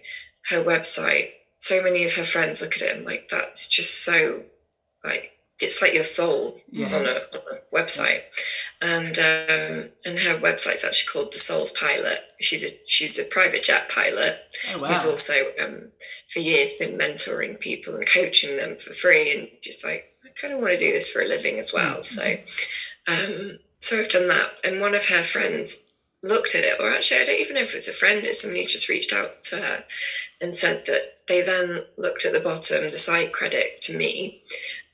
her 0.49 0.65
website. 0.65 1.31
So 1.59 1.83
many 1.83 2.05
of 2.05 2.15
her 2.15 2.25
friends 2.25 2.63
look 2.63 2.77
at 2.77 2.83
it 2.83 2.97
and 2.97 3.05
like 3.05 3.29
that's 3.29 3.69
just 3.69 4.03
so 4.03 4.43
like 5.05 5.33
it's 5.61 5.83
like 5.83 5.95
your 5.95 6.05
soul 6.05 6.59
yes. 6.71 6.95
on, 6.95 7.07
a, 7.07 7.39
on, 7.39 7.57
a, 7.57 7.61
website 7.75 8.23
and 8.83 9.19
um, 9.19 9.89
and 10.05 10.19
her 10.19 10.39
website's 10.41 10.85
actually 10.85 11.09
called 11.13 11.33
the 11.33 11.39
souls 11.39 11.71
pilot 11.73 12.21
she's 12.41 12.65
a 12.65 12.69
she's 12.87 13.19
a 13.19 13.25
private 13.25 13.63
jet 13.63 13.89
pilot 13.89 14.41
oh, 14.71 14.83
wow. 14.83 14.89
who's 14.89 15.07
also 15.07 15.35
um, 15.63 15.83
for 16.29 16.41
years 16.41 16.73
been 16.75 16.99
mentoring 16.99 17.59
people 17.61 17.95
and 17.95 18.09
coaching 18.09 18.57
them 18.57 18.77
for 18.77 18.93
free 18.93 19.37
and 19.37 19.49
just 19.63 19.85
like 19.85 20.07
i 20.25 20.29
kind 20.41 20.53
of 20.53 20.61
want 20.61 20.75
to 20.75 20.81
do 20.81 20.93
this 20.93 21.09
for 21.09 21.23
a 21.23 21.29
living 21.29 21.59
as 21.59 21.73
well 21.73 21.99
mm-hmm. 21.99 22.45
so 23.07 23.53
um, 23.53 23.59
so 23.77 23.99
i've 24.01 24.09
done 24.09 24.29
that 24.29 24.51
and 24.65 24.81
one 24.81 24.95
of 24.95 25.07
her 25.07 25.23
friends 25.23 25.85
looked 26.23 26.55
at 26.55 26.65
it 26.65 26.79
or 26.81 26.91
actually 26.91 27.21
i 27.21 27.25
don't 27.25 27.41
even 27.41 27.55
know 27.55 27.63
if 27.63 27.71
it 27.71 27.77
was 27.77 27.89
a 27.89 27.93
friend 27.93 28.25
it's 28.25 28.43
somebody 28.43 28.65
just 28.65 28.89
reached 28.89 29.13
out 29.13 29.43
to 29.43 29.57
her 29.57 29.85
and 30.41 30.55
said 30.55 30.85
that 30.87 31.01
they 31.29 31.41
then 31.41 31.83
looked 31.97 32.25
at 32.25 32.33
the 32.33 32.41
bottom 32.41 32.91
the 32.91 32.99
site 32.99 33.33
credit 33.33 33.81
to 33.81 33.97
me 33.97 34.43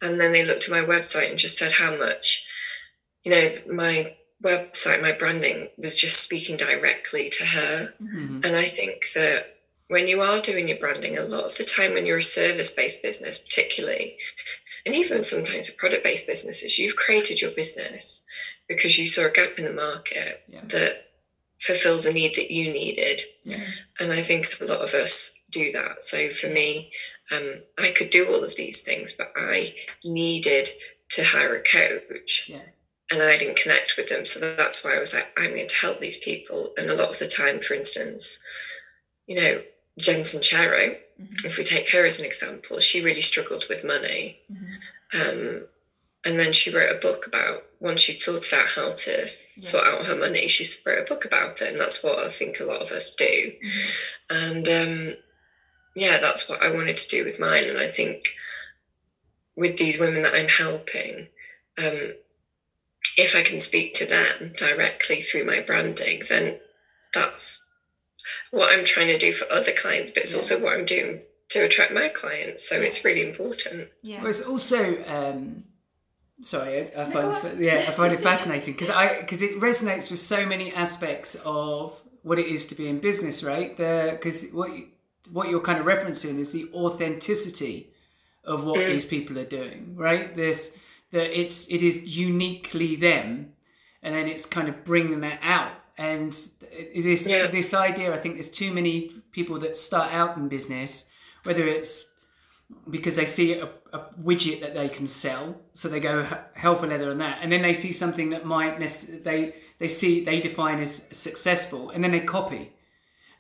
and 0.03 0.21
then 0.21 0.31
they 0.31 0.45
looked 0.45 0.65
at 0.65 0.71
my 0.71 0.81
website 0.81 1.31
and 1.31 1.39
just 1.39 1.59
said 1.59 1.73
how 1.73 1.97
much 1.97 2.47
you 3.25 3.33
know 3.33 3.49
my 3.73 4.15
website 4.43 5.01
my 5.01 5.13
branding 5.13 5.69
was 5.79 5.97
just 5.97 6.21
speaking 6.21 6.57
directly 6.57 7.29
to 7.29 7.45
her 7.45 7.89
mm-hmm. 8.03 8.41
and 8.45 8.57
i 8.57 8.65
think 8.65 9.03
that 9.15 9.57
when 9.89 10.07
you 10.07 10.21
are 10.21 10.41
doing 10.41 10.69
your 10.69 10.77
branding 10.79 11.17
a 11.17 11.23
lot 11.23 11.45
of 11.45 11.57
the 11.57 11.65
time 11.65 11.95
when 11.95 12.07
you're 12.07 12.19
a 12.19 12.23
service 12.23 12.71
based 12.73 13.03
business 13.03 13.39
particularly 13.39 14.13
and 14.85 14.95
even 14.95 15.23
sometimes 15.23 15.69
for 15.69 15.77
product 15.79 16.05
based 16.05 16.27
businesses 16.27 16.79
you've 16.79 16.97
created 16.97 17.41
your 17.41 17.51
business 17.53 18.25
because 18.69 18.99
you 18.99 19.07
saw 19.07 19.27
a 19.27 19.31
gap 19.31 19.59
in 19.59 19.65
the 19.65 19.73
market 19.73 20.43
yeah. 20.49 20.61
that 20.65 21.07
fulfills 21.59 22.05
a 22.05 22.13
need 22.13 22.35
that 22.37 22.51
you 22.51 22.71
needed 22.71 23.23
yeah. 23.45 23.57
and 24.01 24.13
i 24.13 24.21
think 24.21 24.47
a 24.61 24.65
lot 24.67 24.83
of 24.83 24.93
us 24.93 25.41
do 25.51 25.73
that 25.73 26.03
so 26.03 26.29
for 26.29 26.49
me 26.49 26.91
um, 27.33 27.55
I 27.79 27.91
could 27.91 28.11
do 28.11 28.27
all 28.29 28.45
of 28.45 28.57
these 28.57 28.81
things, 28.81 29.13
but 29.13 29.33
I 29.37 29.75
needed 30.05 30.69
to 31.11 31.25
hire 31.25 31.57
a 31.57 31.63
coach. 31.63 32.47
Yeah. 32.49 32.61
And 33.11 33.23
I 33.23 33.37
didn't 33.37 33.59
connect 33.59 33.97
with 33.97 34.09
them. 34.09 34.25
So 34.25 34.41
that's 34.41 34.85
why 34.85 34.97
I 34.97 34.99
was 34.99 35.15
like, 35.15 35.33
I'm 35.39 35.51
going 35.51 35.69
to 35.69 35.75
help 35.75 36.01
these 36.01 36.17
people. 36.17 36.73
And 36.77 36.91
a 36.91 36.95
lot 36.95 37.11
of 37.11 37.19
the 37.19 37.29
time, 37.29 37.61
for 37.61 37.75
instance, 37.75 38.43
you 39.27 39.41
know, 39.41 39.63
Jen 40.01 40.21
Sincero, 40.21 40.91
mm-hmm. 40.91 41.47
if 41.47 41.57
we 41.57 41.63
take 41.63 41.89
her 41.91 42.05
as 42.05 42.19
an 42.19 42.27
example, 42.27 42.81
she 42.81 43.05
really 43.05 43.21
struggled 43.21 43.67
with 43.69 43.85
money. 43.85 44.37
Mm-hmm. 44.53 45.21
Um, 45.21 45.67
and 46.25 46.39
then 46.39 46.53
she 46.53 46.75
wrote 46.75 46.95
a 46.95 46.99
book 46.99 47.29
about 47.29 47.63
once 47.79 48.01
she 48.01 48.19
sorted 48.19 48.59
out 48.59 48.67
how 48.67 48.91
to 48.91 49.29
yeah. 49.57 49.61
sort 49.61 49.87
out 49.87 50.07
her 50.07 50.17
money, 50.17 50.49
she 50.49 50.67
wrote 50.85 51.03
a 51.03 51.15
book 51.15 51.25
about 51.25 51.63
it. 51.63 51.71
And 51.71 51.79
that's 51.79 52.03
what 52.03 52.19
I 52.19 52.29
think 52.29 52.59
a 52.59 52.65
lot 52.65 52.83
of 52.83 52.91
us 52.91 53.15
do. 53.15 53.25
Mm-hmm. 53.25 54.37
And 54.37 54.69
um, 54.69 55.17
yeah, 55.97 56.19
that's 56.19 56.49
what 56.49 56.63
I 56.63 56.73
wanted 56.73 56.99
to 56.99 57.09
do 57.09 57.25
with 57.25 57.41
mine. 57.41 57.65
And 57.65 57.79
I 57.79 57.89
think 57.89 58.23
with 59.57 59.79
these 59.79 59.99
women 59.99 60.23
that 60.23 60.35
I'm 60.35 60.49
helping, 60.49 61.27
um, 61.79 62.13
if 63.17 63.35
I 63.35 63.43
can 63.43 63.59
speak 63.59 63.95
to 63.95 64.07
them 64.07 64.53
directly 64.57 65.23
through 65.23 65.47
my 65.47 65.61
branding, 65.61 66.23
then 66.29 66.61
that's 67.15 67.65
what 68.51 68.71
I'm 68.71 68.85
trying 68.85 69.09
to 69.09 69.19
do 69.19 69.33
for 69.33 69.51
other 69.51 69.73
clients, 69.73 70.11
but 70.11 70.25
it's 70.25 70.33
yeah. 70.33 70.37
also 70.37 70.63
what 70.63 70.79
I'm 70.79 70.85
doing 70.85 71.23
to 71.49 71.61
attract 71.61 71.95
my 71.95 72.09
clients. 72.09 72.69
So 72.69 72.77
yeah. 72.77 72.83
it's 72.83 73.03
really 73.03 73.27
important. 73.27 73.89
Yeah. 74.03 74.21
Well, 74.21 74.29
it's 74.29 74.43
also, 74.43 75.03
um, 75.07 75.65
sorry, 76.43 76.93
I, 76.95 77.03
I 77.03 77.11
find 77.11 77.33
no. 77.33 77.55
yeah, 77.59 77.87
I 77.89 77.93
find 77.93 78.13
it 78.13 78.23
fascinating 78.31 78.75
because 78.75 78.91
I 78.91 79.21
because 79.21 79.41
it 79.41 79.59
resonates 79.61 80.11
with 80.11 80.21
so 80.21 80.45
many 80.45 80.75
aspects 80.75 81.37
of 81.37 81.99
what 82.23 82.39
it 82.39 82.49
is 82.49 82.67
to 82.67 82.75
be 82.75 82.87
in 82.87 82.99
business, 82.99 83.43
right? 83.43 83.75
Because 83.75 84.51
what 84.51 84.77
you, 84.77 84.89
what 85.33 85.49
you're 85.49 85.61
kind 85.61 85.79
of 85.79 85.87
referencing 85.87 86.39
is 86.39 86.53
the 86.53 86.69
authenticity 86.73 87.93
of 88.45 88.65
what 88.65 88.79
mm. 88.79 88.93
these 88.93 89.05
people 89.05 89.39
are 89.39 89.45
doing, 89.45 89.95
right? 89.97 90.37
This 90.37 90.77
that 91.13 91.39
it's 91.39 91.71
it 91.71 91.83
is 91.83 92.17
uniquely 92.17 92.97
them, 92.97 93.53
and 94.03 94.15
then 94.15 94.27
it's 94.29 94.47
kind 94.47 94.69
of 94.69 94.85
bringing 94.85 95.21
that 95.21 95.41
out. 95.43 95.73
And 95.99 96.33
this 96.95 97.29
yeah. 97.29 97.47
this 97.47 97.75
idea, 97.75 98.15
I 98.15 98.19
think, 98.19 98.35
there's 98.35 98.51
too 98.51 98.73
many 98.73 99.11
people 99.33 99.59
that 99.61 99.77
start 99.77 100.13
out 100.13 100.37
in 100.37 100.49
business, 100.49 101.07
whether 101.45 101.67
it's 101.67 102.13
because 102.91 103.17
they 103.17 103.27
see 103.27 103.55
a, 103.55 103.69
a 103.93 103.99
widget 104.23 104.61
that 104.61 104.75
they 104.75 104.89
can 104.89 105.07
sell, 105.07 105.57
so 105.73 105.89
they 105.89 106.01
go 106.01 106.27
hell 106.55 106.75
for 106.75 106.87
leather 106.87 107.11
on 107.11 107.19
that, 107.19 107.39
and 107.41 107.51
then 107.51 107.63
they 107.63 107.75
see 107.75 107.93
something 107.93 108.31
that 108.31 108.45
might 108.45 108.79
they 109.25 109.55
they 109.79 109.89
see 109.89 110.25
they 110.25 110.41
define 110.41 110.81
as 110.81 111.07
successful, 111.13 111.91
and 111.91 112.05
then 112.05 112.13
they 112.13 112.21
copy 112.21 112.73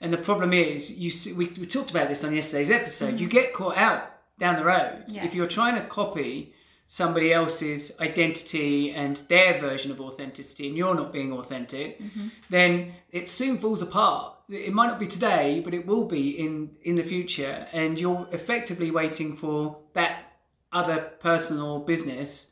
and 0.00 0.12
the 0.12 0.18
problem 0.18 0.52
is, 0.52 0.90
you 0.92 1.10
see, 1.10 1.32
we, 1.32 1.46
we 1.58 1.66
talked 1.66 1.90
about 1.90 2.08
this 2.08 2.24
on 2.24 2.34
yesterday's 2.34 2.70
episode. 2.70 3.14
Mm-hmm. 3.14 3.18
You 3.18 3.28
get 3.28 3.54
caught 3.54 3.76
out 3.76 4.10
down 4.38 4.56
the 4.56 4.64
road 4.64 5.04
yeah. 5.08 5.24
if 5.24 5.34
you're 5.34 5.46
trying 5.46 5.74
to 5.76 5.86
copy 5.86 6.52
somebody 6.86 7.32
else's 7.32 7.92
identity 8.00 8.92
and 8.92 9.16
their 9.28 9.58
version 9.58 9.90
of 9.90 10.00
authenticity, 10.00 10.68
and 10.68 10.76
you're 10.76 10.94
not 10.94 11.12
being 11.12 11.32
authentic. 11.32 12.00
Mm-hmm. 12.00 12.28
Then 12.48 12.92
it 13.10 13.28
soon 13.28 13.58
falls 13.58 13.82
apart. 13.82 14.34
It 14.48 14.72
might 14.72 14.86
not 14.86 15.00
be 15.00 15.08
today, 15.08 15.60
but 15.64 15.74
it 15.74 15.86
will 15.86 16.04
be 16.04 16.30
in 16.38 16.70
in 16.82 16.94
the 16.94 17.02
future, 17.02 17.66
and 17.72 17.98
you're 17.98 18.28
effectively 18.30 18.90
waiting 18.90 19.36
for 19.36 19.78
that 19.94 20.32
other 20.72 20.98
person 21.20 21.58
or 21.58 21.84
business 21.84 22.50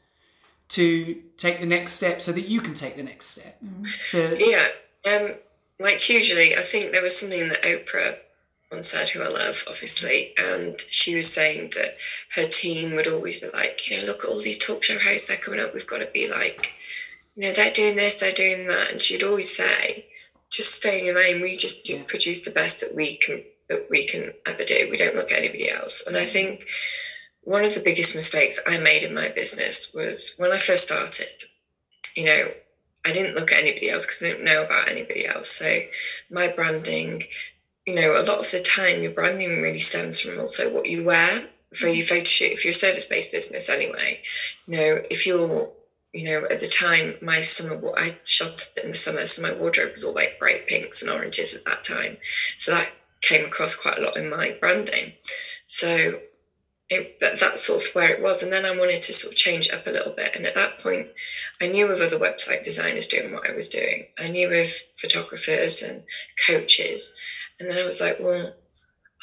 to 0.71 1.23
take 1.37 1.61
the 1.61 1.67
next 1.67 1.93
step 1.93 2.21
so 2.21 2.33
that 2.33 2.49
you 2.49 2.61
can 2.61 2.75
take 2.75 2.97
the 2.97 3.03
next 3.03 3.27
step. 3.27 3.63
Mm-hmm. 3.63 3.85
So 4.03 4.35
yeah. 4.39 4.69
Um, 5.07 5.35
like 5.85 6.01
hugely. 6.01 6.57
I 6.57 6.63
think 6.63 6.91
there 6.91 7.03
was 7.03 7.17
something 7.17 7.51
that 7.51 7.63
Oprah 7.63 8.17
once 8.73 8.89
said, 8.89 9.09
who 9.11 9.21
I 9.21 9.29
love, 9.29 9.63
obviously, 9.69 10.33
and 10.39 10.81
she 10.89 11.15
was 11.15 11.33
saying 11.33 11.73
that 11.77 11.99
her 12.35 12.47
team 12.49 12.97
would 12.97 13.07
always 13.07 13.37
be 13.37 13.49
like, 13.51 13.89
you 13.89 13.99
know, 13.99 14.07
look 14.07 14.25
at 14.25 14.31
all 14.31 14.41
these 14.41 14.59
talk 14.59 14.83
show 14.83 14.99
hosts 14.99 15.29
they're 15.29 15.37
coming 15.37 15.61
up. 15.61 15.75
We've 15.75 15.87
got 15.87 15.99
to 15.99 16.09
be 16.13 16.27
like, 16.27 16.73
you 17.35 17.43
know, 17.43 17.53
they're 17.53 17.71
doing 17.71 17.97
this, 17.97 18.17
they're 18.17 18.33
doing 18.33 18.67
that, 18.69 18.91
and 18.91 19.03
she'd 19.03 19.23
always 19.23 19.55
say, 19.55 20.07
just 20.51 20.73
stay 20.73 20.99
in 20.99 21.05
your 21.05 21.17
lane. 21.17 21.43
We 21.43 21.57
just 21.57 21.85
do 21.85 22.03
produce 22.05 22.41
the 22.41 22.51
best 22.51 22.81
that 22.81 22.95
we 22.95 23.17
can 23.17 23.45
that 23.69 23.87
we 23.91 24.07
can 24.07 24.33
ever 24.47 24.65
do. 24.65 24.89
We 24.91 24.97
don't 24.97 25.15
look 25.15 25.33
at 25.33 25.39
anybody 25.39 25.71
else. 25.71 26.07
And 26.07 26.17
I 26.17 26.27
think 26.27 26.67
one 27.43 27.65
of 27.65 27.75
the 27.75 27.81
biggest 27.81 28.15
mistakes 28.15 28.61
I 28.67 28.79
made 28.79 29.03
in 29.03 29.15
my 29.15 29.29
business 29.29 29.93
was 29.95 30.35
when 30.39 30.53
I 30.53 30.59
first 30.59 30.85
started. 30.85 31.45
You 32.17 32.25
know, 32.25 32.49
I 33.05 33.13
didn't 33.13 33.37
look 33.37 33.53
at 33.53 33.61
anybody 33.61 33.91
else 33.91 34.07
because 34.07 34.23
I 34.23 34.29
didn't 34.29 34.45
know 34.45 34.65
about 34.65 34.91
anybody 34.91 35.27
else. 35.27 35.51
So 35.51 35.81
my 36.31 36.49
branding, 36.49 37.23
you 37.87 37.95
know, 37.95 38.13
a 38.13 38.25
lot 38.25 38.39
of 38.39 38.51
the 38.51 38.61
time 38.61 39.03
your 39.03 39.13
branding 39.13 39.61
really 39.63 39.79
stems 39.79 40.21
from 40.21 40.41
also 40.41 40.73
what 40.73 40.89
you 40.89 41.05
wear 41.05 41.45
for 41.75 41.87
mm-hmm. 41.87 41.97
your 41.97 42.07
photo 42.07 42.25
shoot. 42.25 42.53
If 42.53 42.65
you're 42.65 42.71
a 42.71 42.75
service-based 42.75 43.33
business 43.33 43.69
anyway, 43.69 44.23
you 44.67 44.77
know, 44.77 45.03
if 45.11 45.27
you're 45.27 45.71
you 46.15 46.25
know, 46.27 46.47
at 46.49 46.61
the 46.61 46.69
time, 46.69 47.17
my 47.21 47.41
summer, 47.41 47.81
I 47.97 48.17
shot 48.23 48.71
in 48.83 48.93
the 48.93 48.97
summer, 48.97 49.27
so 49.27 49.43
my 49.43 49.53
wardrobe 49.53 49.91
was 49.91 50.05
all 50.05 50.15
like 50.15 50.39
bright 50.39 50.69
pinks 50.69 51.03
and 51.03 51.11
oranges 51.11 51.55
at 51.55 51.65
that 51.65 51.83
time. 51.83 52.17
So 52.57 52.71
that 52.71 52.89
came 53.21 53.45
across 53.45 53.75
quite 53.75 53.99
a 53.99 54.03
lot 54.03 54.17
in 54.17 54.31
my 54.31 54.57
branding. 54.61 55.13
So 55.67 56.21
it, 56.91 57.19
that's, 57.19 57.41
that's 57.41 57.65
sort 57.65 57.83
of 57.83 57.95
where 57.95 58.11
it 58.11 58.23
was. 58.23 58.43
And 58.43 58.53
then 58.53 58.67
I 58.67 58.77
wanted 58.77 59.03
to 59.03 59.13
sort 59.13 59.33
of 59.33 59.39
change 59.39 59.71
up 59.71 59.87
a 59.87 59.91
little 59.91 60.13
bit. 60.13 60.37
And 60.37 60.45
at 60.45 60.55
that 60.55 60.79
point, 60.81 61.09
I 61.61 61.69
knew 61.69 61.87
of 61.87 62.01
other 62.01 62.19
website 62.19 62.63
designers 62.63 63.07
doing 63.07 63.33
what 63.33 63.49
I 63.49 63.55
was 63.55 63.69
doing. 63.69 64.07
I 64.19 64.27
knew 64.27 64.51
of 64.53 64.69
photographers 64.95 65.83
and 65.83 66.03
coaches. 66.47 67.19
And 67.59 67.71
then 67.71 67.79
I 67.79 67.87
was 67.87 68.01
like, 68.01 68.19
well, 68.21 68.53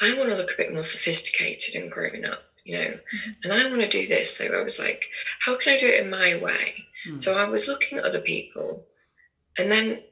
I 0.00 0.14
want 0.14 0.30
to 0.30 0.34
look 0.36 0.52
a 0.52 0.56
bit 0.56 0.72
more 0.72 0.82
sophisticated 0.82 1.80
and 1.80 1.90
grown 1.90 2.24
up, 2.24 2.42
you 2.64 2.76
know, 2.76 2.90
mm-hmm. 2.90 3.30
and 3.44 3.52
I 3.52 3.70
want 3.70 3.82
to 3.82 3.88
do 3.88 4.08
this. 4.08 4.36
So 4.36 4.46
I 4.46 4.62
was 4.62 4.80
like, 4.80 5.04
how 5.40 5.56
can 5.56 5.74
I 5.74 5.76
do 5.76 5.86
it 5.86 6.02
in 6.02 6.10
my 6.10 6.34
way? 6.36 6.86
Mm-hmm. 7.06 7.18
So 7.18 7.38
I 7.38 7.44
was 7.44 7.68
looking 7.68 7.98
at 7.98 8.04
other 8.04 8.20
people. 8.20 8.84
And 9.56 9.70
then 9.70 10.02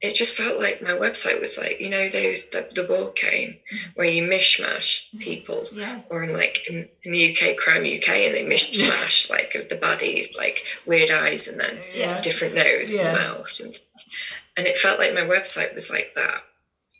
it 0.00 0.14
just 0.14 0.36
felt 0.36 0.60
like 0.60 0.80
my 0.80 0.90
website 0.90 1.40
was 1.40 1.58
like 1.58 1.80
you 1.80 1.90
know 1.90 2.08
those 2.08 2.46
the, 2.46 2.68
the 2.74 2.84
board 2.84 3.14
game 3.16 3.56
mm-hmm. 3.72 3.90
where 3.94 4.08
you 4.08 4.22
mishmash 4.22 5.08
mm-hmm. 5.08 5.18
people 5.18 5.64
yes. 5.72 6.04
or 6.10 6.22
in 6.22 6.32
like 6.32 6.58
in, 6.68 6.88
in 7.02 7.12
the 7.12 7.30
uk 7.30 7.56
crime 7.56 7.82
uk 7.82 8.08
and 8.08 8.34
they 8.34 8.44
mishmash 8.48 9.28
like 9.30 9.54
of 9.54 9.68
the 9.68 9.76
bodies 9.76 10.34
like 10.36 10.62
weird 10.86 11.10
eyes 11.10 11.48
and 11.48 11.60
then 11.60 11.78
yeah. 11.94 12.16
different 12.18 12.54
nose 12.54 12.92
yeah. 12.92 13.08
and 13.08 13.18
mouth 13.18 13.60
and 13.60 13.74
and 14.56 14.66
it 14.66 14.76
felt 14.76 14.98
like 14.98 15.14
my 15.14 15.20
website 15.20 15.74
was 15.74 15.90
like 15.90 16.10
that 16.14 16.42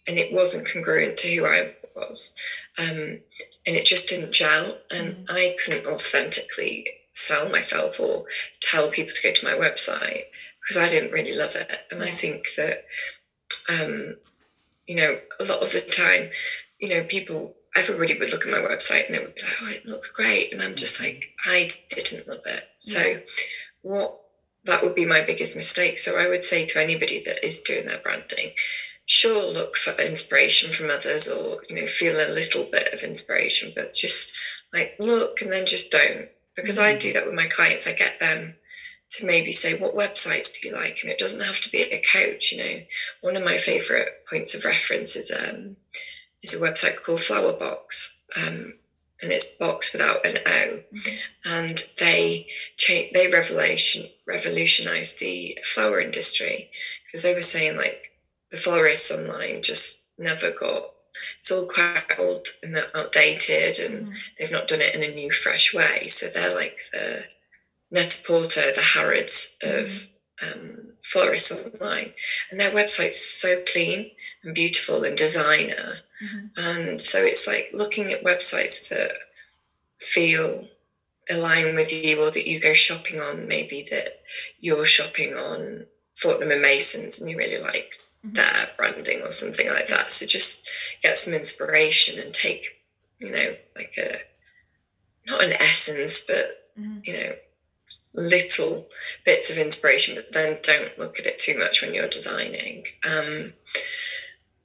and 0.07 0.19
it 0.19 0.33
wasn't 0.33 0.69
congruent 0.69 1.17
to 1.17 1.33
who 1.35 1.47
i 1.47 1.73
was 1.95 2.35
um, 2.79 3.19
and 3.67 3.77
it 3.77 3.85
just 3.85 4.09
didn't 4.09 4.33
gel 4.33 4.77
and 4.91 5.15
mm-hmm. 5.15 5.37
i 5.37 5.57
couldn't 5.65 5.87
authentically 5.87 6.87
sell 7.13 7.49
myself 7.49 7.99
or 7.99 8.25
tell 8.61 8.89
people 8.91 9.13
to 9.13 9.23
go 9.23 9.33
to 9.33 9.45
my 9.45 9.53
website 9.53 10.25
because 10.69 10.83
I 10.83 10.89
didn't 10.91 11.13
really 11.13 11.35
love 11.35 11.55
it. 11.57 11.71
And 11.91 12.03
I 12.03 12.11
think 12.11 12.47
that, 12.59 12.85
um, 13.71 14.17
you 14.87 14.97
know, 14.97 15.19
a 15.41 15.45
lot 15.45 15.63
of 15.63 15.73
the 15.73 15.81
time, 15.81 16.29
you 16.79 16.91
know, 16.91 17.05
people, 17.05 17.57
everybody 17.75 18.19
would 18.19 18.31
look 18.31 18.47
at 18.47 18.53
my 18.53 18.59
website 18.59 19.07
and 19.07 19.15
they 19.15 19.19
would 19.19 19.35
be 19.35 19.43
like, 19.43 19.63
oh, 19.63 19.71
it 19.71 19.87
looks 19.87 20.13
great. 20.13 20.53
And 20.53 20.63
I'm 20.63 20.75
just 20.75 21.01
like, 21.01 21.25
I 21.47 21.71
didn't 21.89 22.29
love 22.29 22.43
it. 22.45 22.65
So, 22.77 23.21
what 23.81 24.21
that 24.65 24.83
would 24.83 24.95
be 24.95 25.07
my 25.07 25.23
biggest 25.23 25.57
mistake. 25.57 25.99
So, 25.99 26.19
I 26.19 26.29
would 26.29 26.45
say 26.45 26.67
to 26.67 26.83
anybody 26.83 27.23
that 27.25 27.45
is 27.45 27.61
doing 27.61 27.87
their 27.87 27.99
branding, 27.99 28.51
sure, 29.07 29.51
look 29.51 29.75
for 29.75 29.93
inspiration 30.03 30.71
from 30.71 30.91
others 30.91 31.29
or, 31.29 31.63
you 31.71 31.77
know, 31.77 31.87
feel 31.87 32.15
a 32.15 32.29
little 32.31 32.65
bit 32.65 32.93
of 32.93 33.03
inspiration, 33.03 33.73
but 33.75 33.95
just 33.95 34.35
like 34.75 34.97
look 35.01 35.41
and 35.41 35.51
then 35.51 35.65
just 35.65 35.91
don't. 35.91 36.29
Because 36.57 36.77
mm-hmm. 36.77 36.89
I 36.89 36.97
do 36.97 37.15
that 37.15 37.25
with 37.25 37.35
my 37.35 37.47
clients, 37.47 37.87
I 37.87 37.93
get 37.93 38.21
them 38.21 38.55
to 39.11 39.27
maybe 39.27 39.53
say, 39.53 39.79
what 39.79 39.97
websites 39.97 40.53
do 40.61 40.69
you 40.69 40.75
like? 40.75 40.99
And 41.03 41.11
it 41.11 41.19
doesn't 41.19 41.45
have 41.45 41.61
to 41.61 41.71
be 41.71 41.83
a 41.83 42.03
coach, 42.03 42.53
you 42.53 42.59
know. 42.59 42.81
One 43.23 43.37
of 43.37 43.45
my 43.45 43.57
favorite 43.57 44.25
points 44.29 44.55
of 44.55 44.65
reference 44.65 45.17
is 45.17 45.33
um, 45.33 45.77
is 46.43 46.55
a 46.55 46.59
website 46.59 47.03
called 47.03 47.21
Flowerbx. 47.21 48.17
Um, 48.37 48.75
and 49.23 49.33
it's 49.33 49.57
box 49.57 49.93
without 49.93 50.25
an 50.25 50.39
O, 50.47 50.81
mm-hmm. 50.95 51.17
and 51.45 51.83
they 51.99 52.47
cha- 52.77 53.11
they 53.13 53.29
revolution 53.29 54.07
revolutionized 54.27 55.19
the 55.19 55.59
flower 55.65 56.01
industry 56.01 56.71
because 57.07 57.23
they 57.23 57.35
were 57.35 57.41
saying 57.41 57.77
like 57.77 58.13
the 58.51 58.57
florists 58.57 59.11
online 59.11 59.63
just 59.63 60.03
never 60.19 60.51
got 60.53 60.91
it's 61.41 61.51
all 61.51 61.67
quite 61.67 62.05
old 62.19 62.47
and 62.63 62.77
outdated 62.95 63.79
and 63.81 64.07
mm-hmm. 64.07 64.15
they've 64.39 64.53
not 64.53 64.69
done 64.69 64.81
it 64.81 64.95
in 64.95 65.03
a 65.03 65.15
new 65.15 65.33
fresh 65.33 65.75
way 65.75 66.07
so 66.07 66.29
they're 66.29 66.55
like 66.55 66.79
the 66.93 67.25
Net-a-Porter, 67.91 68.73
the 68.75 68.83
Harrods 68.83 69.57
of 69.63 69.87
mm-hmm. 69.87 70.61
um, 70.61 70.79
florists 71.03 71.53
online, 71.53 72.13
and 72.51 72.61
their 72.61 72.71
website's 72.71 73.21
so 73.21 73.63
clean 73.73 74.11
and 74.43 74.55
beautiful 74.55 75.05
and 75.05 75.17
designer. 75.17 75.97
Mm-hmm. 76.23 76.47
And 76.57 77.01
so 77.01 77.23
it's 77.23 77.47
like 77.47 77.71
looking 77.73 78.13
at 78.13 78.25
websites 78.25 78.89
that 78.91 79.13
feel 79.99 80.67
align 81.31 81.75
with 81.75 81.93
you 81.93 82.23
or 82.23 82.31
that 82.31 82.47
you 82.47 82.61
go 82.61 82.73
shopping 82.73 83.21
on, 83.21 83.49
maybe 83.49 83.87
that 83.91 84.21
you're 84.61 84.85
shopping 84.85 85.35
on 85.35 85.87
Fortnum 86.15 86.51
and 86.51 86.63
Masons 86.63 87.21
and 87.21 87.31
you 87.31 87.37
really 87.37 87.63
like 87.63 87.93
mm-hmm. 88.25 88.35
their 88.35 88.69
branding 88.77 89.23
or 89.23 89.31
something 89.31 89.69
like 89.69 89.89
that. 89.89 90.11
So 90.11 90.27
just 90.27 90.69
get 91.03 91.19
some 91.19 91.35
inspiration 91.35 92.19
and 92.19 92.33
take, 92.33 92.81
you 93.21 93.31
know, 93.31 93.55
like 93.77 93.95
a 93.99 94.17
not 95.27 95.45
an 95.45 95.53
essence, 95.53 96.25
but 96.27 96.71
mm-hmm. 96.79 96.99
you 97.05 97.13
know, 97.13 97.35
little 98.15 98.87
bits 99.25 99.51
of 99.51 99.59
inspiration, 99.59 100.15
but 100.15 100.33
then 100.33 100.59
don't 100.63 100.99
look 100.99 101.19
at 101.19 101.27
it 101.27 101.39
too 101.39 101.59
much 101.59 101.83
when 101.83 101.95
you're 101.95 102.09
designing. 102.09 102.85
Um, 103.09 103.53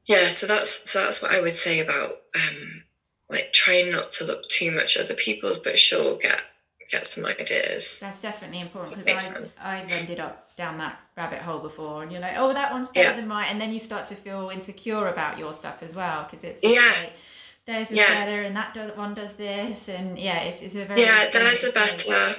yeah, 0.06 0.28
so 0.28 0.48
that's 0.48 0.90
so 0.90 1.02
that's 1.02 1.22
what 1.22 1.32
I 1.32 1.42
would 1.42 1.54
say 1.54 1.80
about 1.80 2.22
um, 2.36 2.84
like 3.30 3.54
trying 3.54 3.90
not 3.90 4.12
to 4.12 4.26
look 4.26 4.48
too 4.50 4.72
much 4.72 4.98
at 4.98 5.06
other 5.06 5.14
people's, 5.14 5.58
but 5.58 5.80
sure 5.80 6.18
get 6.18 6.42
get 6.90 7.08
some 7.08 7.26
ideas. 7.26 8.00
That's 8.00 8.22
definitely 8.22 8.60
important 8.60 8.98
because 8.98 9.36
I've, 9.36 9.52
I've 9.64 9.92
ended 9.92 10.20
up 10.20 10.56
down 10.56 10.78
that 10.78 11.00
rabbit 11.18 11.42
hole 11.42 11.60
before, 11.60 12.04
and 12.04 12.12
you're 12.12 12.22
like, 12.22 12.36
oh, 12.38 12.54
that 12.54 12.72
one's 12.72 12.90
better 12.90 13.10
yeah. 13.10 13.16
than 13.16 13.28
mine, 13.28 13.48
and 13.50 13.60
then 13.60 13.72
you 13.72 13.80
start 13.80 14.06
to 14.08 14.16
feel 14.16 14.50
insecure 14.50 15.08
about 15.08 15.38
your 15.38 15.54
stuff 15.54 15.82
as 15.82 15.96
well 15.96 16.24
because 16.24 16.44
it's 16.44 16.60
yeah. 16.64 16.94
Like, 17.00 17.14
theirs 17.66 17.92
is 17.92 17.98
yeah. 17.98 18.26
better, 18.26 18.42
and 18.44 18.56
that 18.56 18.74
does, 18.74 18.96
one 18.98 19.14
does 19.14 19.34
this, 19.34 19.90
and 19.90 20.20
yeah, 20.20 20.42
it's, 20.42 20.62
it's 20.62 20.76
a 20.76 20.86
very 20.86 21.02
yeah, 21.02 21.30
there's 21.32 21.64
a 21.64 21.72
better 21.72 22.36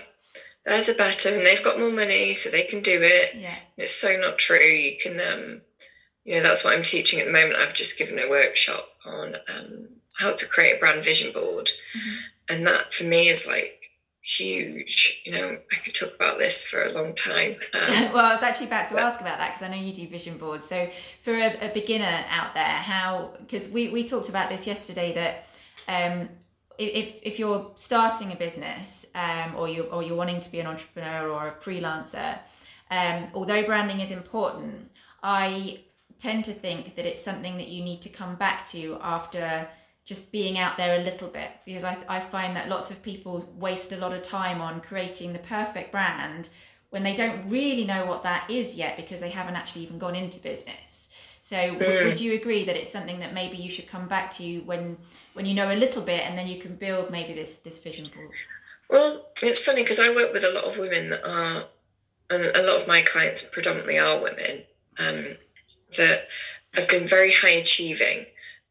theirs 0.64 0.88
are 0.88 0.94
better 0.94 1.34
and 1.34 1.44
they've 1.44 1.62
got 1.62 1.78
more 1.78 1.90
money 1.90 2.34
so 2.34 2.50
they 2.50 2.64
can 2.64 2.80
do 2.80 3.00
it. 3.02 3.34
Yeah. 3.34 3.56
It's 3.76 3.94
so 3.94 4.16
not 4.16 4.38
true. 4.38 4.58
You 4.58 4.96
can 4.98 5.20
um 5.20 5.60
you 6.24 6.36
know 6.36 6.42
that's 6.42 6.64
what 6.64 6.74
i'm 6.74 6.82
teaching 6.82 7.20
at 7.20 7.26
the 7.26 7.32
moment. 7.32 7.56
I've 7.56 7.74
just 7.74 7.98
given 7.98 8.18
a 8.18 8.28
workshop 8.28 8.88
on 9.04 9.36
um 9.54 9.88
how 10.18 10.32
to 10.32 10.48
create 10.48 10.76
a 10.76 10.80
brand 10.80 11.04
vision 11.04 11.32
board. 11.32 11.70
Mm-hmm. 11.96 12.16
and 12.50 12.66
that 12.66 12.92
for 12.92 13.04
me 13.04 13.28
is 13.28 13.46
like 13.46 13.90
huge. 14.22 15.20
You 15.26 15.32
know 15.32 15.58
i 15.72 15.76
could 15.76 15.94
talk 15.94 16.14
about 16.14 16.38
this 16.38 16.64
for 16.64 16.82
a 16.82 16.92
long 16.92 17.14
time. 17.14 17.56
Um, 17.74 18.12
well 18.12 18.24
i 18.24 18.32
was 18.32 18.42
actually 18.42 18.68
about 18.68 18.86
to 18.88 18.94
but, 18.94 19.02
ask 19.02 19.20
about 19.20 19.38
that 19.38 19.52
because 19.52 19.68
i 19.68 19.74
know 19.74 19.82
you 19.82 19.92
do 19.92 20.08
vision 20.08 20.38
boards. 20.38 20.66
So 20.66 20.88
for 21.22 21.34
a, 21.34 21.70
a 21.70 21.74
beginner 21.74 22.24
out 22.30 22.54
there 22.54 22.64
how 22.64 23.32
because 23.38 23.68
we, 23.68 23.90
we 23.90 24.06
talked 24.06 24.30
about 24.30 24.48
this 24.48 24.66
yesterday 24.66 25.12
that 25.14 25.46
um, 25.86 26.28
if, 26.78 27.20
if 27.22 27.38
you're 27.38 27.70
starting 27.76 28.32
a 28.32 28.36
business 28.36 29.06
um, 29.14 29.54
or 29.56 29.68
you 29.68 29.84
or 29.84 30.02
you're 30.02 30.16
wanting 30.16 30.40
to 30.40 30.50
be 30.50 30.60
an 30.60 30.66
entrepreneur 30.66 31.28
or 31.28 31.48
a 31.48 31.52
freelancer, 31.52 32.38
um, 32.90 33.28
although 33.34 33.62
branding 33.64 34.00
is 34.00 34.10
important, 34.10 34.90
I 35.22 35.80
tend 36.18 36.44
to 36.44 36.52
think 36.52 36.94
that 36.96 37.06
it's 37.06 37.20
something 37.20 37.56
that 37.56 37.68
you 37.68 37.82
need 37.82 38.02
to 38.02 38.08
come 38.08 38.36
back 38.36 38.68
to 38.70 38.98
after 39.00 39.68
just 40.04 40.30
being 40.30 40.58
out 40.58 40.76
there 40.76 41.00
a 41.00 41.02
little 41.02 41.28
bit 41.28 41.50
because 41.64 41.82
I, 41.82 41.96
I 42.08 42.20
find 42.20 42.54
that 42.56 42.68
lots 42.68 42.90
of 42.90 43.02
people 43.02 43.50
waste 43.56 43.92
a 43.92 43.96
lot 43.96 44.12
of 44.12 44.22
time 44.22 44.60
on 44.60 44.80
creating 44.80 45.32
the 45.32 45.38
perfect 45.38 45.90
brand 45.92 46.50
when 46.90 47.02
they 47.02 47.14
don't 47.14 47.48
really 47.48 47.84
know 47.84 48.04
what 48.04 48.22
that 48.22 48.48
is 48.50 48.76
yet 48.76 48.96
because 48.96 49.20
they 49.20 49.30
haven't 49.30 49.56
actually 49.56 49.82
even 49.82 49.98
gone 49.98 50.14
into 50.14 50.38
business. 50.38 51.08
So 51.44 51.74
w- 51.74 52.04
would 52.06 52.18
you 52.18 52.32
agree 52.32 52.64
that 52.64 52.74
it's 52.74 52.90
something 52.90 53.18
that 53.20 53.34
maybe 53.34 53.58
you 53.58 53.68
should 53.68 53.86
come 53.86 54.08
back 54.08 54.30
to 54.36 54.42
you 54.42 54.62
when 54.62 54.96
when 55.34 55.44
you 55.44 55.52
know 55.52 55.70
a 55.70 55.76
little 55.76 56.00
bit, 56.00 56.22
and 56.24 56.38
then 56.38 56.48
you 56.48 56.58
can 56.58 56.74
build 56.74 57.10
maybe 57.10 57.34
this 57.34 57.56
this 57.58 57.76
vision 57.76 58.06
board? 58.14 58.30
Well, 58.88 59.26
it's 59.42 59.62
funny 59.62 59.82
because 59.82 60.00
I 60.00 60.08
work 60.08 60.32
with 60.32 60.44
a 60.44 60.52
lot 60.52 60.64
of 60.64 60.78
women 60.78 61.10
that 61.10 61.22
are, 61.22 61.64
and 62.30 62.46
a 62.46 62.62
lot 62.62 62.80
of 62.80 62.88
my 62.88 63.02
clients 63.02 63.42
predominantly 63.42 63.98
are 63.98 64.22
women 64.22 64.62
um, 64.98 65.36
that 65.98 66.28
have 66.72 66.88
been 66.88 67.06
very 67.06 67.30
high 67.30 67.58
achieving 67.60 68.24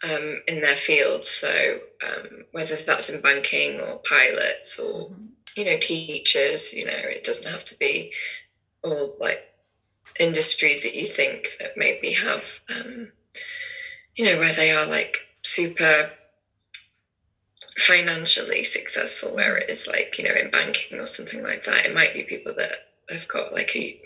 um, 0.04 0.42
in 0.48 0.60
their 0.60 0.76
fields. 0.76 1.30
So 1.30 1.80
um, 2.04 2.46
whether 2.54 2.76
that's 2.76 3.12
in 3.12 3.22
banking 3.22 3.82
or 3.82 4.00
pilots 4.00 4.80
or 4.80 5.10
mm-hmm. 5.10 5.26
you 5.58 5.66
know 5.66 5.78
teachers, 5.78 6.74
you 6.74 6.86
know, 6.86 7.02
it 7.18 7.24
doesn't 7.24 7.52
have 7.52 7.66
to 7.66 7.78
be 7.78 8.14
all 8.82 9.16
like 9.20 9.53
industries 10.20 10.84
that 10.84 10.96
you 10.96 11.06
think 11.06 11.48
that 11.60 11.78
maybe 11.78 12.14
have, 12.14 12.60
um, 12.70 13.12
you 14.16 14.26
know, 14.26 14.40
where 14.40 14.54
they 14.54 14.72
are 14.72 14.86
like 14.86 15.18
super 15.42 16.10
financially 17.78 18.64
successful, 18.64 19.34
where 19.34 19.58
it 19.58 19.70
is 19.70 19.88
like, 19.88 20.18
you 20.18 20.24
know, 20.24 20.36
in 20.36 20.52
banking 20.52 21.00
or 21.00 21.08
something 21.08 21.44
like 21.44 21.64
that. 21.64 21.86
It 21.86 21.94
might 21.94 22.14
be 22.14 22.24
people 22.24 22.54
that 22.56 22.72
have 23.10 23.28
got 23.28 23.54
like 23.54 23.76
a, 23.76 24.00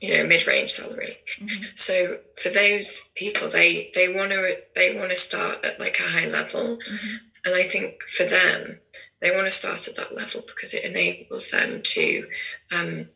you 0.00 0.14
know, 0.14 0.24
mid-range 0.24 0.70
salary. 0.70 1.18
Mm-hmm. 1.38 1.64
So 1.74 2.18
for 2.42 2.48
those 2.48 3.08
people, 3.14 3.48
they 3.48 3.90
they 3.94 4.08
want 4.12 4.30
to 4.30 4.56
they 4.74 4.96
want 4.98 5.10
to 5.10 5.16
start 5.16 5.64
at 5.64 5.78
like 5.78 6.00
a 6.00 6.10
high 6.10 6.26
level, 6.26 6.78
mm-hmm. 6.78 7.16
and 7.44 7.54
I 7.54 7.62
think 7.62 8.02
for 8.02 8.24
them, 8.24 8.80
they 9.20 9.30
want 9.30 9.46
to 9.46 9.50
start 9.50 9.86
at 9.88 9.96
that 9.96 10.14
level 10.14 10.42
because 10.46 10.74
it 10.74 10.84
enables 10.84 11.50
them 11.50 11.82
to, 11.82 12.26
um, 12.74 13.08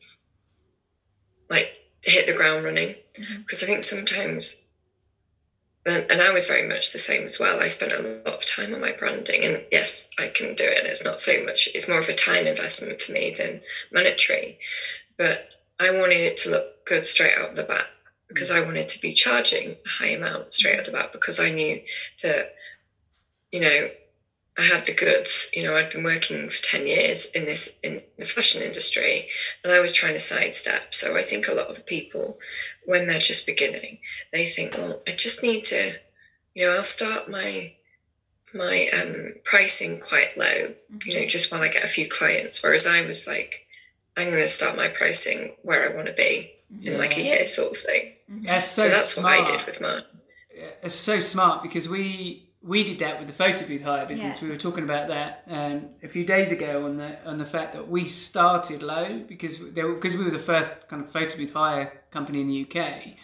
like 1.49 1.80
hit 2.03 2.27
the 2.27 2.33
ground 2.33 2.65
running 2.65 2.95
mm-hmm. 3.15 3.43
because 3.43 3.63
I 3.63 3.67
think 3.67 3.83
sometimes 3.83 4.65
and, 5.87 6.07
and 6.11 6.21
I 6.21 6.31
was 6.31 6.47
very 6.47 6.69
much 6.69 6.93
the 6.93 6.99
same 6.99 7.25
as 7.25 7.39
well. 7.39 7.61
I 7.61 7.69
spent 7.69 7.93
a 7.93 8.23
lot 8.27 8.35
of 8.35 8.47
time 8.47 8.75
on 8.75 8.81
my 8.81 8.93
branding, 8.93 9.45
and 9.45 9.65
yes, 9.73 10.11
I 10.19 10.29
can 10.29 10.55
do 10.55 10.65
it. 10.65 10.79
And 10.79 10.87
it's 10.87 11.05
not 11.05 11.21
so 11.21 11.43
much; 11.45 11.69
it's 11.75 11.89
more 11.89 11.99
of 11.99 12.09
a 12.09 12.15
time 12.15 12.47
investment 12.47 13.01
for 13.01 13.13
me 13.13 13.35
than 13.37 13.63
monetary. 13.93 14.59
But 15.17 15.55
I 15.79 15.91
wanted 15.91 16.21
it 16.21 16.37
to 16.39 16.51
look 16.51 16.85
good 16.85 17.07
straight 17.07 17.37
out 17.37 17.51
of 17.51 17.57
the 17.57 17.63
bat 17.63 17.87
because 18.29 18.51
I 18.51 18.61
wanted 18.61 18.89
to 18.89 19.01
be 19.01 19.13
charging 19.13 19.71
a 19.71 19.89
high 19.89 20.11
amount 20.11 20.53
straight 20.53 20.75
out 20.75 20.81
of 20.81 20.87
the 20.87 20.93
bat 20.93 21.13
because 21.13 21.41
I 21.41 21.51
knew 21.51 21.81
that, 22.23 22.55
you 23.51 23.61
know, 23.61 23.91
I 24.61 24.65
had 24.65 24.85
the 24.85 24.93
goods. 24.93 25.51
You 25.55 25.63
know, 25.63 25.75
I'd 25.75 25.89
been 25.89 26.05
working 26.05 26.51
for 26.51 26.63
10 26.63 26.87
years 26.87 27.31
in 27.31 27.47
this 27.47 27.79
in 27.83 28.03
the 28.19 28.27
fashion 28.27 28.61
industry 28.61 29.27
and 29.65 29.73
I 29.73 29.81
was 29.81 29.91
trying 29.91 30.13
to 30.13 30.21
sidestep. 30.21 30.93
So 30.93 31.17
I 31.17 31.23
think 31.23 31.49
a 31.49 31.55
lot 31.55 31.69
of 31.69 31.87
people, 31.87 32.39
when 32.85 33.07
they're 33.07 33.19
just 33.19 33.47
beginning, 33.47 34.01
they 34.33 34.45
think, 34.45 34.77
well, 34.77 35.01
I 35.09 35.13
just 35.13 35.43
need 35.43 35.65
to, 35.67 35.95
you 36.55 36.67
know, 36.67 36.75
I'll 36.75 36.85
start 36.85 37.31
my 37.31 37.73
my 38.53 38.89
um 39.01 39.35
pricing 39.45 39.99
quite 39.99 40.37
low, 40.37 40.45
mm-hmm. 40.47 40.99
you 41.07 41.21
know, 41.21 41.27
just 41.27 41.51
while 41.51 41.63
I 41.63 41.69
get 41.69 41.85
a 41.85 41.89
few 41.89 42.07
clients. 42.07 42.63
Whereas 42.63 42.87
I 42.87 43.01
was 43.07 43.27
like, 43.27 43.67
I'm 44.19 44.29
gonna 44.29 44.47
start 44.47 44.77
my 44.77 44.89
pricing 44.89 45.55
where 45.63 45.91
I 45.91 45.95
want 45.97 46.09
to 46.09 46.13
be 46.13 46.53
in 46.83 46.99
like 46.99 47.17
a 47.17 47.23
year 47.23 47.47
sort 47.47 47.73
of 47.73 47.79
thing. 47.79 48.13
Mm-hmm. 48.31 48.43
That's 48.43 48.71
so, 48.71 48.83
so 48.83 48.89
that's 48.91 49.15
smart. 49.15 49.39
what 49.39 49.49
I 49.49 49.57
did 49.57 49.67
with 49.67 49.81
mine. 49.81 50.03
It's 50.83 50.95
so 50.95 51.19
smart 51.21 51.63
because 51.63 51.89
we 51.89 52.50
we 52.63 52.85
did 52.85 52.99
that 52.99 53.19
with 53.19 53.27
the 53.27 53.35
photo 53.35 53.67
booth 53.67 53.83
hire 53.83 54.07
business. 54.07 54.37
Yeah. 54.37 54.45
We 54.45 54.51
were 54.51 54.61
talking 54.61 54.85
about 54.85 55.09
that 55.09 55.45
um, 55.49 55.89
a 56.03 56.09
few 56.09 56.25
days 56.25 56.53
ago 56.53 56.85
on 56.85 56.99
the 56.99 57.17
on 57.27 57.39
the 57.39 57.45
fact 57.45 57.73
that 57.73 57.89
we 57.89 58.05
started 58.07 58.83
low 58.83 59.21
because 59.27 59.59
there 59.73 59.91
because 59.93 60.15
we 60.15 60.25
were 60.25 60.31
the 60.31 60.39
first 60.39 60.89
kind 60.89 61.03
of 61.03 61.11
photo 61.11 61.37
booth 61.37 61.55
hire 61.55 62.03
company 62.11 62.41
in 62.41 62.49
the 62.49 62.63
UK. 62.63 63.15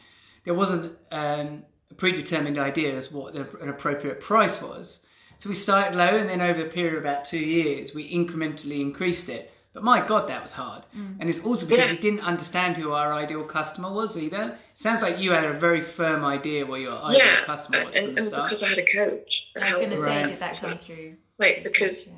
There 0.44 0.55
wasn't 0.55 0.96
um, 1.12 1.64
a 1.90 1.94
predetermined 1.94 2.57
idea 2.57 2.94
as 2.94 3.12
what 3.12 3.35
the, 3.35 3.46
an 3.61 3.68
appropriate 3.68 4.20
price 4.20 4.62
was. 4.62 5.01
So 5.38 5.51
we 5.51 5.55
started 5.55 5.96
low, 5.96 6.16
and 6.16 6.31
then 6.31 6.40
over 6.40 6.64
a 6.64 6.68
period 6.68 6.94
of 6.94 7.01
about 7.01 7.27
two 7.27 7.38
years, 7.38 7.94
we 7.94 8.11
incrementally 8.11 8.81
increased 8.81 9.29
it. 9.29 9.53
But 9.76 9.84
my 9.84 10.00
God, 10.12 10.26
that 10.30 10.42
was 10.42 10.52
hard. 10.52 10.84
And 11.20 11.28
it's 11.28 11.38
also 11.44 11.66
because 11.66 11.90
we 11.90 11.98
didn't 11.98 12.20
understand 12.32 12.78
who 12.78 12.92
our 12.92 13.12
ideal 13.12 13.44
customer 13.44 13.92
was 13.92 14.16
either. 14.16 14.44
Sounds 14.74 15.02
like 15.02 15.18
you 15.18 15.32
had 15.32 15.44
a 15.44 15.52
very 15.52 15.82
firm 15.82 16.24
idea 16.24 16.64
what 16.64 16.80
your 16.80 16.94
ideal 16.96 17.20
yeah, 17.22 17.44
customer 17.44 17.84
was 17.84 17.94
and, 17.94 18.16
and 18.18 18.30
because 18.30 18.62
I 18.62 18.68
had 18.70 18.78
a 18.78 18.86
coach. 18.86 19.50
I 19.60 19.64
was 19.64 19.72
going 19.76 19.90
to 19.90 19.96
say, 19.98 20.02
Right. 20.02 20.28
did 20.28 20.40
that 20.40 20.58
come 20.58 20.70
well. 20.70 20.78
through? 20.78 21.16
Like 21.38 21.62
because 21.62 22.10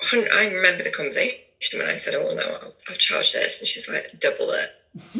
hun- 0.00 0.28
I 0.32 0.46
remember 0.48 0.82
the 0.84 0.90
conversation 0.90 1.40
when 1.74 1.88
I 1.90 1.96
said, 1.96 2.14
"Oh 2.14 2.32
no, 2.34 2.42
I'll, 2.42 2.74
I'll 2.88 2.94
charge 2.94 3.32
this," 3.34 3.60
and 3.60 3.68
she's 3.68 3.88
like, 3.88 4.10
"Double 4.20 4.50
it." 4.52 4.70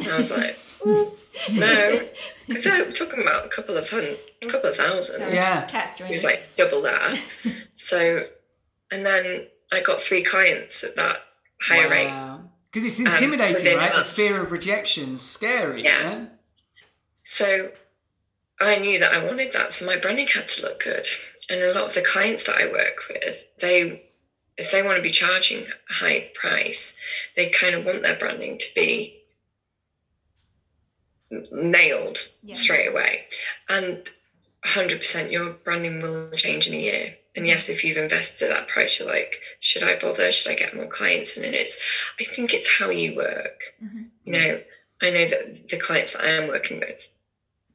And 0.01 0.09
I 0.09 0.17
was 0.17 0.31
like, 0.37 0.57
"Mm, 0.81 1.11
"No," 1.53 2.09
because 2.47 2.65
we're 2.65 2.91
talking 2.93 3.21
about 3.21 3.45
a 3.45 3.49
couple 3.49 3.77
of 3.77 3.91
hundred, 3.91 4.19
a 4.41 4.47
couple 4.47 4.71
of 4.71 4.77
thousand. 4.77 5.21
Yeah. 5.33 5.67
Cat's 5.67 5.95
It 5.95 5.99
joining. 5.99 6.13
was 6.13 6.25
like 6.25 6.43
double 6.57 6.81
that. 6.83 7.21
so, 7.75 8.25
and 8.91 9.05
then 9.05 9.47
I 9.73 9.81
got 9.81 10.01
three 10.01 10.23
clients 10.23 10.83
at 10.85 10.97
that 10.97 11.19
higher 11.61 11.89
rate. 11.89 12.13
Because 12.73 12.85
it's 12.85 13.01
Um, 13.01 13.07
intimidating, 13.07 13.55
within 13.55 13.79
right? 13.79 13.95
The 13.95 14.05
fear 14.05 14.43
of 14.43 14.53
rejection's 14.53 15.23
scary. 15.23 15.83
Yeah. 15.85 16.11
Yeah. 16.11 16.25
So 17.23 17.73
I 18.61 18.77
knew 18.79 18.99
that 18.99 19.13
I 19.13 19.25
wanted 19.25 19.53
that. 19.53 19.73
So 19.73 19.87
my 19.87 19.97
branding 19.97 20.27
had 20.27 20.49
to 20.49 20.63
look 20.63 20.83
good. 20.83 21.07
And 21.51 21.63
a 21.63 21.73
lot 21.73 21.85
of 21.85 21.95
the 21.95 22.03
clients 22.03 22.45
that 22.45 22.57
I 22.57 22.67
work 22.67 23.09
with, 23.09 23.57
they 23.57 24.05
if 24.59 24.73
they 24.73 24.83
want 24.83 24.97
to 24.97 25.03
be 25.03 25.11
charging 25.11 25.65
a 25.67 25.93
high 25.93 26.31
price, 26.35 26.97
they 27.37 27.49
kind 27.49 27.77
of 27.77 27.85
want 27.85 28.03
their 28.03 28.17
branding 28.17 28.59
to 28.59 28.67
be 28.75 29.23
nailed 31.53 32.19
Yeah. 32.43 32.55
straight 32.55 32.89
away. 32.89 33.27
And 33.69 34.09
100% 34.65 35.31
your 35.31 35.51
branding 35.51 36.03
will 36.03 36.31
change 36.33 36.67
in 36.67 36.75
a 36.75 36.79
year. 36.79 37.17
And 37.37 37.47
yes, 37.47 37.69
if 37.69 37.85
you've 37.85 37.97
invested 37.99 38.51
at 38.51 38.57
that 38.57 38.69
price, 38.69 38.99
you're 38.99 39.09
like, 39.09 39.41
should 39.61 39.83
I 39.83 39.97
bother? 39.97 40.33
Should 40.33 40.51
I 40.51 40.55
get 40.55 40.75
more 40.75 40.87
clients? 40.87 41.37
And 41.37 41.45
it's, 41.55 41.81
I 42.19 42.25
think 42.25 42.53
it's 42.55 42.79
how 42.79 42.91
you 42.91 43.15
work. 43.15 43.75
Mhm. 43.83 44.11
You 44.25 44.33
know, 44.33 44.61
I 45.03 45.11
know 45.11 45.27
that 45.27 45.69
the 45.69 45.79
clients 45.79 46.13
that 46.13 46.25
I 46.25 46.31
am 46.31 46.49
working 46.49 46.81
with, 46.81 47.15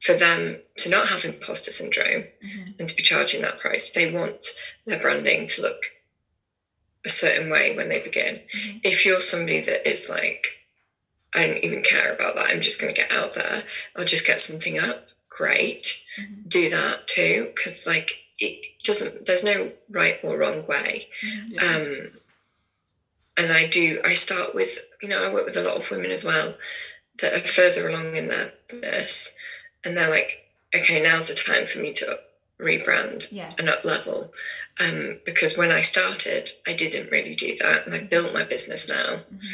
for 0.00 0.14
them 0.14 0.60
to 0.78 0.88
not 0.88 1.08
have 1.08 1.24
imposter 1.24 1.70
syndrome 1.70 2.24
Mhm. 2.42 2.78
and 2.78 2.88
to 2.88 2.94
be 2.94 3.02
charging 3.02 3.42
that 3.42 3.58
price, 3.58 3.90
they 3.90 4.10
want 4.10 4.44
their 4.86 4.98
branding 4.98 5.46
to 5.46 5.62
look 5.62 5.90
a 7.04 7.08
certain 7.08 7.48
way 7.48 7.74
when 7.74 7.88
they 7.88 8.00
begin. 8.00 8.40
Mhm. 8.52 8.80
If 8.82 9.06
you're 9.06 9.20
somebody 9.20 9.60
that 9.60 9.88
is 9.88 10.08
like, 10.08 10.48
I 11.32 11.46
don't 11.46 11.64
even 11.64 11.82
care 11.82 12.12
about 12.12 12.34
that, 12.36 12.46
I'm 12.46 12.60
just 12.60 12.80
going 12.80 12.94
to 12.94 13.00
get 13.00 13.10
out 13.12 13.32
there, 13.32 13.64
I'll 13.96 14.04
just 14.04 14.26
get 14.26 14.40
something 14.40 14.78
up, 14.78 15.08
great. 15.28 16.02
Mhm. 16.18 16.48
Do 16.48 16.68
that 16.70 17.06
too, 17.08 17.52
because 17.54 17.86
like 17.86 18.23
it 18.40 18.82
doesn't, 18.82 19.26
there's 19.26 19.44
no 19.44 19.70
right 19.90 20.18
or 20.22 20.36
wrong 20.38 20.66
way. 20.66 21.08
Mhm. 21.22 21.48
Yeah. 21.50 21.76
Um, 21.76 22.10
and 23.36 23.52
I 23.52 23.66
do, 23.66 24.00
I 24.04 24.14
start 24.14 24.54
with, 24.54 24.78
you 25.02 25.08
know, 25.08 25.22
I 25.22 25.32
work 25.32 25.44
with 25.46 25.56
a 25.56 25.62
lot 25.62 25.76
of 25.76 25.90
women 25.90 26.10
as 26.10 26.24
well 26.24 26.54
that 27.20 27.32
are 27.32 27.46
further 27.46 27.88
along 27.88 28.16
in 28.16 28.28
their 28.28 28.52
business. 28.68 29.36
And 29.84 29.96
they're 29.96 30.10
like, 30.10 30.46
okay, 30.74 31.02
now's 31.02 31.28
the 31.28 31.34
time 31.34 31.66
for 31.66 31.78
me 31.78 31.92
to 31.94 32.18
rebrand 32.60 33.28
Yeah. 33.32 33.50
and 33.58 33.68
up 33.68 33.84
level. 33.84 34.32
Um, 34.80 35.18
because 35.24 35.56
when 35.56 35.70
I 35.72 35.80
started, 35.80 36.52
I 36.66 36.72
didn't 36.72 37.10
really 37.10 37.34
do 37.34 37.56
that. 37.56 37.86
And 37.86 37.94
I've 37.94 38.10
built 38.10 38.32
my 38.32 38.44
business 38.44 38.88
now. 38.88 39.22
Mhm. 39.32 39.48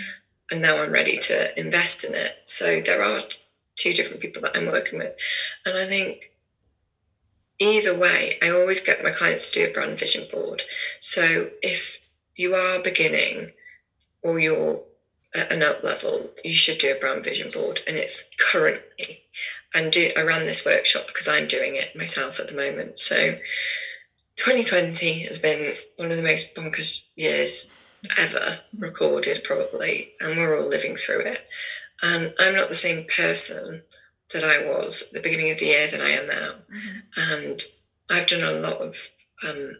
And 0.53 0.63
now 0.63 0.83
I'm 0.83 0.91
ready 0.91 1.17
to 1.17 1.59
invest 1.59 2.05
in 2.05 2.15
it. 2.15 2.37
So 2.45 2.81
there 2.81 3.03
are 3.03 3.23
t- 3.23 3.39
two 3.77 3.95
different 3.95 4.21
people 4.21 4.43
that 4.43 4.57
I'm 4.57 4.67
working 4.67 4.99
with. 4.99 5.17
And 5.65 5.77
I 5.79 5.87
think 5.87 6.30
either 7.61 7.97
way, 7.97 8.39
I 8.43 8.51
always 8.51 8.81
get 8.81 9.05
my 9.05 9.11
clients 9.11 9.51
to 9.51 9.61
do 9.61 9.71
a 9.71 9.73
brand 9.73 9.99
vision 9.99 10.27
board. 10.33 10.65
So 10.99 11.51
if 11.63 12.01
you 12.35 12.55
are 12.55 12.83
beginning 12.83 13.51
or 14.23 14.41
you're 14.41 14.83
at 15.35 15.53
an 15.53 15.63
up 15.63 15.85
level, 15.85 16.33
you 16.43 16.53
should 16.53 16.79
do 16.79 16.93
a 16.93 16.99
brand 16.99 17.23
vision 17.23 17.51
board. 17.51 17.81
And 17.87 17.97
it's 17.97 18.29
currently, 18.39 19.23
I'm 19.75 19.91
do 19.91 20.11
I 20.17 20.23
ran 20.23 20.47
this 20.47 20.65
workshop 20.65 21.07
because 21.07 21.29
I'm 21.29 21.47
doing 21.47 21.77
it 21.77 21.95
myself 21.95 22.41
at 22.41 22.49
the 22.49 22.57
moment. 22.57 22.99
So 22.99 23.39
2020 24.37 25.21
has 25.21 25.39
been 25.39 25.75
one 25.97 26.11
of 26.11 26.17
the 26.17 26.23
most 26.23 26.55
bonkers 26.55 27.05
years 27.15 27.71
ever 28.17 28.59
recorded, 28.79 29.45
probably, 29.45 30.13
and 30.21 30.39
we're 30.39 30.59
all 30.59 30.69
living 30.69 30.97
through 30.97 31.21
it. 31.21 31.49
And 32.03 32.33
I'm 32.39 32.55
not 32.55 32.71
the 32.71 32.75
same 32.75 33.05
person 33.05 33.83
that 34.33 34.45
I 34.45 34.59
was 34.65 35.03
at 35.03 35.13
the 35.13 35.21
beginning 35.21 35.51
of 35.51 35.59
the 35.59 35.67
year 35.67 35.89
than 35.89 36.01
I 36.01 36.11
am 36.11 36.27
now 36.27 36.55
Mhm. 36.73 37.03
and 37.17 37.65
I've 38.09 38.27
done 38.27 38.43
a 38.43 38.53
lot 38.53 38.79
of 38.79 39.11
um, 39.43 39.77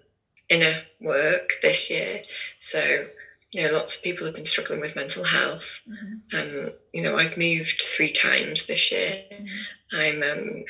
inner 0.49 0.83
work 1.01 1.51
this 1.63 1.91
year. 1.91 2.23
So, 2.59 3.09
you 3.53 3.63
know, 3.63 3.73
lots 3.73 3.97
of 3.97 4.03
people 4.03 4.27
have 4.27 4.35
been 4.37 4.45
struggling 4.45 4.81
with 4.81 4.97
mental 4.97 5.25
health. 5.25 5.83
Mhm. 5.89 6.21
Um, 6.33 6.73
you 6.93 7.03
know, 7.03 7.17
I've 7.19 7.37
moved 7.37 7.83
three 7.83 8.09
times 8.09 8.67
this 8.67 8.91
year. 8.93 9.25
Mhm. 9.31 9.59
I'm, 9.93 10.23
um, 10.23 10.65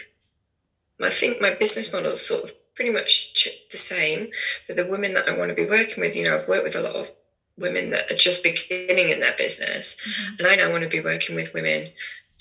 I 1.00 1.10
think 1.10 1.40
my 1.40 1.50
business 1.50 1.92
model 1.92 2.12
is 2.12 2.24
sort 2.26 2.44
of 2.44 2.52
pretty 2.74 2.90
much 2.90 3.34
ch- 3.34 3.48
the 3.70 3.76
same. 3.76 4.30
But 4.66 4.76
the 4.76 4.86
women 4.86 5.14
that 5.14 5.28
I 5.28 5.32
want 5.32 5.48
to 5.50 5.54
be 5.54 5.66
working 5.68 6.00
with, 6.02 6.16
you 6.16 6.24
know, 6.24 6.34
I've 6.34 6.48
worked 6.48 6.64
with 6.64 6.76
a 6.76 6.80
lot 6.82 6.94
of 6.96 7.10
women 7.56 7.90
that 7.90 8.10
are 8.10 8.16
just 8.16 8.42
beginning 8.42 9.10
in 9.10 9.20
their 9.20 9.34
business. 9.36 9.96
Mhm. 10.02 10.38
And 10.38 10.48
I 10.48 10.56
now 10.56 10.70
want 10.70 10.82
to 10.82 10.88
be 10.88 11.00
working 11.00 11.34
with 11.36 11.52
women 11.54 11.92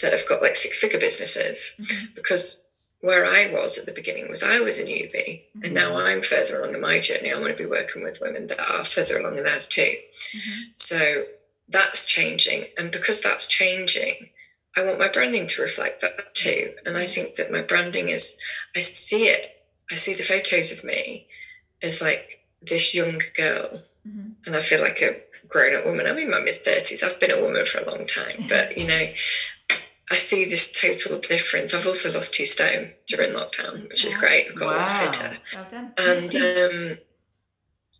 that 0.01 0.11
have 0.11 0.25
got 0.27 0.41
like 0.41 0.55
six 0.55 0.77
figure 0.77 0.99
businesses 0.99 1.73
Mhm. 1.79 2.13
because 2.15 2.57
where 3.01 3.25
I 3.25 3.47
was 3.47 3.77
at 3.77 3.85
the 3.85 3.93
beginning 3.93 4.27
was 4.29 4.43
I 4.43 4.59
was 4.59 4.77
a 4.77 4.83
newbie, 4.83 5.43
and 5.63 5.73
now 5.73 5.97
I'm 5.97 6.21
further 6.21 6.59
along 6.59 6.73
in 6.75 6.81
my 6.81 6.99
journey. 6.99 7.31
I 7.31 7.39
want 7.39 7.55
to 7.55 7.63
be 7.63 7.69
working 7.69 8.03
with 8.03 8.19
women 8.19 8.47
that 8.47 8.59
are 8.59 8.83
further 8.83 9.17
along 9.17 9.37
in 9.37 9.45
theirs 9.45 9.67
too. 9.67 9.95
Mhm. 10.35 10.63
So 10.75 11.25
that's 11.69 12.05
changing, 12.05 12.65
and 12.77 12.91
because 12.91 13.21
that's 13.21 13.45
changing, 13.45 14.29
I 14.75 14.81
want 14.81 14.99
my 14.99 15.07
branding 15.07 15.45
to 15.47 15.61
reflect 15.61 16.01
that 16.01 16.33
too. 16.35 16.73
And 16.85 16.97
I 16.97 17.05
think 17.05 17.35
that 17.35 17.51
my 17.51 17.61
branding 17.61 18.09
is, 18.09 18.35
I 18.75 18.81
see 18.81 19.27
it, 19.27 19.55
I 19.91 19.95
see 19.95 20.13
the 20.13 20.23
photos 20.23 20.71
of 20.71 20.83
me 20.83 21.25
as 21.81 22.01
like 22.01 22.41
this 22.61 22.93
young 22.93 23.21
girl, 23.33 23.81
Mhm. 24.07 24.35
and 24.45 24.55
I 24.57 24.59
feel 24.59 24.81
like 24.81 25.01
a 25.01 25.15
grown 25.47 25.73
up 25.73 25.85
woman. 25.85 26.05
I'm 26.05 26.17
in 26.19 26.29
my 26.29 26.39
mid 26.39 26.61
30s, 26.63 27.01
I've 27.01 27.19
been 27.19 27.31
a 27.31 27.39
woman 27.39 27.63
for 27.65 27.79
a 27.79 27.89
long 27.89 28.05
time, 28.05 28.45
but 28.49 28.77
you 28.77 28.83
know, 28.83 29.07
I 30.11 30.15
see 30.15 30.45
this 30.45 30.71
total 30.71 31.19
difference. 31.19 31.73
I've 31.73 31.87
also 31.87 32.11
lost 32.11 32.33
two 32.33 32.45
stone 32.45 32.93
during 33.07 33.31
lockdown, 33.31 33.87
which 33.89 34.05
is 34.05 34.15
Wow. 34.15 34.19
great. 34.21 34.47
I've 34.49 34.55
got 34.55 34.73
a 34.73 34.77
lot 34.77 34.91
fitter. 34.91 35.37
Well. 35.53 35.67
And 35.97 36.35
um, 36.35 36.97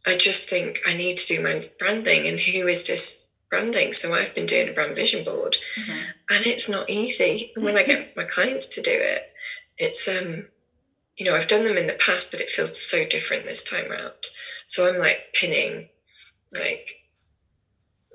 I 0.05 0.15
just 0.15 0.49
think 0.49 0.81
I 0.85 0.93
need 0.93 1.17
to 1.17 1.27
do 1.27 1.41
my 1.41 1.61
branding 1.77 2.27
and 2.27 2.39
who 2.39 2.67
is 2.67 2.83
this 2.83 3.29
branding? 3.49 3.93
So 3.93 4.13
I've 4.13 4.33
been 4.33 4.45
doing 4.45 4.67
a 4.69 4.71
brand 4.73 4.95
vision 4.95 5.23
board 5.23 5.57
Mhm. 5.77 6.13
and 6.29 6.47
it's 6.47 6.69
not 6.69 6.89
easy. 6.89 7.51
And 7.55 7.63
when 7.65 7.77
I 7.77 7.83
get 7.83 8.15
my 8.15 8.23
clients 8.25 8.67
to 8.67 8.81
do 8.81 8.91
it, 8.91 9.31
it's 9.77 10.07
um, 10.07 10.49
you 11.17 11.25
know, 11.25 11.35
I've 11.35 11.47
done 11.47 11.65
them 11.65 11.77
in 11.77 11.87
the 11.87 11.93
past, 11.95 12.31
but 12.31 12.41
it 12.41 12.51
feels 12.51 12.81
so 12.81 13.05
different 13.05 13.45
this 13.45 13.63
time 13.63 13.91
around. 13.91 14.13
So 14.67 14.87
I'm 14.87 14.99
like 14.99 15.33
pinning 15.33 15.89
like 16.57 16.87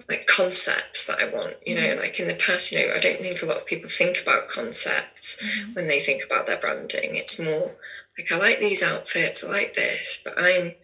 like 0.09 0.27
concepts 0.27 1.07
that 1.07 1.21
I 1.21 1.27
want, 1.27 1.55
you 1.65 1.75
know, 1.75 1.95
like 2.01 2.19
in 2.21 2.29
the 2.29 2.35
past, 2.35 2.73
you 2.73 2.79
know, 2.87 2.95
I 2.95 2.99
don't 2.99 3.21
think 3.21 3.43
a 3.43 3.47
lot 3.47 3.57
of 3.57 3.67
people 3.67 3.89
think 3.89 4.21
about 4.21 4.49
concepts 4.49 5.37
Mhm. 5.43 5.75
when 5.75 5.87
they 5.87 6.01
think 6.01 6.25
about 6.25 6.47
their 6.47 6.57
branding. 6.57 7.17
It's 7.17 7.39
more 7.39 7.75
like 8.19 8.31
I 8.31 8.37
like 8.37 8.61
these 8.61 8.83
outfits, 8.83 9.45
I 9.45 9.49
like 9.49 9.75
this, 9.75 10.21
but 10.25 10.35
I 10.37 10.77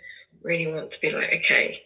really 0.42 0.68
want 0.72 0.90
to 0.92 1.00
be 1.00 1.10
like, 1.10 1.32
okay, 1.34 1.84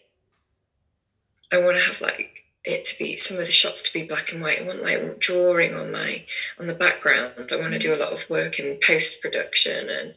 I 1.50 1.58
want 1.58 1.76
to 1.76 1.82
have 1.82 2.00
like 2.00 2.44
it 2.64 2.84
to 2.86 2.98
be 2.98 3.16
some 3.16 3.38
of 3.38 3.46
the 3.46 3.52
shots 3.52 3.82
to 3.82 3.92
be 3.92 4.04
black 4.04 4.32
and 4.32 4.40
white. 4.40 4.60
I 4.60 4.62
want 4.62 4.82
like 4.82 5.18
drawing 5.18 5.74
on 5.76 5.92
my 5.92 6.24
on 6.58 6.66
the 6.66 6.74
background. 6.74 7.50
I 7.52 7.56
want 7.56 7.72
to 7.72 7.78
do 7.78 7.94
a 7.94 7.96
lot 7.96 8.12
of 8.12 8.28
work 8.30 8.58
in 8.58 8.78
post 8.80 9.20
production 9.20 9.88
and 9.88 10.14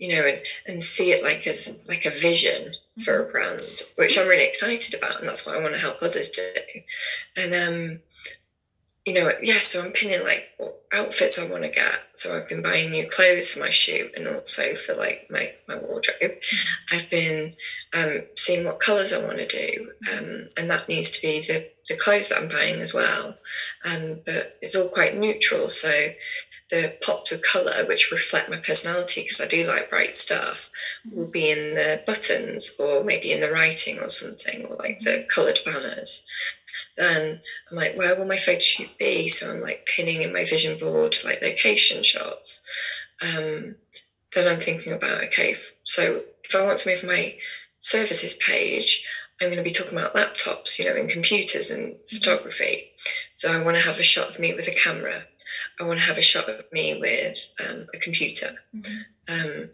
you 0.00 0.16
know 0.16 0.26
and 0.26 0.40
and 0.66 0.82
see 0.82 1.12
it 1.12 1.22
like 1.22 1.46
as 1.46 1.78
like 1.86 2.06
a 2.06 2.10
vision 2.10 2.72
for 3.04 3.24
a 3.24 3.30
brand, 3.30 3.82
which 3.96 4.18
I'm 4.18 4.26
really 4.26 4.44
excited 4.44 4.94
about, 4.94 5.20
and 5.20 5.28
that's 5.28 5.46
what 5.46 5.56
I 5.56 5.60
want 5.60 5.74
to 5.74 5.80
help 5.80 6.02
others 6.02 6.30
do. 6.30 6.42
And 7.36 7.54
um, 7.54 8.00
you 9.06 9.14
know, 9.14 9.32
yeah, 9.42 9.58
so 9.58 9.82
I'm 9.82 9.92
pinning 9.92 10.24
like 10.24 10.48
what 10.58 10.82
outfits 10.92 11.38
I 11.38 11.50
want 11.50 11.64
to 11.64 11.70
get. 11.70 12.00
So 12.14 12.36
I've 12.36 12.48
been 12.48 12.62
buying 12.62 12.90
new 12.90 13.04
clothes 13.08 13.50
for 13.50 13.60
my 13.60 13.70
shoot 13.70 14.12
and 14.16 14.28
also 14.28 14.62
for 14.74 14.94
like 14.94 15.26
my, 15.30 15.52
my 15.66 15.76
wardrobe. 15.76 16.32
I've 16.92 17.08
been 17.08 17.54
um, 17.96 18.22
seeing 18.36 18.66
what 18.66 18.80
colours 18.80 19.12
I 19.12 19.24
want 19.24 19.38
to 19.38 19.46
do. 19.46 19.90
Um, 20.12 20.48
and 20.56 20.70
that 20.70 20.88
needs 20.88 21.10
to 21.12 21.22
be 21.22 21.40
the, 21.40 21.68
the 21.88 21.96
clothes 21.96 22.28
that 22.28 22.38
I'm 22.38 22.48
buying 22.48 22.80
as 22.80 22.92
well. 22.92 23.36
Um, 23.84 24.20
but 24.26 24.58
it's 24.60 24.74
all 24.74 24.88
quite 24.88 25.16
neutral. 25.16 25.68
So 25.68 26.10
the 26.70 26.94
pops 27.02 27.32
of 27.32 27.42
colour, 27.42 27.84
which 27.86 28.12
reflect 28.12 28.50
my 28.50 28.58
personality, 28.58 29.22
because 29.22 29.40
I 29.40 29.46
do 29.46 29.66
like 29.66 29.90
bright 29.90 30.16
stuff, 30.16 30.70
will 31.10 31.26
be 31.26 31.50
in 31.50 31.74
the 31.74 32.02
buttons 32.06 32.76
or 32.78 33.02
maybe 33.04 33.32
in 33.32 33.40
the 33.40 33.50
writing 33.50 33.98
or 33.98 34.08
something, 34.08 34.64
or 34.66 34.76
like 34.76 34.98
the 34.98 35.26
coloured 35.28 35.60
banners 35.64 36.24
then 36.96 37.40
I'm 37.70 37.76
like, 37.76 37.96
where 37.96 38.16
will 38.16 38.26
my 38.26 38.36
photo 38.36 38.58
shoot 38.58 38.98
be? 38.98 39.28
So 39.28 39.50
I'm 39.50 39.60
like 39.60 39.86
pinning 39.86 40.22
in 40.22 40.32
my 40.32 40.44
vision 40.44 40.78
board 40.78 41.16
like 41.24 41.42
location 41.42 42.02
shots. 42.02 42.62
Um, 43.22 43.74
then 44.34 44.48
I'm 44.48 44.60
thinking 44.60 44.92
about, 44.92 45.24
okay, 45.24 45.56
so 45.84 46.22
if 46.44 46.54
I 46.54 46.62
want 46.62 46.78
to 46.78 46.88
move 46.88 47.04
my 47.04 47.36
services 47.78 48.34
page, 48.34 49.06
I'm 49.40 49.48
going 49.48 49.56
to 49.56 49.64
be 49.64 49.70
talking 49.70 49.96
about 49.96 50.14
laptops, 50.14 50.78
you 50.78 50.84
know, 50.84 50.94
and 50.94 51.08
computers 51.08 51.70
and 51.70 51.94
mm-hmm. 51.94 52.16
photography. 52.16 52.90
So 53.32 53.52
I 53.52 53.62
want 53.62 53.76
to 53.78 53.82
have 53.82 53.98
a 53.98 54.04
shot 54.04 54.28
of 54.28 54.38
me 54.38 54.54
with 54.54 54.68
a 54.68 54.72
camera. 54.72 55.24
I 55.78 55.84
want 55.84 56.00
to 56.00 56.06
have 56.06 56.18
a 56.18 56.22
shot 56.22 56.48
of 56.48 56.64
me 56.72 56.98
with 57.00 57.54
um, 57.68 57.86
a 57.94 57.98
computer. 57.98 58.50
Mm-hmm. 58.74 59.34
Um, 59.34 59.70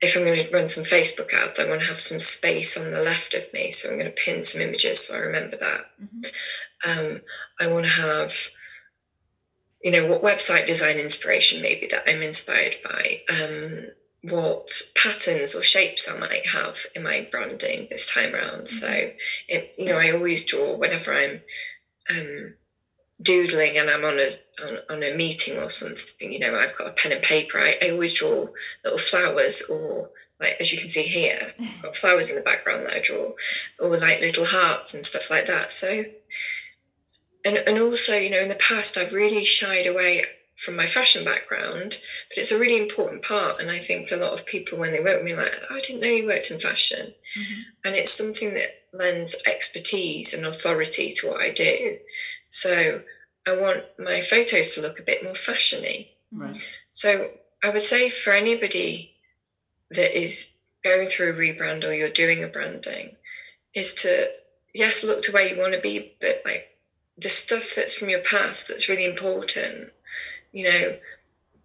if 0.00 0.16
I'm 0.16 0.24
going 0.24 0.44
to 0.44 0.52
run 0.52 0.68
some 0.68 0.84
Facebook 0.84 1.34
ads, 1.34 1.58
I 1.58 1.68
want 1.68 1.80
to 1.80 1.88
have 1.88 1.98
some 1.98 2.20
space 2.20 2.76
on 2.76 2.90
the 2.90 3.02
left 3.02 3.34
of 3.34 3.52
me. 3.52 3.70
So 3.70 3.88
I'm 3.88 3.98
going 3.98 4.06
to 4.06 4.12
pin 4.12 4.42
some 4.42 4.62
images 4.62 5.06
so 5.06 5.14
I 5.14 5.18
remember 5.18 5.56
that. 5.56 5.86
Mm-hmm. 6.02 7.14
Um, 7.14 7.20
I 7.60 7.66
want 7.66 7.86
to 7.86 8.00
have, 8.00 8.32
you 9.82 9.90
know, 9.90 10.06
what 10.06 10.22
website 10.22 10.66
design 10.66 10.98
inspiration 10.98 11.62
maybe 11.62 11.88
that 11.90 12.04
I'm 12.06 12.22
inspired 12.22 12.76
by. 12.84 13.22
Um, 13.42 13.86
what 14.22 14.70
patterns 14.96 15.54
or 15.54 15.62
shapes 15.62 16.08
I 16.08 16.18
might 16.18 16.46
have 16.46 16.78
in 16.94 17.02
my 17.02 17.28
branding 17.30 17.86
this 17.90 18.12
time 18.12 18.34
around. 18.34 18.62
Mm-hmm. 18.62 18.66
So, 18.66 19.10
it, 19.48 19.74
you 19.76 19.86
know, 19.86 19.98
I 19.98 20.12
always 20.12 20.44
draw 20.44 20.76
whenever 20.76 21.12
I'm 21.12 21.40
um, 22.10 22.54
doodling 23.22 23.76
and 23.78 23.90
I'm 23.90 24.04
on 24.04 24.18
a 24.18 24.28
on, 24.64 24.78
on, 24.90 25.02
a 25.02 25.14
meeting 25.14 25.58
or 25.58 25.70
something. 25.70 26.32
You 26.32 26.40
know, 26.40 26.58
I've 26.58 26.76
got 26.76 26.88
a 26.88 26.92
pen 26.92 27.12
and 27.12 27.22
paper. 27.22 27.58
I, 27.58 27.76
I 27.82 27.90
always 27.90 28.14
draw 28.14 28.46
little 28.84 28.98
flowers 28.98 29.62
or 29.68 30.10
like 30.40 30.56
as 30.60 30.72
you 30.72 30.78
can 30.78 30.88
see 30.88 31.02
here, 31.02 31.52
I've 31.58 31.82
got 31.82 31.96
flowers 31.96 32.30
in 32.30 32.36
the 32.36 32.42
background 32.42 32.86
that 32.86 32.94
I 32.94 33.00
draw, 33.00 33.32
or 33.80 33.96
like 33.96 34.20
little 34.20 34.44
hearts 34.44 34.94
and 34.94 35.04
stuff 35.04 35.30
like 35.30 35.46
that. 35.46 35.72
So, 35.72 36.04
and 37.44 37.56
and 37.56 37.78
also, 37.78 38.16
you 38.16 38.30
know, 38.30 38.40
in 38.40 38.48
the 38.48 38.54
past, 38.54 38.96
I've 38.96 39.12
really 39.12 39.44
shied 39.44 39.86
away 39.86 40.24
from 40.58 40.74
my 40.74 40.86
fashion 40.86 41.24
background, 41.24 41.98
but 42.28 42.38
it's 42.38 42.50
a 42.50 42.58
really 42.58 42.78
important 42.78 43.22
part. 43.22 43.60
And 43.60 43.70
I 43.70 43.78
think 43.78 44.10
a 44.10 44.16
lot 44.16 44.32
of 44.32 44.44
people, 44.44 44.76
when 44.76 44.90
they 44.90 45.00
work 45.00 45.22
with 45.22 45.32
me, 45.32 45.36
like, 45.36 45.54
oh, 45.70 45.76
I 45.76 45.80
didn't 45.80 46.00
know 46.00 46.08
you 46.08 46.26
worked 46.26 46.50
in 46.50 46.58
fashion. 46.58 47.14
Mm-hmm. 47.38 47.60
And 47.84 47.94
it's 47.94 48.10
something 48.10 48.54
that 48.54 48.82
lends 48.92 49.36
expertise 49.46 50.34
and 50.34 50.44
authority 50.44 51.12
to 51.12 51.28
what 51.28 51.40
I 51.40 51.50
do. 51.50 51.98
So 52.48 53.02
I 53.46 53.56
want 53.56 53.84
my 53.98 54.20
photos 54.20 54.74
to 54.74 54.82
look 54.82 54.98
a 54.98 55.04
bit 55.04 55.24
more 55.24 55.34
fashiony. 55.34 56.08
Right. 56.32 56.68
So 56.90 57.30
I 57.62 57.70
would 57.70 57.82
say 57.82 58.08
for 58.08 58.32
anybody 58.32 59.14
that 59.90 60.18
is 60.18 60.52
going 60.84 61.08
through 61.08 61.30
a 61.30 61.34
rebrand 61.34 61.84
or 61.84 61.92
you're 61.92 62.10
doing 62.10 62.44
a 62.44 62.48
branding, 62.48 63.16
is 63.74 63.94
to 63.94 64.30
yes, 64.74 65.04
look 65.04 65.22
to 65.22 65.32
where 65.32 65.46
you 65.46 65.58
want 65.58 65.74
to 65.74 65.80
be, 65.80 66.12
but 66.20 66.42
like 66.44 66.76
the 67.16 67.28
stuff 67.28 67.74
that's 67.74 67.94
from 67.94 68.08
your 68.08 68.20
past 68.20 68.68
that's 68.68 68.88
really 68.88 69.04
important 69.04 69.90
you 70.52 70.64
know, 70.64 70.96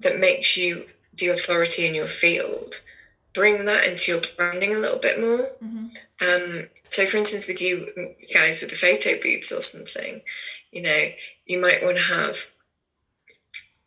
that 0.01 0.19
makes 0.19 0.57
you 0.57 0.85
the 1.15 1.29
authority 1.29 1.87
in 1.87 1.95
your 1.95 2.07
field, 2.07 2.81
bring 3.33 3.65
that 3.65 3.85
into 3.85 4.11
your 4.11 4.21
branding 4.37 4.75
a 4.75 4.79
little 4.79 4.99
bit 4.99 5.19
more. 5.19 5.47
Mm-hmm. 5.63 5.87
Um, 6.21 6.67
so, 6.89 7.05
for 7.05 7.17
instance, 7.17 7.47
with 7.47 7.61
you 7.61 8.13
guys 8.33 8.61
with 8.61 8.69
the 8.69 8.75
photo 8.75 9.19
booths 9.21 9.51
or 9.51 9.61
something, 9.61 10.21
you 10.73 10.81
know, 10.81 10.99
you 11.45 11.59
might 11.59 11.83
want 11.83 11.97
to 11.97 12.03
have 12.03 12.37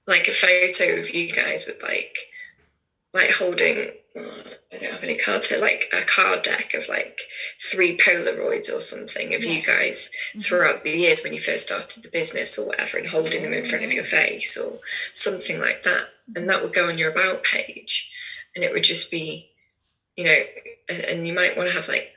like 0.06 0.28
a 0.28 0.32
photo 0.32 1.00
of 1.00 1.10
you 1.10 1.30
guys 1.30 1.66
with 1.66 1.82
like, 1.82 2.16
like 3.14 3.30
holding 3.30 3.90
uh, 4.16 4.50
I 4.72 4.78
don't 4.78 4.92
have 4.92 5.04
any 5.04 5.16
cards 5.16 5.48
here, 5.48 5.60
like 5.60 5.84
a 5.92 6.02
card 6.02 6.42
deck 6.42 6.74
of 6.74 6.88
like 6.88 7.20
three 7.60 7.96
Polaroids 7.96 8.74
or 8.74 8.80
something 8.80 9.34
of 9.34 9.44
yeah. 9.44 9.52
you 9.52 9.62
guys 9.62 10.10
mm-hmm. 10.30 10.40
throughout 10.40 10.84
the 10.84 10.90
years 10.90 11.22
when 11.22 11.32
you 11.32 11.40
first 11.40 11.66
started 11.66 12.02
the 12.02 12.08
business 12.08 12.58
or 12.58 12.66
whatever, 12.66 12.98
and 12.98 13.06
holding 13.06 13.42
them 13.42 13.52
in 13.52 13.64
front 13.64 13.84
of 13.84 13.92
your 13.92 14.04
face 14.04 14.58
or 14.58 14.78
something 15.12 15.60
like 15.60 15.82
that. 15.82 16.08
And 16.34 16.48
that 16.48 16.62
would 16.62 16.74
go 16.74 16.88
on 16.88 16.98
your 16.98 17.10
about 17.10 17.42
page. 17.42 18.10
And 18.54 18.64
it 18.64 18.72
would 18.72 18.84
just 18.84 19.10
be, 19.10 19.50
you 20.16 20.24
know, 20.24 20.38
and, 20.88 21.02
and 21.04 21.26
you 21.26 21.34
might 21.34 21.56
want 21.56 21.68
to 21.68 21.74
have 21.74 21.88
like 21.88 22.15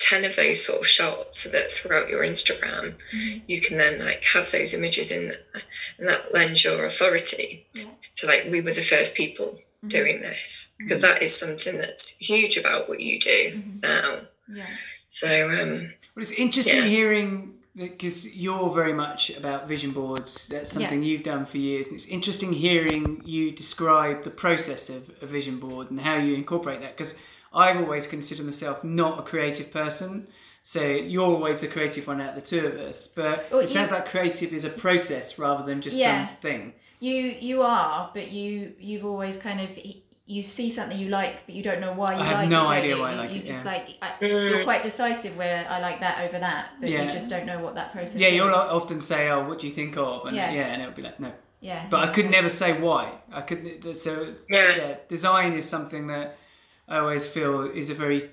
10 0.00 0.24
of 0.24 0.36
those 0.36 0.64
sort 0.64 0.80
of 0.80 0.86
shots 0.86 1.42
so 1.42 1.48
that 1.50 1.70
throughout 1.70 2.08
your 2.08 2.22
Instagram, 2.22 2.94
mm-hmm. 3.12 3.38
you 3.46 3.60
can 3.60 3.78
then 3.78 4.04
like 4.04 4.24
have 4.34 4.50
those 4.50 4.74
images 4.74 5.10
in 5.10 5.28
there, 5.28 5.62
and 5.98 6.08
that 6.08 6.34
lends 6.34 6.64
your 6.64 6.84
authority. 6.84 7.66
Yeah. 7.74 7.84
So, 8.14 8.26
like, 8.26 8.46
we 8.50 8.60
were 8.60 8.72
the 8.72 8.82
first 8.82 9.14
people 9.14 9.46
mm-hmm. 9.46 9.88
doing 9.88 10.20
this 10.20 10.74
because 10.78 11.02
mm-hmm. 11.02 11.22
is 11.22 11.38
something 11.38 11.78
that's 11.78 12.18
huge 12.18 12.56
about 12.56 12.88
what 12.88 13.00
you 13.00 13.18
do 13.20 13.52
mm-hmm. 13.54 13.80
now. 13.80 14.20
Yeah. 14.52 14.66
So, 15.06 15.48
um, 15.48 15.90
well, 16.14 16.22
it's 16.22 16.32
interesting 16.32 16.82
yeah. 16.82 16.88
hearing 16.88 17.54
because 17.76 18.34
you're 18.36 18.70
very 18.70 18.92
much 18.92 19.30
about 19.30 19.66
vision 19.66 19.90
boards. 19.90 20.48
That's 20.48 20.70
something 20.70 21.02
yeah. 21.02 21.08
you've 21.08 21.22
done 21.22 21.46
for 21.46 21.58
years, 21.58 21.88
and 21.88 21.96
it's 21.96 22.06
interesting 22.06 22.52
hearing 22.52 23.22
you 23.24 23.50
describe 23.50 24.22
the 24.22 24.30
process 24.30 24.88
of 24.88 25.10
a 25.22 25.26
vision 25.26 25.58
board 25.58 25.90
and 25.90 26.00
how 26.00 26.16
you 26.16 26.34
incorporate 26.34 26.80
that. 26.82 26.96
Because 26.96 27.14
I've 27.54 27.76
always 27.76 28.06
considered 28.06 28.44
myself 28.44 28.82
not 28.84 29.18
a 29.18 29.22
creative 29.22 29.70
person. 29.70 30.28
So 30.62 30.82
you're 30.82 31.26
always 31.26 31.60
the 31.60 31.68
creative 31.68 32.06
one 32.06 32.22
out 32.22 32.30
of 32.30 32.34
the 32.36 32.40
two 32.40 32.66
of 32.66 32.74
us, 32.78 33.06
but 33.06 33.48
well, 33.50 33.60
it 33.60 33.68
sounds 33.68 33.90
like 33.90 34.06
creative 34.08 34.52
is 34.54 34.64
a 34.64 34.70
process 34.70 35.38
rather 35.38 35.62
than 35.62 35.82
just 35.82 35.96
yeah. 35.96 36.28
something 36.28 36.72
you 37.04 37.36
you 37.38 37.62
are, 37.62 38.10
but 38.14 38.30
you 38.30 38.72
you've 38.78 39.04
always 39.04 39.36
kind 39.36 39.60
of 39.60 39.70
you 40.26 40.42
see 40.42 40.70
something 40.70 40.98
you 40.98 41.08
like, 41.08 41.44
but 41.44 41.54
you 41.54 41.62
don't 41.62 41.80
know 41.80 41.92
why 41.92 42.14
you 42.14 42.20
I 42.20 42.24
have 42.24 42.38
like 42.38 42.48
no 42.48 42.64
it. 42.64 42.68
idea 42.68 42.98
why 42.98 43.12
I 43.12 43.14
like 43.14 43.30
you, 43.30 43.36
it. 43.36 43.42
You 43.42 43.52
just 43.52 43.64
yeah. 43.64 43.70
like 43.70 43.88
I, 44.00 44.24
you're 44.24 44.64
quite 44.64 44.82
decisive 44.82 45.36
where 45.36 45.66
I 45.68 45.80
like 45.80 46.00
that 46.00 46.26
over 46.26 46.38
that, 46.38 46.70
but 46.80 46.88
yeah. 46.88 47.04
you 47.04 47.12
just 47.12 47.28
don't 47.28 47.44
know 47.44 47.62
what 47.62 47.74
that 47.74 47.92
process. 47.92 48.16
Yeah, 48.16 48.28
is. 48.28 48.36
you'll 48.36 48.54
often 48.54 49.00
say, 49.00 49.28
"Oh, 49.28 49.46
what 49.46 49.60
do 49.60 49.66
you 49.66 49.72
think 49.72 49.96
of?" 49.98 50.26
And 50.26 50.34
yeah, 50.34 50.50
yeah 50.50 50.72
and 50.72 50.80
it'll 50.80 50.94
be 50.94 51.02
like, 51.02 51.20
"No." 51.20 51.32
Yeah. 51.60 51.86
But 51.90 52.08
I 52.08 52.12
could 52.12 52.30
never 52.30 52.48
say 52.48 52.78
why. 52.78 53.12
I 53.32 53.42
could 53.42 53.96
so 53.96 54.34
yeah. 54.48 54.76
yeah. 54.76 54.96
Design 55.08 55.52
is 55.54 55.68
something 55.68 56.06
that 56.06 56.38
I 56.88 56.98
always 56.98 57.26
feel 57.26 57.62
is 57.62 57.90
a 57.90 57.94
very 57.94 58.30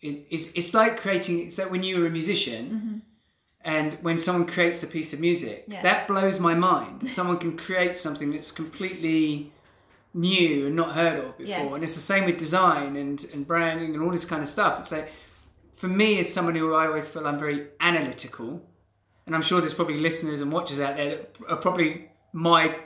it, 0.00 0.26
it's 0.30 0.48
it's 0.54 0.74
like 0.74 1.00
creating. 1.00 1.50
So 1.50 1.68
when 1.68 1.82
you 1.82 2.00
were 2.00 2.06
a 2.06 2.10
musician. 2.10 2.70
Mm-hmm 2.70 2.98
and 3.66 3.94
when 3.94 4.20
someone 4.20 4.46
creates 4.46 4.84
a 4.84 4.86
piece 4.86 5.12
of 5.12 5.18
music, 5.18 5.64
yeah. 5.66 5.82
that 5.82 6.06
blows 6.06 6.38
my 6.38 6.54
mind. 6.54 7.10
someone 7.18 7.36
can 7.36 7.56
create 7.56 7.98
something 7.98 8.30
that's 8.30 8.52
completely 8.52 9.52
new 10.14 10.68
and 10.68 10.76
not 10.76 10.94
heard 10.94 11.18
of 11.18 11.36
before. 11.36 11.64
Yes. 11.64 11.74
And 11.74 11.82
it's 11.82 11.94
the 11.94 12.00
same 12.00 12.26
with 12.26 12.38
design 12.38 12.94
and, 12.96 13.24
and 13.32 13.44
branding 13.44 13.92
and 13.94 14.04
all 14.04 14.12
this 14.12 14.24
kind 14.24 14.40
of 14.40 14.48
stuff. 14.48 14.78
It's 14.78 14.92
like, 14.92 15.12
for 15.74 15.88
me, 15.88 16.20
as 16.20 16.32
someone 16.32 16.54
who 16.54 16.74
I 16.74 16.86
always 16.86 17.08
feel 17.08 17.26
I'm 17.26 17.40
very 17.40 17.66
analytical, 17.80 18.62
and 19.26 19.34
I'm 19.34 19.42
sure 19.42 19.60
there's 19.60 19.74
probably 19.74 19.98
listeners 19.98 20.40
and 20.40 20.52
watchers 20.52 20.78
out 20.78 20.96
there 20.96 21.08
that 21.10 21.36
are 21.48 21.56
probably 21.56 22.08
my 22.32 22.76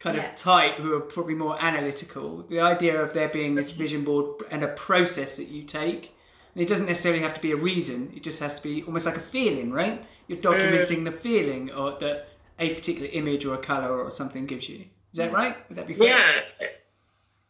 kind 0.00 0.16
yeah. 0.16 0.30
of 0.30 0.36
type 0.36 0.74
who 0.76 0.94
are 0.94 1.00
probably 1.00 1.34
more 1.34 1.60
analytical. 1.62 2.44
The 2.48 2.60
idea 2.60 3.00
of 3.00 3.14
there 3.14 3.28
being 3.28 3.54
this 3.54 3.70
vision 3.70 4.04
board 4.04 4.42
and 4.50 4.62
a 4.62 4.68
process 4.68 5.36
that 5.36 5.48
you 5.48 5.62
take, 5.64 6.14
and 6.54 6.62
it 6.62 6.68
doesn't 6.68 6.86
necessarily 6.86 7.22
have 7.22 7.34
to 7.34 7.40
be 7.40 7.52
a 7.52 7.56
reason, 7.56 8.12
it 8.14 8.22
just 8.22 8.40
has 8.40 8.54
to 8.54 8.62
be 8.62 8.82
almost 8.84 9.06
like 9.06 9.16
a 9.16 9.20
feeling, 9.20 9.72
right? 9.72 10.04
You're 10.28 10.38
documenting 10.38 11.04
the 11.04 11.12
feeling 11.12 11.70
or 11.70 11.98
that 12.00 12.28
a 12.58 12.74
particular 12.74 13.08
image 13.08 13.44
or 13.44 13.54
a 13.54 13.58
color 13.58 14.02
or 14.02 14.10
something 14.10 14.46
gives 14.46 14.68
you. 14.68 14.84
Is 15.12 15.18
that 15.18 15.32
right? 15.32 15.56
Would 15.68 15.78
that 15.78 15.86
be 15.86 15.94
fair? 15.94 16.06
Yeah. 16.06 16.68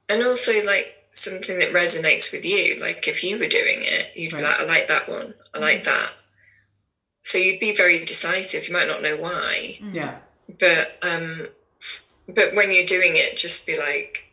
And 0.08 0.22
also 0.22 0.62
like 0.64 0.94
something 1.12 1.58
that 1.58 1.72
resonates 1.72 2.32
with 2.32 2.44
you. 2.44 2.80
Like 2.80 3.08
if 3.08 3.24
you 3.24 3.38
were 3.38 3.48
doing 3.48 3.80
it, 3.80 4.16
you'd 4.16 4.32
right. 4.32 4.38
be 4.38 4.44
like, 4.44 4.60
I 4.60 4.64
like 4.64 4.88
that 4.88 5.08
one. 5.08 5.34
I 5.54 5.58
like 5.58 5.82
mm-hmm. 5.82 5.90
that. 5.90 6.12
So 7.22 7.36
you'd 7.36 7.60
be 7.60 7.74
very 7.74 8.04
decisive. 8.04 8.68
You 8.68 8.74
might 8.74 8.88
not 8.88 9.02
know 9.02 9.16
why. 9.16 9.78
Mm. 9.82 9.94
Yeah. 9.94 10.18
But 10.58 10.98
um 11.02 11.48
but 12.28 12.54
when 12.54 12.70
you're 12.70 12.86
doing 12.86 13.16
it, 13.16 13.36
just 13.36 13.66
be 13.66 13.78
like, 13.78 14.24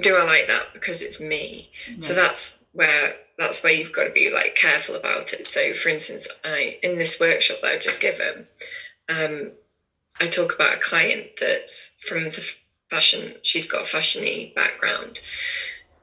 do 0.00 0.16
I 0.16 0.24
like 0.24 0.46
that 0.48 0.72
because 0.72 1.02
it's 1.02 1.20
me? 1.20 1.70
Right. 1.88 2.02
So 2.02 2.14
that's 2.14 2.64
where 2.72 3.16
that's 3.38 3.62
where 3.62 3.72
you've 3.72 3.92
got 3.92 4.04
to 4.04 4.10
be 4.10 4.32
like 4.32 4.54
careful 4.54 4.94
about 4.94 5.32
it. 5.32 5.46
So, 5.46 5.72
for 5.72 5.88
instance, 5.88 6.28
I 6.44 6.78
in 6.82 6.96
this 6.96 7.18
workshop 7.18 7.58
that 7.62 7.72
I've 7.72 7.80
just 7.80 8.00
given, 8.00 8.46
um, 9.08 9.52
I 10.20 10.26
talk 10.28 10.54
about 10.54 10.76
a 10.76 10.80
client 10.80 11.26
that's 11.40 11.96
from 12.06 12.24
the 12.24 12.54
fashion. 12.88 13.34
She's 13.42 13.70
got 13.70 13.82
a 13.82 13.96
fashiony 13.96 14.54
background, 14.54 15.20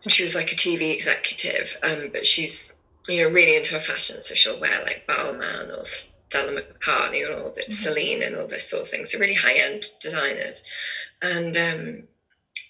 and 0.03 0.11
she 0.11 0.23
was 0.23 0.35
like 0.35 0.51
a 0.51 0.55
TV 0.55 0.93
executive, 0.93 1.75
um, 1.83 2.09
but 2.11 2.25
she's 2.25 2.75
you 3.07 3.23
know 3.23 3.29
really 3.29 3.55
into 3.55 3.73
her 3.73 3.79
fashion. 3.79 4.19
So 4.21 4.35
she'll 4.35 4.59
wear 4.59 4.83
like 4.83 5.07
Balmain 5.07 5.77
or 5.77 5.83
Stella 6.33 6.61
McCartney 6.61 7.25
and 7.25 7.41
all 7.41 7.51
this, 7.51 7.65
mm-hmm. 7.65 7.71
Celine 7.71 8.23
and 8.23 8.35
all 8.35 8.47
this 8.47 8.69
sort 8.69 8.83
of 8.83 8.89
thing. 8.89 9.05
So 9.05 9.19
really 9.19 9.35
high 9.35 9.57
end 9.57 9.85
designers, 10.01 10.63
and 11.21 11.55
um, 11.57 12.03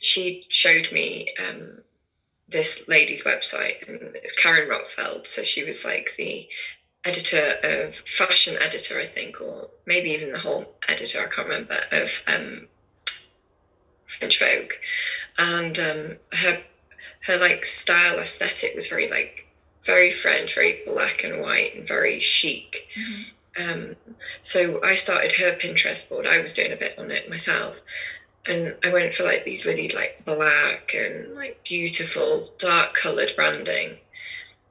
she 0.02 0.46
showed 0.50 0.92
me. 0.92 1.30
Um, 1.40 1.80
this 2.50 2.88
lady's 2.88 3.24
website, 3.24 3.88
and 3.88 4.16
it's 4.16 4.36
Carine 4.36 4.70
Roitfeld. 4.70 5.26
So 5.26 5.42
she 5.42 5.64
was 5.64 5.84
like 5.84 6.10
the 6.18 6.48
editor 7.06 7.56
of 7.64 7.96
fashion 7.96 8.56
editor, 8.62 9.00
I 9.00 9.06
think, 9.06 9.42
or 9.42 9.70
maybe 9.86 10.12
even 10.12 10.32
the 10.32 10.40
whole 10.40 10.66
editor. 10.88 11.20
I 11.22 11.28
can't 11.28 11.48
remember 11.48 11.80
of 11.92 12.24
um, 12.28 12.68
French 14.06 14.40
Vogue, 14.40 14.74
and 15.38 15.80
um, 15.80 16.18
her 16.34 16.62
her 17.24 17.38
like 17.38 17.66
style 17.66 18.20
aesthetic 18.20 18.76
was 18.76 18.88
very 18.88 19.10
like 19.10 19.48
very 19.82 20.12
French, 20.12 20.56
very 20.56 20.82
black 20.86 21.24
and 21.24 21.42
white, 21.42 21.76
and 21.76 21.88
very 21.88 22.20
chic. 22.20 22.88
Mm-hmm. 22.96 23.36
Um, 23.58 23.96
so 24.42 24.84
I 24.84 24.96
started 24.96 25.32
her 25.34 25.56
Pinterest 25.56 26.10
board. 26.10 26.26
I 26.26 26.40
was 26.40 26.54
doing 26.54 26.72
a 26.72 26.78
bit 26.78 26.98
on 26.98 27.12
it 27.12 27.30
myself, 27.30 27.82
and 28.46 28.76
I 28.84 28.92
went 28.92 29.14
for 29.14 29.24
like 29.24 29.46
these 29.46 29.66
really 29.66 29.90
like 29.90 30.24
black 30.26 30.94
and 30.96 31.36
like 31.36 31.64
beautiful 31.64 32.46
dark 32.58 32.94
colored 32.94 33.34
branding. 33.36 33.98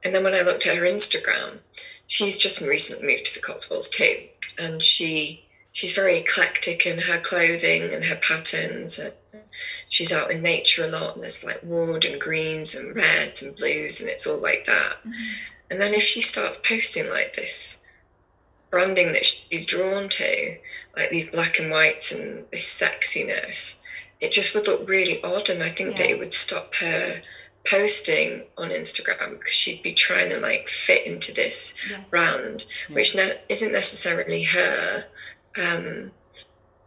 and 0.03 0.13
then 0.13 0.23
when 0.23 0.35
I 0.35 0.41
looked 0.41 0.67
at 0.67 0.77
her 0.77 0.83
Instagram, 0.83 1.59
she's 2.07 2.37
just 2.37 2.61
recently 2.61 3.07
moved 3.07 3.25
to 3.27 3.33
the 3.35 3.45
Cotswolds 3.45 3.89
too, 3.89 4.27
and 4.57 4.83
she 4.83 5.45
she's 5.71 5.93
very 5.93 6.17
eclectic 6.17 6.85
in 6.85 6.99
her 6.99 7.19
clothing 7.19 7.93
and 7.93 8.03
her 8.05 8.17
patterns. 8.17 8.99
She's 9.89 10.11
out 10.11 10.31
in 10.31 10.41
nature 10.41 10.85
a 10.85 10.89
lot, 10.89 11.13
and 11.13 11.23
there's 11.23 11.43
like 11.43 11.61
wood 11.63 12.05
and 12.05 12.19
greens 12.19 12.75
and 12.75 12.95
reds 12.95 13.43
and 13.43 13.55
blues, 13.55 14.01
and 14.01 14.09
it's 14.09 14.27
all 14.27 14.41
like 14.41 14.65
that. 14.65 14.97
Mm-hmm. 14.99 15.33
And 15.71 15.81
then 15.81 15.93
if 15.93 16.03
she 16.03 16.21
starts 16.21 16.57
posting 16.57 17.09
like 17.09 17.35
this 17.35 17.79
branding 18.73 19.13
that 19.13 19.23
she's 19.23 19.67
drawn 19.67 20.09
to, 20.09 20.57
like 20.97 21.11
these 21.11 21.29
black 21.29 21.59
and 21.59 21.69
whites 21.69 22.11
and 22.11 22.43
this 22.51 22.65
sexiness, 22.65 23.79
it 24.19 24.31
just 24.31 24.55
would 24.55 24.67
look 24.67 24.89
really 24.89 25.21
odd. 25.23 25.47
And 25.51 25.61
I 25.61 25.69
think 25.69 25.91
yeah. 25.91 26.07
that 26.07 26.09
it 26.09 26.17
would 26.17 26.33
stop 26.33 26.73
her 26.75 27.21
posting 27.67 28.41
on 28.57 28.71
Instagram 28.71 29.37
because 29.37 29.53
she'd 29.53 29.83
be 29.83 29.93
trying 29.93 30.31
to 30.31 30.39
like 30.39 30.67
fit 30.67 31.05
into 31.05 31.31
this 31.31 31.87
yes. 31.87 31.99
brand, 32.09 32.65
yeah. 32.89 32.95
which 32.95 33.15
ne- 33.15 33.37
isn't 33.47 33.71
necessarily 33.71 34.41
her. 34.41 35.05
Um, 35.55 36.09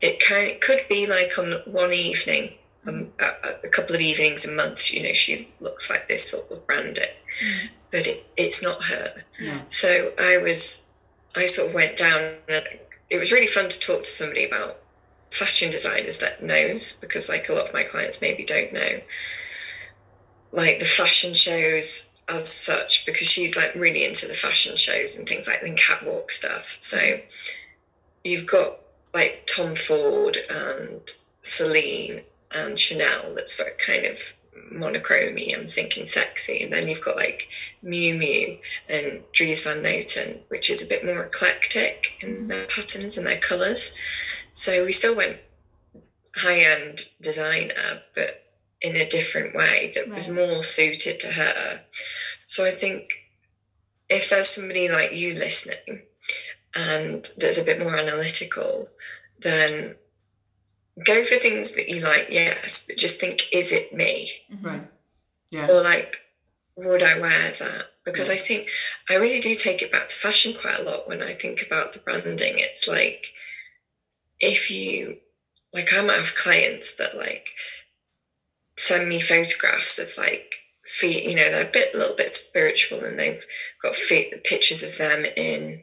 it 0.01 0.19
kind 0.19 0.61
could 0.61 0.81
be 0.89 1.07
like 1.07 1.39
on 1.39 1.53
one 1.67 1.93
evening, 1.93 2.55
um, 2.89 3.13
a, 3.21 3.67
a, 3.67 3.69
couple 3.69 3.95
of 3.95 4.03
evenings 4.03 4.45
a 4.45 4.51
month. 4.51 4.93
You 4.93 5.05
know, 5.05 5.13
she 5.13 5.49
looks 5.61 5.89
like 5.89 6.09
this 6.09 6.29
sort 6.29 6.51
of 6.51 6.67
branding, 6.67 7.05
mm. 7.41 7.69
but 7.93 8.09
it, 8.09 8.27
it's 8.37 8.61
not 8.61 8.83
her. 8.83 9.23
Yeah. 9.41 9.61
So 9.69 10.13
I 10.19 10.39
was, 10.39 10.86
I 11.37 11.47
sort 11.47 11.69
of 11.69 11.75
went 11.75 11.97
down. 11.97 12.35
And 12.49 12.67
it 13.11 13.19
was 13.19 13.33
really 13.33 13.47
fun 13.47 13.69
to 13.69 13.81
talk 13.81 14.03
to 14.03 14.11
somebody 14.11 14.45
about 14.45 14.79
fashion 15.31 15.71
designers 15.71 16.19
that 16.19 16.43
knows 16.43 16.93
because 16.93 17.29
like 17.29 17.49
a 17.49 17.53
lot 17.53 17.69
of 17.69 17.75
my 17.75 17.83
clients 17.83 18.23
maybe 18.23 18.45
don't 18.45 18.73
know 18.73 19.01
like 20.53 20.79
the 20.79 20.85
fashion 20.85 21.35
shows 21.35 22.09
as 22.29 22.51
such 22.51 23.07
because 23.07 23.29
she's 23.29 23.57
like 23.57 23.75
really 23.75 24.05
into 24.05 24.27
the 24.27 24.35
fashion 24.35 24.77
shows 24.77 25.17
and 25.17 25.29
things 25.29 25.47
like 25.47 25.63
the 25.63 25.71
catwalk 25.73 26.31
stuff. 26.31 26.77
So 26.81 27.21
you've 28.25 28.47
got 28.47 28.79
like 29.15 29.47
Tom 29.47 29.75
Ford 29.75 30.37
and 30.51 31.01
Celine 31.43 32.23
and 32.53 32.79
Chanel 32.79 33.35
that's 33.35 33.55
very 33.55 33.73
kind 33.79 34.07
of 34.07 34.35
monochromy. 34.71 35.55
I'm 35.55 35.69
thinking 35.69 36.07
sexy, 36.07 36.63
and 36.63 36.73
then 36.73 36.89
you've 36.89 37.05
got 37.05 37.17
like 37.17 37.49
Miu 37.85 38.17
Miu 38.17 38.59
and 38.89 39.23
Dries 39.33 39.65
Van 39.65 39.83
Noten, 39.83 40.41
which 40.49 40.71
is 40.71 40.83
a 40.83 40.89
bit 40.89 41.05
more 41.05 41.25
eclectic 41.25 42.13
in 42.21 42.49
their 42.49 42.67
patterns 42.67 43.19
and 43.19 43.27
their 43.27 43.39
colours. 43.39 43.97
So 44.53 44.85
we 44.85 44.93
still 44.93 45.17
went 45.17 45.39
high 46.37 46.61
end 46.61 47.03
designer, 47.21 48.03
but 48.15 48.43
in 48.83 48.97
a 48.97 49.09
different 49.09 49.55
way 49.55 49.91
that 49.95 50.07
right. 50.07 50.15
was 50.15 50.29
more 50.29 50.63
suited 50.63 51.21
to 51.21 51.29
her. 51.29 51.81
So 52.47 52.65
I 52.65 52.71
think 52.71 53.11
if 54.09 54.31
there's 54.31 54.49
somebody 54.49 54.89
like 54.89 55.13
you 55.13 55.35
listening 55.35 56.03
and 56.75 57.29
that's 57.39 57.59
a 57.59 57.65
bit 57.65 57.81
more 57.81 57.97
analytical, 57.97 58.89
then 59.41 59.97
go 61.05 61.25
for 61.25 61.37
things 61.37 61.75
that 61.75 61.89
you 61.89 62.01
like, 62.01 62.29
yes, 62.31 62.85
but 62.87 62.97
just 62.97 63.21
think, 63.21 63.49
is 63.53 63.73
it 63.73 63.93
me? 63.93 64.31
Mm-hmm. 64.53 64.67
Right. 64.67 64.91
Yeah. 65.51 65.69
Or 65.69 65.83
like, 65.83 66.17
would 66.77 67.03
I 67.03 67.19
wear 67.19 67.51
that? 67.53 67.85
Because 68.05 68.29
yeah. 68.29 68.35
I 68.35 68.39
think 68.39 68.69
I 69.11 69.15
really 69.15 69.41
do 69.41 69.55
take 69.55 69.83
it 69.83 69.93
back 69.93 70.09
to 70.09 70.15
fashion 70.15 70.55
quite 70.55 70.81
a 70.81 70.83
lot 70.83 71.09
when 71.09 71.23
I 71.23 71.35
think 71.35 71.63
about 71.67 71.93
the 71.93 71.99
branding. 71.99 72.59
It's 72.59 72.89
like, 72.89 73.27
if 74.39 74.71
you, 74.71 75.17
like, 75.73 75.93
I 75.95 76.03
might 76.03 76.17
have 76.17 76.35
clients 76.35 76.97
that, 76.97 77.17
like, 77.17 77.49
send 78.77 79.09
me 79.09 79.21
photographs 79.21 79.99
of 79.99 80.13
like 80.19 80.55
feet 80.85 81.25
you 81.25 81.35
know 81.35 81.51
they're 81.51 81.67
a 81.67 81.73
bit 81.73 81.95
a 81.95 81.99
little 81.99 82.15
bit 82.15 82.35
spiritual 82.35 83.03
and 83.03 83.19
they've 83.19 83.45
got 83.83 83.95
feet, 83.95 84.45
pictures 84.45 84.83
of 84.83 84.97
them 84.99 85.25
in 85.37 85.81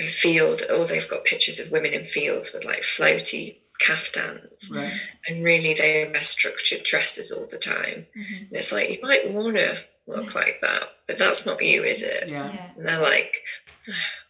a 0.00 0.06
field 0.06 0.62
or 0.74 0.86
they've 0.86 1.08
got 1.08 1.24
pictures 1.24 1.60
of 1.60 1.70
women 1.70 1.92
in 1.92 2.04
fields 2.04 2.52
with 2.52 2.64
like 2.64 2.82
floaty 2.82 3.58
caftans 3.80 4.70
right. 4.74 4.92
and 5.26 5.42
really 5.42 5.74
they 5.74 6.08
wear 6.12 6.22
structured 6.22 6.84
dresses 6.84 7.32
all 7.32 7.46
the 7.46 7.58
time 7.58 8.06
mm-hmm. 8.16 8.44
and 8.44 8.52
it's 8.52 8.72
like 8.72 8.90
you 8.90 8.98
might 9.02 9.32
want 9.32 9.56
to 9.56 9.76
look 10.06 10.34
like 10.34 10.58
that 10.60 10.82
but 11.06 11.18
that's 11.18 11.46
not 11.46 11.62
you 11.62 11.82
is 11.82 12.02
it 12.02 12.28
yeah, 12.28 12.52
yeah. 12.52 12.70
and 12.76 12.86
they're 12.86 13.00
like 13.00 13.42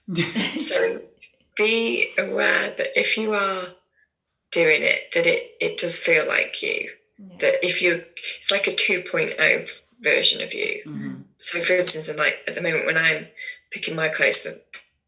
so 0.57 1.01
be 1.57 2.11
aware 2.16 2.72
that 2.78 2.98
if 2.98 3.18
you 3.18 3.34
are 3.34 3.64
doing 4.53 4.82
it 4.82 5.11
that 5.14 5.26
it 5.26 5.51
it 5.61 5.78
does 5.78 5.98
feel 5.98 6.26
like 6.28 6.62
you 6.62 6.90
yeah. 7.18 7.36
that 7.40 7.66
if 7.66 7.82
you 7.82 8.05
it's 8.36 8.51
like 8.53 8.68
a 8.68 8.72
2.0 8.72 9.82
version 10.01 10.40
of 10.42 10.55
you 10.55 10.80
mm-hmm. 10.86 11.14
so 11.38 11.61
for 11.61 11.74
instance 11.74 12.09
in 12.09 12.16
like 12.16 12.38
at 12.46 12.55
the 12.55 12.62
moment 12.62 12.86
when 12.86 12.96
i'm 12.96 13.26
picking 13.72 13.96
my 13.96 14.09
clothes 14.09 14.38
for 14.38 14.53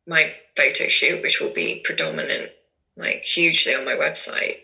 my 0.06 0.34
photo 0.56 0.88
shoot 0.88 1.22
which 1.22 1.40
will 1.40 1.52
be 1.52 1.80
predominant 1.84 2.50
like 2.96 3.22
hugely 3.22 3.74
on 3.74 3.84
my 3.84 3.94
website 3.94 4.58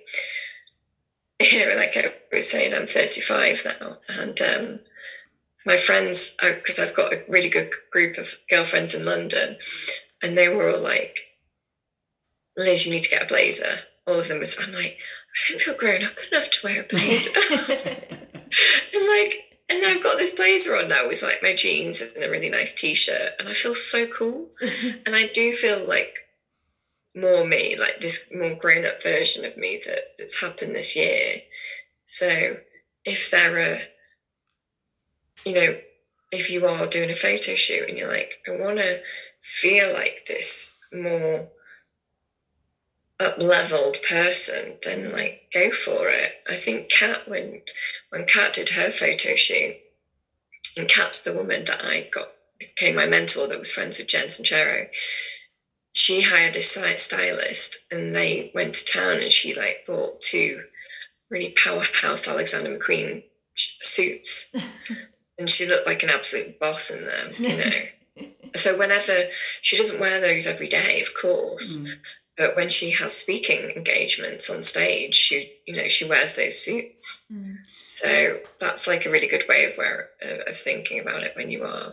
you 1.41 1.67
know 1.67 1.77
like 1.77 1.97
i 1.97 2.13
was 2.33 2.49
saying 2.49 2.75
i'm 2.75 2.87
35 2.87 3.63
now 3.65 3.97
and 4.21 4.41
um 4.41 4.81
my 5.67 5.77
friends 5.77 6.35
because 6.41 6.79
i've 6.79 6.95
got 6.95 7.13
a 7.13 7.25
really 7.29 7.49
good 7.49 7.71
group 7.91 8.19
of 8.19 8.35
girlfriends 8.51 8.95
in 8.95 9.05
london 9.05 9.57
and 10.23 10.37
they 10.37 10.49
were 10.49 10.71
all 10.71 10.81
like 10.81 11.21
liz 12.57 12.87
you 12.87 12.93
need 12.93 13.03
to 13.03 13.11
get 13.11 13.23
a 13.23 13.27
blazer 13.27 13.79
all 14.07 14.19
of 14.19 14.29
them 14.29 14.39
was 14.39 14.59
i'm 14.63 14.73
like 14.73 14.99
I 15.39 15.51
don't 15.51 15.61
feel 15.61 15.75
grown 15.75 16.05
up 16.05 16.17
enough 16.31 16.51
to 16.51 16.59
wear 16.65 16.83
a 16.83 16.85
blazer. 16.85 17.31
and 17.61 19.07
like, 19.09 19.45
and 19.69 19.85
I've 19.85 20.03
got 20.03 20.19
this 20.19 20.35
blazer 20.35 20.77
on 20.77 20.89
now 20.89 21.07
with 21.07 21.23
like 21.23 21.43
my 21.43 21.55
jeans 21.55 22.01
and 22.01 22.25
a 22.25 22.31
really 22.31 22.49
nice 22.49 22.75
t-shirt, 22.75 23.33
and 23.39 23.49
I 23.49 23.53
feel 23.53 23.75
so 23.75 24.07
cool. 24.07 24.49
and 25.07 25.15
I 25.15 25.27
do 25.27 25.53
feel 25.53 25.87
like 25.87 26.17
more 27.15 27.45
me, 27.45 27.77
like 27.79 28.01
this 28.01 28.31
more 28.35 28.55
grown 28.55 28.87
up 28.87 29.03
version 29.03 29.45
of 29.45 29.57
me 29.57 29.81
that, 29.87 30.01
that's 30.19 30.41
happened 30.41 30.75
this 30.75 30.95
year. 30.95 31.43
So 32.05 32.57
if 33.05 33.31
there 33.31 33.59
are, 33.59 33.79
you 35.45 35.55
know, 35.55 35.77
if 36.31 36.51
you 36.51 36.67
are 36.67 36.87
doing 36.87 37.11
a 37.11 37.15
photo 37.15 37.55
shoot 37.55 37.89
and 37.89 37.97
you're 37.97 38.09
like, 38.09 38.35
I 38.47 38.53
want 38.53 38.79
to 38.79 39.01
feel 39.41 39.93
like 39.93 40.25
this 40.27 40.75
more 40.93 41.49
up 43.21 43.41
leveled 43.43 43.99
person, 44.09 44.77
then 44.85 45.11
like 45.11 45.51
go 45.53 45.71
for 45.71 46.09
it. 46.09 46.33
I 46.49 46.55
think 46.55 46.91
Kat 46.91 47.29
when 47.29 47.63
when 48.11 48.27
Kat 48.27 48.53
did 48.53 48.69
her 48.71 48.91
photo 48.91 49.35
shoot, 49.35 49.77
and 50.77 50.89
Kat's 50.89 51.23
the 51.23 51.35
woman 51.35 51.65
that 51.65 51.85
I 51.85 52.09
got 52.13 52.29
became 52.59 52.95
my 52.95 53.07
mentor 53.07 53.47
that 53.49 53.59
was 53.59 53.73
friends 53.73 53.99
with 53.99 54.09
Jen 54.09 54.27
Sincero. 54.27 54.89
She 55.93 56.21
hired 56.21 56.57
a 56.57 56.63
stylist 56.63 57.79
and 57.91 58.15
they 58.15 58.51
went 58.55 58.75
to 58.75 58.85
town 58.85 59.21
and 59.21 59.33
she 59.33 59.55
like 59.55 59.85
bought 59.87 60.21
two 60.21 60.63
really 61.31 61.51
powerhouse 61.51 62.29
Alexander 62.29 62.79
McQueen 62.79 63.25
suits. 63.55 64.55
and 65.39 65.51
she 65.51 65.67
looked 65.67 65.87
like 65.87 66.03
an 66.03 66.11
absolute 66.11 66.59
boss 66.61 66.91
in 66.91 67.05
them, 67.05 67.33
you 67.39 67.57
know. 67.57 68.27
so 68.57 68.79
whenever 68.79 69.15
she 69.61 69.77
doesn't 69.77 70.01
wear 70.01 70.21
those 70.21 70.47
every 70.47 70.69
day, 70.69 71.01
of 71.01 71.15
course, 71.15 71.81
mm 71.81 71.95
but 72.39 72.55
when 72.55 72.69
she 72.69 72.91
has 72.93 73.15
speaking 73.15 73.71
engagements 73.77 74.49
on 74.49 74.63
stage 74.63 75.15
she 75.15 75.53
you 75.67 75.75
know 75.75 75.89
she 75.89 76.09
wears 76.09 76.37
those 76.37 76.59
suits 76.59 77.27
mm. 77.31 77.57
so 77.87 78.39
that's 78.59 78.87
like 78.87 79.05
a 79.05 79.11
really 79.11 79.27
good 79.27 79.45
way 79.49 79.67
of 79.67 79.75
where 79.75 80.09
of 80.47 80.57
thinking 80.57 81.01
about 81.01 81.23
it 81.23 81.37
when 81.37 81.51
you 81.51 81.65
are 81.65 81.93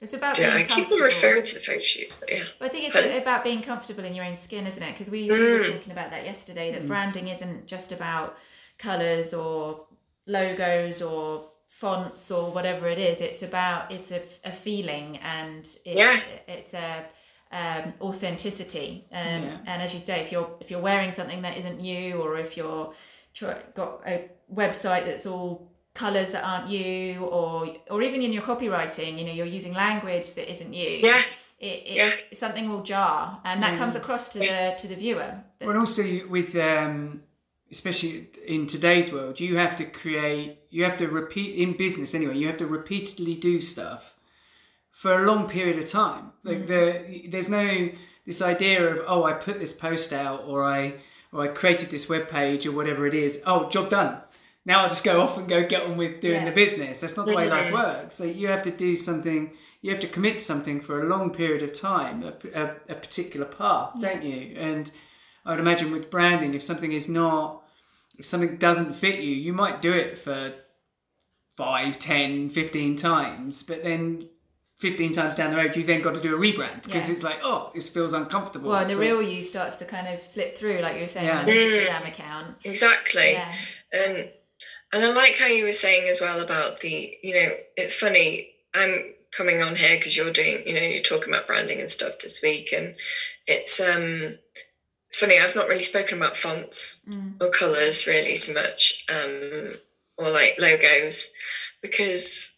it's 0.00 0.12
about 0.12 0.38
yeah, 0.38 0.54
I 0.54 0.64
keep 0.64 0.90
referring 0.90 1.42
to 1.42 1.54
the 1.54 1.60
photo 1.60 1.80
shoots, 1.80 2.14
but 2.14 2.30
yeah. 2.30 2.44
But 2.58 2.66
I 2.66 2.68
think 2.68 2.84
it's 2.84 2.92
Pardon? 2.92 3.16
about 3.16 3.42
being 3.42 3.62
comfortable 3.62 4.04
in 4.04 4.14
your 4.14 4.26
own 4.26 4.36
skin, 4.36 4.66
isn't 4.66 4.82
it? 4.82 4.92
Because 4.92 5.10
we, 5.10 5.28
mm. 5.28 5.58
were 5.58 5.64
talking 5.64 5.92
about 5.92 6.10
that 6.10 6.24
yesterday. 6.24 6.70
That 6.70 6.84
mm. 6.84 6.88
branding 6.88 7.28
isn't 7.28 7.66
just 7.66 7.92
about 7.92 8.36
colours 8.78 9.32
or 9.32 9.86
logos 10.26 11.00
or 11.00 11.48
fonts 11.68 12.30
or 12.30 12.52
whatever 12.52 12.88
it 12.88 12.98
is. 12.98 13.22
It's 13.22 13.42
about 13.42 13.90
it's 13.90 14.10
a, 14.10 14.22
a 14.44 14.52
feeling 14.52 15.16
and 15.18 15.60
it's, 15.60 15.98
yeah. 15.98 16.18
it's 16.46 16.74
a 16.74 17.06
um, 17.52 17.94
authenticity. 18.02 19.06
Um, 19.12 19.44
yeah. 19.44 19.58
And 19.66 19.82
as 19.82 19.94
you 19.94 20.00
say, 20.00 20.20
if 20.20 20.30
you're 20.30 20.50
if 20.60 20.70
you're 20.70 20.80
wearing 20.80 21.10
something 21.10 21.40
that 21.40 21.56
isn't 21.56 21.80
you, 21.80 22.20
or 22.20 22.36
if 22.36 22.56
you're 22.56 22.92
try, 23.32 23.56
got 23.74 24.02
a 24.06 24.30
website 24.52 25.06
that's 25.06 25.24
all 25.24 25.70
colors 25.96 26.32
that 26.32 26.44
aren't 26.44 26.68
you, 26.68 27.24
or 27.24 27.74
or 27.90 28.02
even 28.02 28.22
in 28.22 28.32
your 28.32 28.42
copywriting, 28.42 29.18
you 29.18 29.24
know, 29.24 29.32
you're 29.32 29.46
using 29.46 29.72
language 29.72 30.34
that 30.34 30.50
isn't 30.50 30.72
you. 30.72 31.00
Yeah. 31.02 31.22
It, 31.58 31.66
it 31.66 31.96
yeah. 31.96 32.10
something 32.34 32.68
will 32.68 32.82
jar, 32.82 33.40
and 33.44 33.62
that 33.62 33.78
comes 33.78 33.96
across 33.96 34.28
to 34.30 34.38
the 34.38 34.76
to 34.78 34.86
the 34.86 34.94
viewer. 34.94 35.34
Well, 35.60 35.70
and 35.70 35.78
also 35.78 36.02
with 36.28 36.54
um, 36.54 37.22
especially 37.70 38.28
in 38.46 38.66
today's 38.66 39.12
world, 39.12 39.40
you 39.40 39.56
have 39.56 39.76
to 39.76 39.84
create, 39.84 40.58
you 40.70 40.84
have 40.84 40.96
to 40.98 41.08
repeat 41.08 41.56
in 41.56 41.76
business 41.76 42.14
anyway. 42.14 42.36
You 42.36 42.46
have 42.46 42.58
to 42.58 42.66
repeatedly 42.66 43.34
do 43.34 43.60
stuff 43.60 44.14
for 44.90 45.22
a 45.22 45.26
long 45.26 45.48
period 45.48 45.78
of 45.78 45.88
time. 45.88 46.32
Like 46.44 46.66
mm. 46.66 46.68
the 46.68 47.28
there's 47.28 47.48
no 47.48 47.90
this 48.26 48.42
idea 48.42 48.84
of 48.86 49.04
oh 49.06 49.24
I 49.24 49.32
put 49.32 49.58
this 49.58 49.72
post 49.72 50.12
out 50.12 50.44
or 50.46 50.64
I 50.64 50.94
or 51.32 51.42
I 51.44 51.48
created 51.48 51.90
this 51.90 52.08
web 52.08 52.28
page 52.28 52.66
or 52.66 52.72
whatever 52.72 53.06
it 53.06 53.14
is. 53.14 53.42
Oh, 53.46 53.68
job 53.68 53.90
done. 53.90 54.18
Now 54.66 54.82
I'll 54.82 54.88
just 54.90 55.04
go 55.04 55.22
off 55.22 55.38
and 55.38 55.48
go 55.48 55.66
get 55.66 55.82
on 55.84 55.96
with 55.96 56.20
doing 56.20 56.34
Yeah. 56.42 56.44
the 56.44 56.50
business. 56.54 57.00
That's 57.00 57.16
not 57.16 57.26
the 57.26 57.34
way 57.34 57.48
life 57.48 57.72
works. 57.72 58.14
So 58.14 58.24
you 58.24 58.48
have 58.48 58.62
to 58.64 58.70
do 58.70 58.96
something. 58.96 59.52
You 59.80 59.92
have 59.92 60.00
to 60.00 60.08
commit 60.08 60.42
something 60.42 60.80
for 60.80 61.02
a 61.02 61.06
long 61.08 61.30
period 61.32 61.62
of 61.62 61.72
time, 61.72 62.22
a, 62.22 62.34
a, 62.60 62.64
a 62.88 62.94
particular 62.96 63.46
path, 63.46 63.92
don't 64.00 64.22
you? 64.24 64.56
And 64.58 64.90
I 65.44 65.50
would 65.52 65.60
imagine 65.60 65.92
with 65.92 66.10
branding, 66.10 66.54
if 66.54 66.62
something 66.62 66.92
is 66.92 67.08
not, 67.08 67.62
if 68.18 68.26
something 68.26 68.56
doesn't 68.56 68.94
fit 68.94 69.20
you, 69.20 69.34
you 69.34 69.52
might 69.52 69.80
do 69.80 69.92
it 69.92 70.18
for 70.18 70.52
five, 71.56 71.98
10, 71.98 72.50
15 72.50 72.96
times, 72.96 73.62
but 73.62 73.82
then 73.82 74.28
15 74.80 75.12
times 75.12 75.34
down 75.34 75.52
the 75.52 75.56
road, 75.56 75.74
you've 75.76 75.86
then 75.86 76.02
got 76.02 76.14
to 76.14 76.20
do 76.20 76.34
a 76.34 76.38
rebrand 76.38 76.82
because 76.82 77.08
Yeah. 77.08 77.14
it's 77.14 77.22
like, 77.22 77.38
oh, 77.42 77.70
this 77.74 77.88
feels 77.88 78.12
uncomfortable. 78.12 78.70
Well, 78.70 78.80
and 78.80 78.90
the 78.90 78.94
So- 78.94 79.00
real 79.00 79.22
you 79.22 79.42
starts 79.42 79.76
to 79.76 79.84
kind 79.86 80.06
of 80.08 80.22
slip 80.24 80.58
through, 80.58 80.80
like 80.80 80.96
you 80.96 81.02
were 81.02 81.06
saying 81.06 81.26
Yeah. 81.26 81.38
on 81.40 81.48
an 81.48 81.54
Mm. 81.54 81.86
Instagram 81.86 82.08
account. 82.08 82.56
Exactly. 82.64 83.32
Yeah. 83.32 83.52
And 83.92 84.28
and 84.96 85.04
I 85.04 85.10
like 85.10 85.36
how 85.38 85.46
you 85.46 85.64
were 85.64 85.72
saying 85.72 86.08
as 86.08 86.20
well 86.20 86.40
about 86.40 86.80
the, 86.80 87.16
you 87.22 87.34
know, 87.34 87.52
it's 87.76 87.94
funny. 87.94 88.48
I'm 88.74 89.12
coming 89.30 89.62
on 89.62 89.76
here 89.76 89.96
because 89.96 90.16
you're 90.16 90.30
doing, 90.30 90.66
you 90.66 90.72
know, 90.74 90.80
you're 90.80 91.00
talking 91.00 91.28
about 91.32 91.46
branding 91.46 91.80
and 91.80 91.90
stuff 91.90 92.18
this 92.18 92.40
week, 92.42 92.72
and 92.72 92.94
it's 93.46 93.78
um, 93.78 94.38
it's 95.08 95.20
funny. 95.20 95.38
I've 95.38 95.54
not 95.54 95.68
really 95.68 95.82
spoken 95.82 96.16
about 96.16 96.36
fonts 96.36 97.00
Mm. 97.08 97.40
or 97.40 97.50
colors 97.50 98.06
really 98.06 98.36
so 98.36 98.54
much, 98.54 99.04
um, 99.08 99.74
or 100.16 100.30
like 100.30 100.56
logos, 100.58 101.28
because 101.82 102.54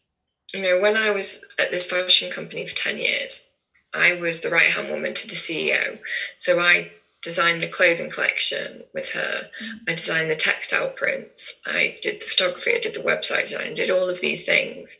you 0.55 0.62
know 0.62 0.78
when 0.78 0.97
I 0.97 1.11
was 1.11 1.45
at 1.59 1.70
this 1.72 1.86
fashion 1.86 2.30
company 2.30 2.66
for 2.66 2.76
ten 2.76 2.99
years, 2.99 3.51
I 3.93 4.14
was 4.14 4.41
the 4.41 4.51
right 4.51 4.70
hand 4.70 4.91
woman 4.91 5.12
to 5.14 5.26
the 5.26 5.34
CEO, 5.34 5.99
so 6.36 6.61
I 6.61 6.93
designed 7.29 7.61
the 7.61 7.66
clothing 7.66 8.09
collection 8.09 8.83
with 8.95 9.11
her. 9.11 9.51
I 9.87 9.93
designed 9.93 10.31
the 10.31 10.35
textile 10.35 10.89
prints. 10.89 11.53
I 11.66 11.99
did 12.01 12.22
the 12.22 12.26
photography. 12.26 12.74
I 12.74 12.79
did 12.79 12.95
the 12.95 13.01
website 13.11 13.43
design. 13.43 13.72
I 13.72 13.74
did 13.74 13.91
all 13.91 14.09
of 14.09 14.22
these 14.22 14.47
things, 14.47 14.97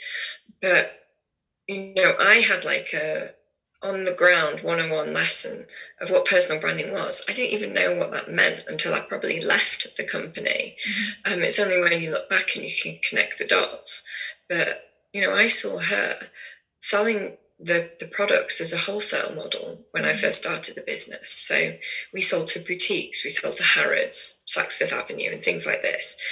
but 0.61 0.91
you 1.67 1.95
know, 1.95 2.15
I 2.21 2.37
had 2.51 2.67
like 2.67 2.93
a 2.93 3.31
on 3.83 4.03
the 4.03 4.13
ground 4.13 4.61
one-on-one 4.61 5.15
lesson 5.15 5.65
of 6.03 6.11
what 6.11 6.27
personal 6.27 6.61
branding 6.61 6.93
was. 6.93 7.25
I 7.31 7.33
didn't 7.33 7.55
even 7.55 7.73
know 7.73 7.95
what 7.95 8.11
that 8.11 8.31
meant 8.31 8.65
until 8.67 8.93
I 8.93 9.01
probably 9.01 9.41
left 9.41 9.97
the 9.97 10.05
company. 10.05 10.77
Um, 11.25 11.43
it's 11.43 11.61
only 11.61 11.81
when 11.81 12.03
you 12.03 12.11
look 12.11 12.29
back 12.29 12.57
and 12.57 12.65
you 12.65 12.75
can 12.83 12.95
connect 13.09 13.39
the 13.39 13.47
dots. 13.47 14.03
But 14.51 14.83
you 15.15 15.23
know, 15.23 15.35
I 15.35 15.47
saw 15.49 15.79
her 15.79 16.19
selling 16.81 17.39
the, 17.59 17.91
the 17.99 18.07
products 18.07 18.61
as 18.61 18.73
a 18.73 18.79
wholesale 18.79 19.35
model 19.35 19.85
when 19.91 20.05
I 20.05 20.13
first 20.13 20.39
started 20.39 20.75
the 20.77 20.83
business. 20.83 21.33
So 21.33 21.75
we 22.13 22.21
sold 22.21 22.49
to 22.49 22.61
boutiques, 22.61 23.25
we 23.25 23.31
sold 23.31 23.57
to 23.57 23.65
Harrods, 23.65 24.41
Saks 24.47 24.75
Fifth 24.75 24.93
Avenue, 24.93 25.31
and 25.33 25.43
things 25.43 25.67
like 25.67 25.83
this. 25.83 26.23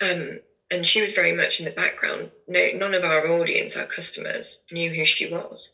Um, 0.00 0.40
and 0.70 0.86
she 0.86 1.02
was 1.02 1.12
very 1.12 1.32
much 1.32 1.58
in 1.58 1.66
the 1.66 1.72
background. 1.72 2.30
No, 2.48 2.68
none 2.74 2.94
of 2.94 3.04
our 3.04 3.26
audience, 3.26 3.76
our 3.76 3.86
customers, 3.86 4.62
knew 4.72 4.90
who 4.90 5.04
she 5.04 5.30
was. 5.30 5.72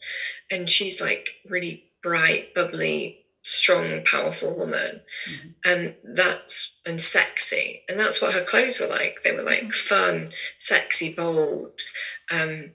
And 0.50 0.68
she's 0.68 1.00
like 1.00 1.28
really 1.48 1.84
bright, 2.02 2.54
bubbly, 2.54 3.20
strong, 3.42 4.02
powerful 4.04 4.56
woman. 4.56 5.00
Mhm. 5.28 5.54
And 5.64 5.94
that's 6.02 6.78
and 6.84 7.00
sexy. 7.00 7.82
And 7.88 8.00
that's 8.00 8.20
what 8.20 8.34
her 8.34 8.42
clothes 8.42 8.80
were 8.80 8.86
like. 8.88 9.20
They 9.22 9.32
were 9.32 9.42
like 9.42 9.70
fun, 9.72 10.32
sexy, 10.58 11.14
bold. 11.14 11.72
Um, 12.30 12.72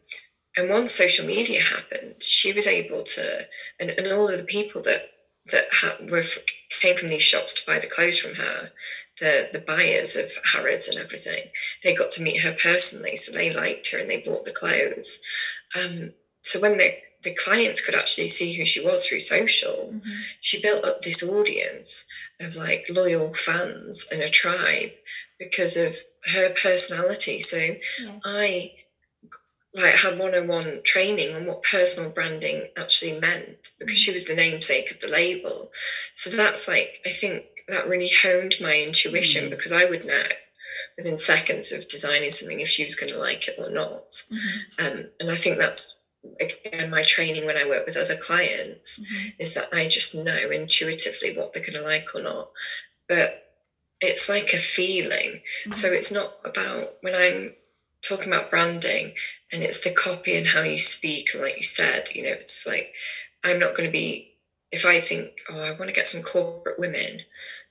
and 0.61 0.69
once 0.69 0.93
social 0.93 1.25
media 1.25 1.61
happened, 1.61 2.15
she 2.23 2.53
was 2.53 2.67
able 2.67 3.03
to, 3.03 3.47
and, 3.79 3.91
and 3.97 4.07
all 4.07 4.29
of 4.29 4.37
the 4.37 4.43
people 4.43 4.81
that 4.83 5.03
that 5.51 5.65
ha- 5.73 5.95
were 5.99 6.19
f- 6.19 6.37
came 6.81 6.95
from 6.95 7.07
these 7.07 7.23
shops 7.23 7.53
to 7.55 7.63
buy 7.65 7.79
the 7.79 7.87
clothes 7.87 8.19
from 8.19 8.35
her, 8.35 8.71
the 9.19 9.49
the 9.51 9.59
buyers 9.59 10.15
of 10.15 10.31
Harrods 10.43 10.87
and 10.87 10.97
everything, 10.99 11.49
they 11.83 11.93
got 11.93 12.09
to 12.11 12.21
meet 12.21 12.41
her 12.41 12.53
personally, 12.53 13.15
so 13.15 13.31
they 13.31 13.51
liked 13.53 13.89
her 13.91 13.97
and 13.99 14.09
they 14.09 14.17
bought 14.17 14.45
the 14.45 14.51
clothes. 14.51 15.19
Um, 15.75 16.11
so 16.43 16.59
when 16.59 16.77
the 16.77 16.95
the 17.23 17.35
clients 17.35 17.81
could 17.81 17.93
actually 17.95 18.27
see 18.27 18.51
who 18.53 18.65
she 18.65 18.79
was 18.81 19.05
through 19.05 19.19
social, 19.19 19.91
Mhm. 19.93 20.23
she 20.39 20.59
built 20.59 20.83
up 20.85 21.01
this 21.01 21.21
audience 21.23 22.05
of 22.39 22.55
like 22.55 22.85
loyal 22.89 23.33
fans 23.35 24.05
and 24.11 24.21
a 24.23 24.29
tribe 24.29 24.91
because 25.39 25.77
of 25.77 26.03
her 26.25 26.49
personality. 26.51 27.39
So 27.39 27.57
Yeah. 27.99 28.19
I 28.25 28.73
like 29.73 29.95
had 29.95 30.17
one-on-one 30.17 30.81
training 30.83 31.33
on 31.35 31.45
what 31.45 31.63
personal 31.63 32.09
branding 32.09 32.67
actually 32.77 33.19
meant 33.19 33.69
because 33.79 33.97
she 33.97 34.11
was 34.11 34.25
the 34.25 34.33
namesake 34.33 34.91
of 34.91 34.99
the 34.99 35.07
label. 35.07 35.71
So 36.13 36.29
that's 36.29 36.67
like 36.67 36.99
I 37.05 37.09
think 37.11 37.43
that 37.67 37.87
really 37.87 38.09
honed 38.21 38.55
my 38.59 38.77
intuition 38.77 39.45
Mm. 39.45 39.49
because 39.51 39.71
I 39.71 39.85
would 39.85 40.05
know 40.05 40.23
within 40.97 41.17
seconds 41.17 41.71
of 41.71 41.87
designing 41.87 42.31
something 42.31 42.59
if 42.59 42.67
she 42.67 42.83
was 42.83 42.95
going 42.95 43.11
to 43.11 43.17
like 43.17 43.47
it 43.47 43.55
or 43.57 43.69
not. 43.69 44.09
Mhm. 44.31 44.61
Um, 44.79 45.11
and 45.19 45.31
I 45.31 45.35
think 45.35 45.57
that's 45.57 45.97
again 46.39 46.89
my 46.89 47.01
training 47.03 47.45
when 47.45 47.57
I 47.57 47.65
work 47.65 47.85
with 47.85 47.97
other 47.97 48.15
clients 48.15 48.99
Mhm. 48.99 49.33
is 49.39 49.53
that 49.55 49.69
I 49.71 49.87
just 49.87 50.13
know 50.15 50.49
intuitively 50.51 51.31
what 51.35 51.53
they're 51.53 51.63
going 51.63 51.73
to 51.75 51.81
like 51.81 52.13
or 52.13 52.21
not. 52.21 52.51
But 53.07 53.41
it's 54.01 54.27
like 54.29 54.53
a 54.53 54.59
feeling. 54.59 55.41
So 55.71 55.89
Mhm. 55.89 55.95
it's 55.97 56.11
not 56.11 56.39
about 56.43 56.97
when 57.01 57.15
I'm 57.15 57.55
talking 58.01 58.27
about 58.27 58.49
branding 58.49 59.13
and 59.51 59.63
it's 59.63 59.81
the 59.81 59.91
copy 59.91 60.35
and 60.35 60.47
how 60.47 60.61
you 60.61 60.77
speak. 60.77 61.29
And 61.33 61.41
like 61.43 61.57
you 61.57 61.63
said, 61.63 62.09
you 62.15 62.23
know, 62.23 62.29
it's 62.31 62.65
like 62.65 62.93
I'm 63.43 63.59
not 63.59 63.75
going 63.75 63.87
to 63.87 63.91
be, 63.91 64.33
if 64.71 64.85
I 64.85 64.99
think, 64.99 65.29
oh, 65.49 65.61
I 65.61 65.71
want 65.71 65.87
to 65.87 65.91
get 65.93 66.07
some 66.07 66.21
corporate 66.21 66.79
women 66.79 67.21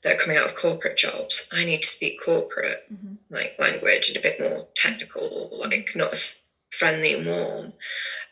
that 0.03 0.15
are 0.15 0.19
coming 0.19 0.37
out 0.37 0.47
of 0.47 0.55
corporate 0.55 0.97
jobs, 0.99 1.47
I 1.53 1.65
need 1.65 1.83
to 1.83 1.89
speak 1.89 2.21
corporate 2.21 2.85
Mhm. 2.93 3.19
like 3.31 3.59
language 3.59 4.09
and 4.09 4.17
a 4.17 4.21
bit 4.21 4.41
more 4.41 4.69
technical 4.75 5.49
or 5.53 5.59
like 5.69 5.91
not 5.95 6.13
as 6.13 6.37
friendly 6.71 7.15
and 7.15 7.27
warm. 7.27 7.73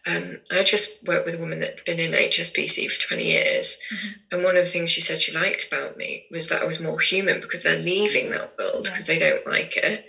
Um, 0.06 0.40
I 0.50 0.62
just 0.62 1.02
worked 1.04 1.26
with 1.26 1.34
a 1.34 1.38
woman 1.38 1.60
that'd 1.60 1.84
been 1.84 1.98
in 1.98 2.12
HSBC 2.14 2.88
for 2.88 3.00
20 3.00 3.24
years. 3.30 3.76
Mhm. 3.90 4.14
And 4.30 4.44
one 4.44 4.56
of 4.56 4.64
the 4.64 4.70
things 4.70 4.90
she 4.90 5.00
said 5.00 5.20
she 5.20 5.32
liked 5.32 5.66
about 5.66 5.96
me 5.96 6.26
was 6.30 6.48
that 6.48 6.62
I 6.62 6.64
was 6.64 6.78
more 6.80 7.00
human 7.00 7.40
because 7.40 7.62
they're 7.62 7.78
leaving 7.78 8.30
that 8.30 8.56
world 8.56 8.86
Yeah. 8.86 8.92
because 8.92 9.06
they 9.06 9.18
don't 9.18 9.46
like 9.46 9.76
it. 9.76 10.06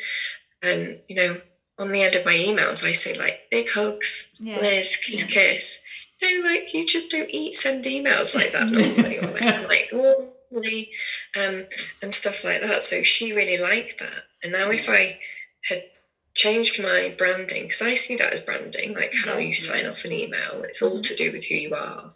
And, 0.61 1.01
you 1.07 1.15
know, 1.15 1.41
on 1.79 1.91
the 1.91 2.03
end 2.03 2.15
of 2.15 2.25
my 2.25 2.33
emails, 2.35 2.85
I 2.85 2.91
say 2.91 3.13
like 3.17 3.49
big 3.49 3.69
hugs, 3.69 4.37
Yeah. 4.39 4.57
Liz, 4.59 4.97
kiss, 4.97 5.21
Yeah. 5.21 5.27
kiss. 5.51 5.79
You 6.21 6.43
know, 6.43 6.49
like 6.49 6.73
you 6.73 6.85
just 6.85 7.09
don't 7.09 7.29
eat 7.29 7.53
send 7.55 7.85
emails 7.85 8.35
like 8.35 8.51
that 8.51 8.69
normally, 8.69 9.17
or 9.19 9.27
like, 9.31 9.41
I'm 9.41 9.63
like 9.67 9.89
normally, 9.93 10.91
um, 11.39 11.65
and 12.01 12.13
stuff 12.13 12.43
like 12.43 12.61
that. 12.61 12.83
So 12.83 13.01
she 13.03 13.31
really 13.33 13.57
liked 13.57 13.99
that. 13.99 14.25
And 14.43 14.51
now 14.51 14.69
if 14.69 14.89
I 14.89 15.17
had 15.63 15.83
changed 16.35 16.81
my 16.83 17.15
branding, 17.17 17.63
because 17.63 17.81
I 17.81 17.95
see 17.95 18.17
that 18.17 18.33
as 18.33 18.41
branding, 18.41 18.93
like 18.93 19.13
how 19.25 19.37
you 19.37 19.53
sign 19.53 19.87
off 19.87 20.03
an 20.03 20.11
email, 20.11 20.61
it's 20.63 20.81
all 20.81 20.99
Mhm. 20.99 21.03
to 21.07 21.15
do 21.15 21.31
with 21.31 21.45
who 21.45 21.55
you 21.55 21.73
are. 21.73 22.13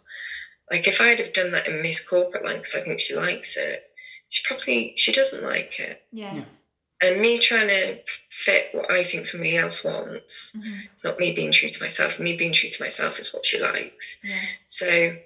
Like 0.70 0.86
if 0.86 1.00
I'd 1.00 1.18
have 1.20 1.32
done 1.32 1.52
that 1.52 1.66
in 1.66 1.80
Miss 1.82 2.06
Corporate 2.06 2.44
Land, 2.44 2.58
because 2.58 2.74
I 2.74 2.80
think 2.80 3.00
she 3.00 3.14
likes 3.14 3.56
it, 3.56 3.90
she 4.28 4.42
probably 4.44 4.92
she 4.96 5.12
doesn't 5.12 5.42
like 5.42 5.80
it. 5.80 6.02
Yes. 6.12 6.46
And 7.00 7.20
me 7.20 7.38
trying 7.38 7.68
to 7.68 7.98
fit 8.30 8.68
what 8.72 8.90
I 8.90 9.02
think 9.02 9.26
somebody 9.26 9.56
else 9.56 9.84
wants, 9.84 10.52
Mhm. 10.56 10.84
it's 10.92 11.04
not 11.04 11.18
me 11.18 11.32
being 11.32 11.52
true 11.52 11.68
to 11.68 11.82
myself. 11.82 12.18
Me 12.18 12.34
being 12.34 12.52
true 12.52 12.70
to 12.70 12.82
myself 12.82 13.18
is 13.18 13.32
what 13.32 13.44
she 13.44 13.58
likes. 13.58 14.18
Yeah. 14.22 14.40
So 14.66 15.16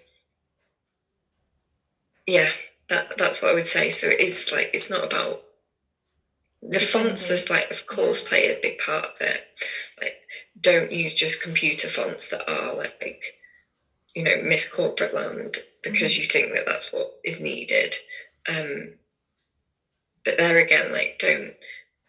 yeah, 2.27 2.51
that 2.89 3.16
that's 3.16 3.43
what 3.43 3.51
I 3.51 3.55
would 3.55 3.66
say. 3.66 3.91
So 3.91 4.09
it 4.09 4.21
is 4.21 4.51
like 4.53 4.71
it's 4.73 4.91
not 4.91 5.05
about 5.05 5.45
the 6.62 6.81
fonts 6.81 7.31
is 7.31 7.51
like 7.51 7.71
of 7.71 7.87
course 7.87 8.21
play 8.21 8.49
a 8.51 8.59
big 8.61 8.79
part 8.79 9.05
of 9.05 9.21
it. 9.21 9.47
Like 10.01 10.21
don't 10.61 10.93
use 10.93 11.14
just 11.14 11.43
computer 11.43 11.89
fonts 11.89 12.29
that 12.29 12.49
are 12.51 12.75
like 12.75 13.35
you 14.14 14.23
know 14.25 14.37
miss 14.43 14.71
corporate 14.71 15.14
land 15.14 15.59
because 15.83 16.19
you 16.19 16.25
think 16.25 16.53
that 16.53 16.66
that's 16.66 16.93
what 16.93 17.14
is 17.25 17.41
needed. 17.41 17.95
Um 18.49 18.98
but 20.29 20.37
there 20.37 20.59
again 20.59 20.93
like 20.93 21.16
don't 21.18 21.55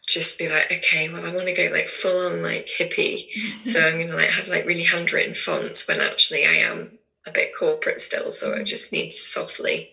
just 0.06 0.38
be 0.38 0.50
like 0.50 0.70
okay 0.72 1.08
well 1.08 1.26
I 1.26 1.34
want 1.34 1.48
to 1.48 1.54
go 1.54 1.70
like 1.72 1.88
full 1.88 2.28
on 2.28 2.42
like 2.44 2.68
hippie 2.68 3.28
so 3.64 3.88
I'm 3.88 3.98
gonna 3.98 4.16
like 4.16 4.30
have 4.32 4.50
like 4.50 4.66
really 4.66 4.84
handwritten 4.84 5.36
fonts 5.36 5.88
when 5.88 6.02
actually 6.02 6.46
I 6.46 6.56
am 6.56 6.98
a 7.28 7.32
bit 7.32 7.52
corporate 7.58 8.00
still. 8.02 8.32
So 8.32 8.54
I 8.56 8.64
just 8.64 8.92
need 8.92 9.10
to 9.12 9.16
softly 9.16 9.92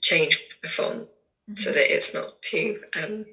change 0.00 0.40
the 0.62 0.68
font 0.68 1.08
so 1.54 1.70
Mhm. 1.70 1.74
that 1.74 1.94
it's 1.94 2.14
not 2.14 2.40
too 2.42 2.82
um 3.00 3.24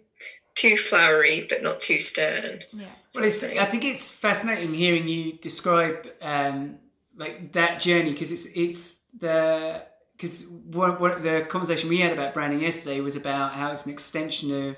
too 0.56 0.76
flowery 0.78 1.46
but 1.50 1.62
not 1.62 1.80
too 1.80 2.00
stern. 2.00 2.64
Yeah. 2.74 2.86
Well, 3.16 3.26
it's, 3.26 3.42
sort 3.42 3.54
of 3.54 3.60
I 3.60 3.66
think 3.66 3.84
it's 3.84 4.10
fascinating 4.10 4.74
hearing 4.74 5.08
you 5.08 5.34
describe 5.34 6.08
um, 6.22 6.80
like 7.16 7.52
that 7.54 7.82
journey 7.82 8.12
because 8.14 8.32
it's 8.32 8.48
it's 8.56 9.00
the 9.20 9.84
because 10.22 10.46
what, 10.46 11.02
what 11.02 11.24
the 11.24 11.48
conversation 11.50 11.90
we 11.90 12.00
had 12.00 12.14
about 12.14 12.32
branding 12.32 12.62
yesterday 12.62 13.02
was 13.02 13.16
about 13.16 13.54
how 13.54 13.72
it's 13.72 13.88
an 13.88 13.92
extension 13.92 14.68
of 14.68 14.78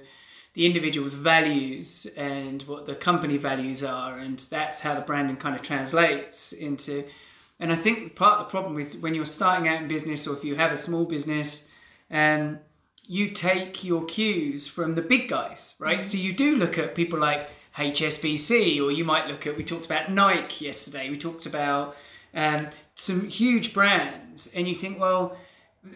the 0.53 0.65
individual's 0.65 1.15
values 1.15 2.07
and 2.15 2.61
what 2.61 2.85
the 2.85 2.95
company 2.95 3.35
values 3.35 3.83
are, 3.83 4.17
and 4.17 4.39
that's 4.49 4.79
how 4.79 4.95
the 4.95 5.01
branding 5.01 5.35
kind 5.35 5.53
of 5.53 5.61
translates 5.61 6.53
into. 6.53 7.03
And 7.59 7.73
I 7.73 7.75
think 7.75 8.15
part 8.15 8.39
of 8.39 8.47
the 8.47 8.51
problem 8.51 8.73
with 8.73 8.95
when 9.01 9.13
you're 9.13 9.25
starting 9.25 9.67
out 9.67 9.81
in 9.81 9.89
business 9.89 10.25
or 10.25 10.37
if 10.37 10.45
you 10.45 10.55
have 10.55 10.71
a 10.71 10.77
small 10.77 11.03
business, 11.03 11.67
um, 12.09 12.59
you 13.05 13.31
take 13.31 13.83
your 13.83 14.05
cues 14.05 14.65
from 14.65 14.93
the 14.93 15.01
big 15.01 15.27
guys, 15.27 15.73
right? 15.77 16.05
So 16.05 16.17
you 16.17 16.31
do 16.31 16.55
look 16.55 16.77
at 16.77 16.95
people 16.95 17.19
like 17.19 17.49
HSBC, 17.77 18.81
or 18.81 18.93
you 18.93 19.03
might 19.03 19.27
look 19.27 19.45
at, 19.45 19.57
we 19.57 19.65
talked 19.65 19.87
about 19.87 20.09
Nike 20.09 20.65
yesterday, 20.65 21.09
we 21.09 21.17
talked 21.17 21.45
about 21.45 21.97
um, 22.33 22.69
some 23.03 23.29
huge 23.29 23.73
brands, 23.73 24.49
and 24.53 24.67
you 24.67 24.75
think, 24.75 24.99
well, 24.99 25.35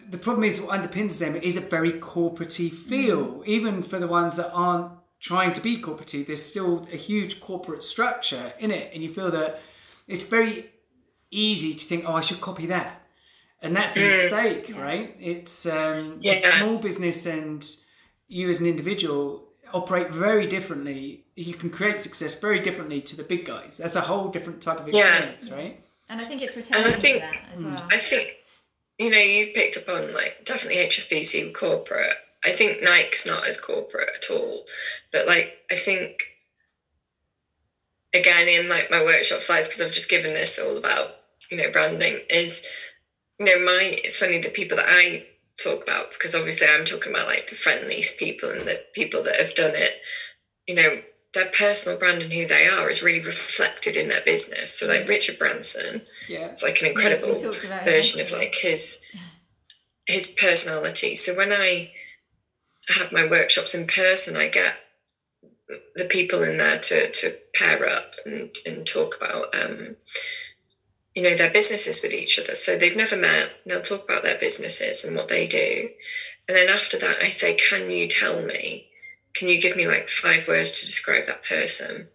the 0.09 0.17
problem 0.17 0.43
is 0.43 0.59
what 0.59 0.79
underpins 0.79 1.19
them 1.19 1.35
is 1.35 1.55
a 1.55 1.61
very 1.61 1.93
corporatey 1.93 2.71
feel. 2.71 3.43
Even 3.45 3.81
for 3.81 3.99
the 3.99 4.07
ones 4.07 4.35
that 4.35 4.51
aren't 4.51 4.91
trying 5.19 5.53
to 5.53 5.61
be 5.61 5.81
corporatey, 5.81 6.25
there's 6.25 6.43
still 6.43 6.87
a 6.91 6.97
huge 6.97 7.39
corporate 7.39 7.83
structure 7.83 8.53
in 8.59 8.71
it, 8.71 8.91
and 8.93 9.01
you 9.03 9.09
feel 9.13 9.31
that 9.31 9.61
it's 10.07 10.23
very 10.23 10.69
easy 11.31 11.73
to 11.73 11.85
think, 11.85 12.05
oh, 12.07 12.13
I 12.13 12.21
should 12.21 12.41
copy 12.41 12.65
that 12.67 13.07
and 13.61 13.75
that's 13.75 13.97
a 13.97 14.01
mm. 14.01 14.07
mistake, 14.07 14.69
yeah. 14.69 14.81
right? 14.81 15.15
It's 15.19 15.65
um, 15.65 16.19
yeah. 16.21 16.35
small 16.59 16.77
business 16.77 17.25
and 17.25 17.67
you 18.27 18.49
as 18.49 18.59
an 18.59 18.67
individual 18.67 19.45
operate 19.73 20.11
very 20.11 20.47
differently. 20.47 21.25
You 21.35 21.53
can 21.53 21.69
create 21.69 21.99
success 21.99 22.35
very 22.35 22.59
differently 22.59 23.01
to 23.01 23.15
the 23.15 23.23
big 23.23 23.45
guys. 23.45 23.77
That's 23.77 23.95
a 23.95 24.01
whole 24.01 24.29
different 24.29 24.61
type 24.61 24.79
of 24.79 24.87
experience, 24.87 25.49
yeah. 25.49 25.55
right? 25.55 25.83
And 26.09 26.21
I 26.21 26.25
think 26.25 26.41
it's 26.41 26.55
returning 26.55 26.91
think, 26.93 27.21
to 27.21 27.27
that 27.31 27.49
as 27.53 27.63
well. 27.63 27.87
I 27.91 27.97
think 27.97 28.37
you 28.97 29.09
know 29.09 29.17
you've 29.17 29.53
picked 29.53 29.77
up 29.77 29.89
on 29.89 30.13
like 30.13 30.45
definitely 30.45 30.81
HSBC 30.87 31.53
corporate. 31.53 32.15
I 32.45 32.51
think 32.51 32.81
Nike's 32.81 33.25
not 33.25 33.47
as 33.47 33.59
corporate 33.59 34.09
at 34.15 34.31
all, 34.31 34.63
but 35.11 35.27
like 35.27 35.57
I 35.71 35.75
think 35.75 36.23
again 38.13 38.47
in 38.47 38.69
like 38.69 38.89
my 38.89 39.03
workshop 39.03 39.41
slides 39.41 39.67
because 39.67 39.81
I've 39.81 39.91
just 39.91 40.09
given 40.09 40.33
this 40.33 40.59
all 40.59 40.77
about 40.77 41.15
you 41.51 41.57
know 41.57 41.69
branding 41.71 42.21
is 42.29 42.65
you 43.39 43.45
know, 43.45 43.59
my 43.63 43.99
it's 44.03 44.17
funny 44.17 44.39
the 44.39 44.49
people 44.49 44.77
that 44.77 44.89
I 44.89 45.25
talk 45.61 45.83
about 45.83 46.11
because 46.11 46.35
obviously 46.35 46.67
I'm 46.67 46.85
talking 46.85 47.11
about 47.11 47.27
like 47.27 47.49
the 47.49 47.55
friendliest 47.55 48.17
people 48.19 48.49
and 48.49 48.67
the 48.67 48.81
people 48.93 49.23
that 49.23 49.39
have 49.39 49.53
done 49.53 49.75
it. 49.75 49.93
You 50.67 50.75
know, 50.75 51.01
their 51.37 51.51
personal 51.51 51.99
brand 51.99 52.23
and 52.23 52.33
who 52.33 52.47
they 52.47 52.67
are 52.67 52.89
is 52.89 53.03
really 53.03 53.21
reflected 53.21 53.95
in 53.95 54.09
their 54.09 54.21
business. 54.21 54.79
So 54.79 54.87
like 54.87 55.07
Richard 55.07 55.37
Branson, 55.37 56.01
yeah, 56.27 56.49
it's 56.49 56.63
like 56.63 56.81
an 56.81 56.87
incredible 56.87 57.39
yes, 57.39 57.65
version 57.85 58.19
of 58.19 58.31
like 58.31 58.55
his 58.55 58.99
his 60.07 60.27
personality. 60.27 61.15
So 61.15 61.35
when 61.35 61.53
I 61.53 61.91
have 62.89 63.11
my 63.11 63.27
workshops 63.27 63.75
in 63.75 63.85
person, 63.85 64.35
I 64.35 64.47
get 64.47 64.73
the 65.95 66.05
people 66.05 66.41
in 66.41 66.57
there 66.57 66.79
to 66.79 67.11
to 67.11 67.37
pair 67.53 67.87
up 67.87 68.13
and 68.25 68.49
and 68.65 68.87
talk 68.87 69.15
about 69.15 69.53
um 69.53 69.95
you 71.13 71.21
know 71.21 71.35
their 71.35 71.51
businesses 71.51 72.01
with 72.01 72.13
each 72.13 72.39
other. 72.39 72.55
So 72.55 72.75
they've 72.75 72.95
never 72.95 73.15
met. 73.15 73.51
They'll 73.67 73.81
talk 73.81 74.05
about 74.05 74.23
their 74.23 74.39
businesses 74.39 75.03
and 75.03 75.15
what 75.15 75.27
they 75.27 75.45
do. 75.45 75.89
And 76.47 76.57
then 76.57 76.69
after 76.69 76.97
that 76.97 77.21
i 77.21 77.29
say 77.29 77.53
can 77.55 77.89
you 77.91 78.07
tell 78.07 78.41
me 78.41 78.86
can 79.37 79.47
you 79.47 79.61
give 79.61 79.75
me 79.75 79.87
like 79.87 80.09
five 80.09 80.47
words 80.47 80.71
to 80.71 80.85
describe 80.85 81.25
that 81.25 81.43
person 81.43 82.07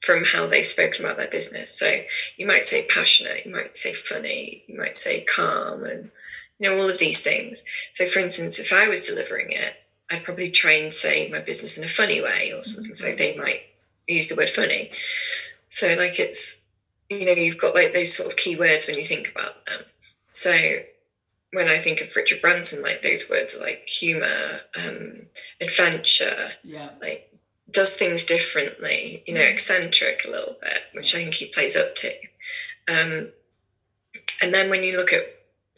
from 0.00 0.24
how 0.24 0.46
they've 0.46 0.66
spoken 0.66 1.04
about 1.04 1.16
their 1.16 1.28
business? 1.28 1.70
So 1.78 2.02
you 2.36 2.46
might 2.46 2.64
say 2.64 2.86
passionate 2.86 3.46
you 3.46 3.52
might 3.52 3.76
say 3.76 3.92
funny 3.92 4.64
you 4.66 4.78
might 4.78 4.96
say 4.96 5.22
calm 5.22 5.84
and 5.84 6.10
you 6.58 6.68
know 6.68 6.76
all 6.76 6.88
of 6.88 6.98
these 6.98 7.20
things. 7.20 7.64
So 7.92 8.06
for 8.06 8.20
instance 8.20 8.58
if 8.58 8.72
i 8.72 8.88
was 8.88 9.06
delivering 9.06 9.52
it 9.52 9.74
i'd 10.10 10.24
probably 10.24 10.50
try 10.50 10.72
and 10.72 10.92
say 10.92 11.28
my 11.30 11.40
business 11.40 11.78
in 11.78 11.84
a 11.84 11.88
funny 11.88 12.20
way 12.20 12.52
or 12.54 12.62
something. 12.62 12.94
So 12.94 13.14
they 13.14 13.36
might 13.36 13.62
use 14.06 14.28
the 14.28 14.36
word 14.36 14.50
funny. 14.50 14.90
So 15.68 15.94
like 15.98 16.18
it's 16.18 16.62
you 17.18 17.26
know, 17.26 17.32
you've 17.32 17.58
got 17.58 17.74
like 17.74 17.92
those 17.92 18.14
sort 18.14 18.30
of 18.30 18.36
key 18.36 18.56
words 18.56 18.86
when 18.86 18.98
you 18.98 19.04
think 19.04 19.30
about 19.30 19.64
them. 19.66 19.82
So 20.30 20.52
when 21.52 21.68
I 21.68 21.78
think 21.78 22.00
of 22.00 22.14
Richard 22.16 22.40
Branson, 22.40 22.82
like 22.82 23.02
those 23.02 23.28
words 23.28 23.54
are 23.54 23.60
like 23.60 23.86
humor, 23.86 24.58
um, 24.84 25.26
adventure, 25.60 26.50
yeah, 26.64 26.90
like 27.00 27.30
does 27.70 27.96
things 27.96 28.24
differently, 28.24 29.22
you 29.26 29.34
know, 29.34 29.40
eccentric 29.40 30.24
a 30.26 30.30
little 30.30 30.56
bit, 30.60 30.78
which 30.92 31.14
I 31.14 31.18
think 31.18 31.34
he 31.34 31.46
plays 31.46 31.76
up 31.76 31.94
to. 31.96 32.12
Um, 32.88 33.28
and 34.42 34.52
then 34.52 34.70
when 34.70 34.82
you 34.82 34.96
look 34.96 35.12
at 35.12 35.24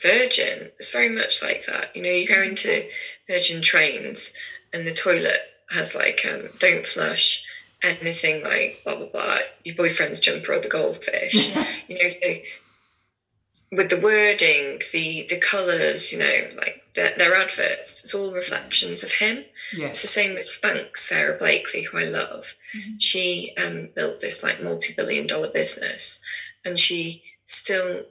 Virgin, 0.02 0.70
it's 0.78 0.90
very 0.90 1.08
much 1.08 1.42
like 1.42 1.66
that. 1.66 1.94
You 1.94 2.02
know, 2.02 2.10
you 2.10 2.26
go 2.26 2.34
mm-hmm. 2.34 2.50
into 2.50 2.88
Virgin 3.28 3.62
trains 3.62 4.32
and 4.72 4.86
the 4.86 4.92
toilet 4.92 5.40
has 5.70 5.94
like 5.94 6.26
um, 6.30 6.48
don't 6.58 6.84
flush 6.84 7.44
anything 7.82 8.42
like 8.42 8.80
blah 8.84 8.96
blah 8.96 9.06
blah 9.06 9.38
your 9.64 9.74
boyfriend's 9.74 10.20
jumper 10.20 10.52
or 10.52 10.58
the 10.58 10.68
goldfish 10.68 11.54
you 11.88 11.98
know 11.98 12.08
so 12.08 12.34
with 13.76 13.90
the 13.90 14.00
wording 14.00 14.80
the 14.92 15.26
the 15.28 15.38
colors 15.38 16.12
you 16.12 16.18
know 16.18 16.48
like 16.56 16.84
their, 16.94 17.16
their 17.16 17.34
adverts 17.34 18.02
it's 18.02 18.14
all 18.14 18.32
reflections 18.32 19.02
of 19.02 19.12
him 19.12 19.44
yeah. 19.76 19.86
it's 19.86 20.02
the 20.02 20.08
same 20.08 20.34
with 20.34 20.44
Spanx 20.44 20.98
Sara 20.98 21.36
Blakely 21.38 21.82
who 21.82 21.98
i 21.98 22.04
love 22.04 22.54
mm-hmm. 22.76 22.96
she 22.98 23.52
um, 23.64 23.88
built 23.94 24.18
this 24.20 24.42
like 24.42 24.62
multi-billion 24.62 25.26
dollar 25.26 25.50
business 25.50 26.20
and 26.64 26.78
she 26.78 27.22
still 27.44 28.02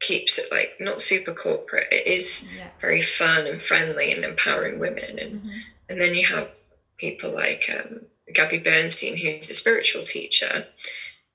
keeps 0.00 0.38
it 0.38 0.46
like 0.50 0.72
not 0.80 1.02
super 1.02 1.34
corporate 1.34 1.88
it 1.92 2.06
is 2.06 2.50
yeah. 2.56 2.68
very 2.80 3.02
fun 3.02 3.46
and 3.46 3.60
friendly 3.60 4.12
and 4.12 4.24
empowering 4.24 4.78
women 4.78 5.18
and 5.18 5.40
mm-hmm. 5.40 5.58
and 5.88 6.00
then 6.00 6.14
you 6.14 6.24
have 6.24 6.54
people 6.96 7.34
like 7.34 7.70
um, 7.74 8.00
Gabby 8.34 8.58
Bernstein, 8.58 9.16
who's 9.16 9.50
a 9.50 9.54
spiritual 9.54 10.04
teacher, 10.04 10.66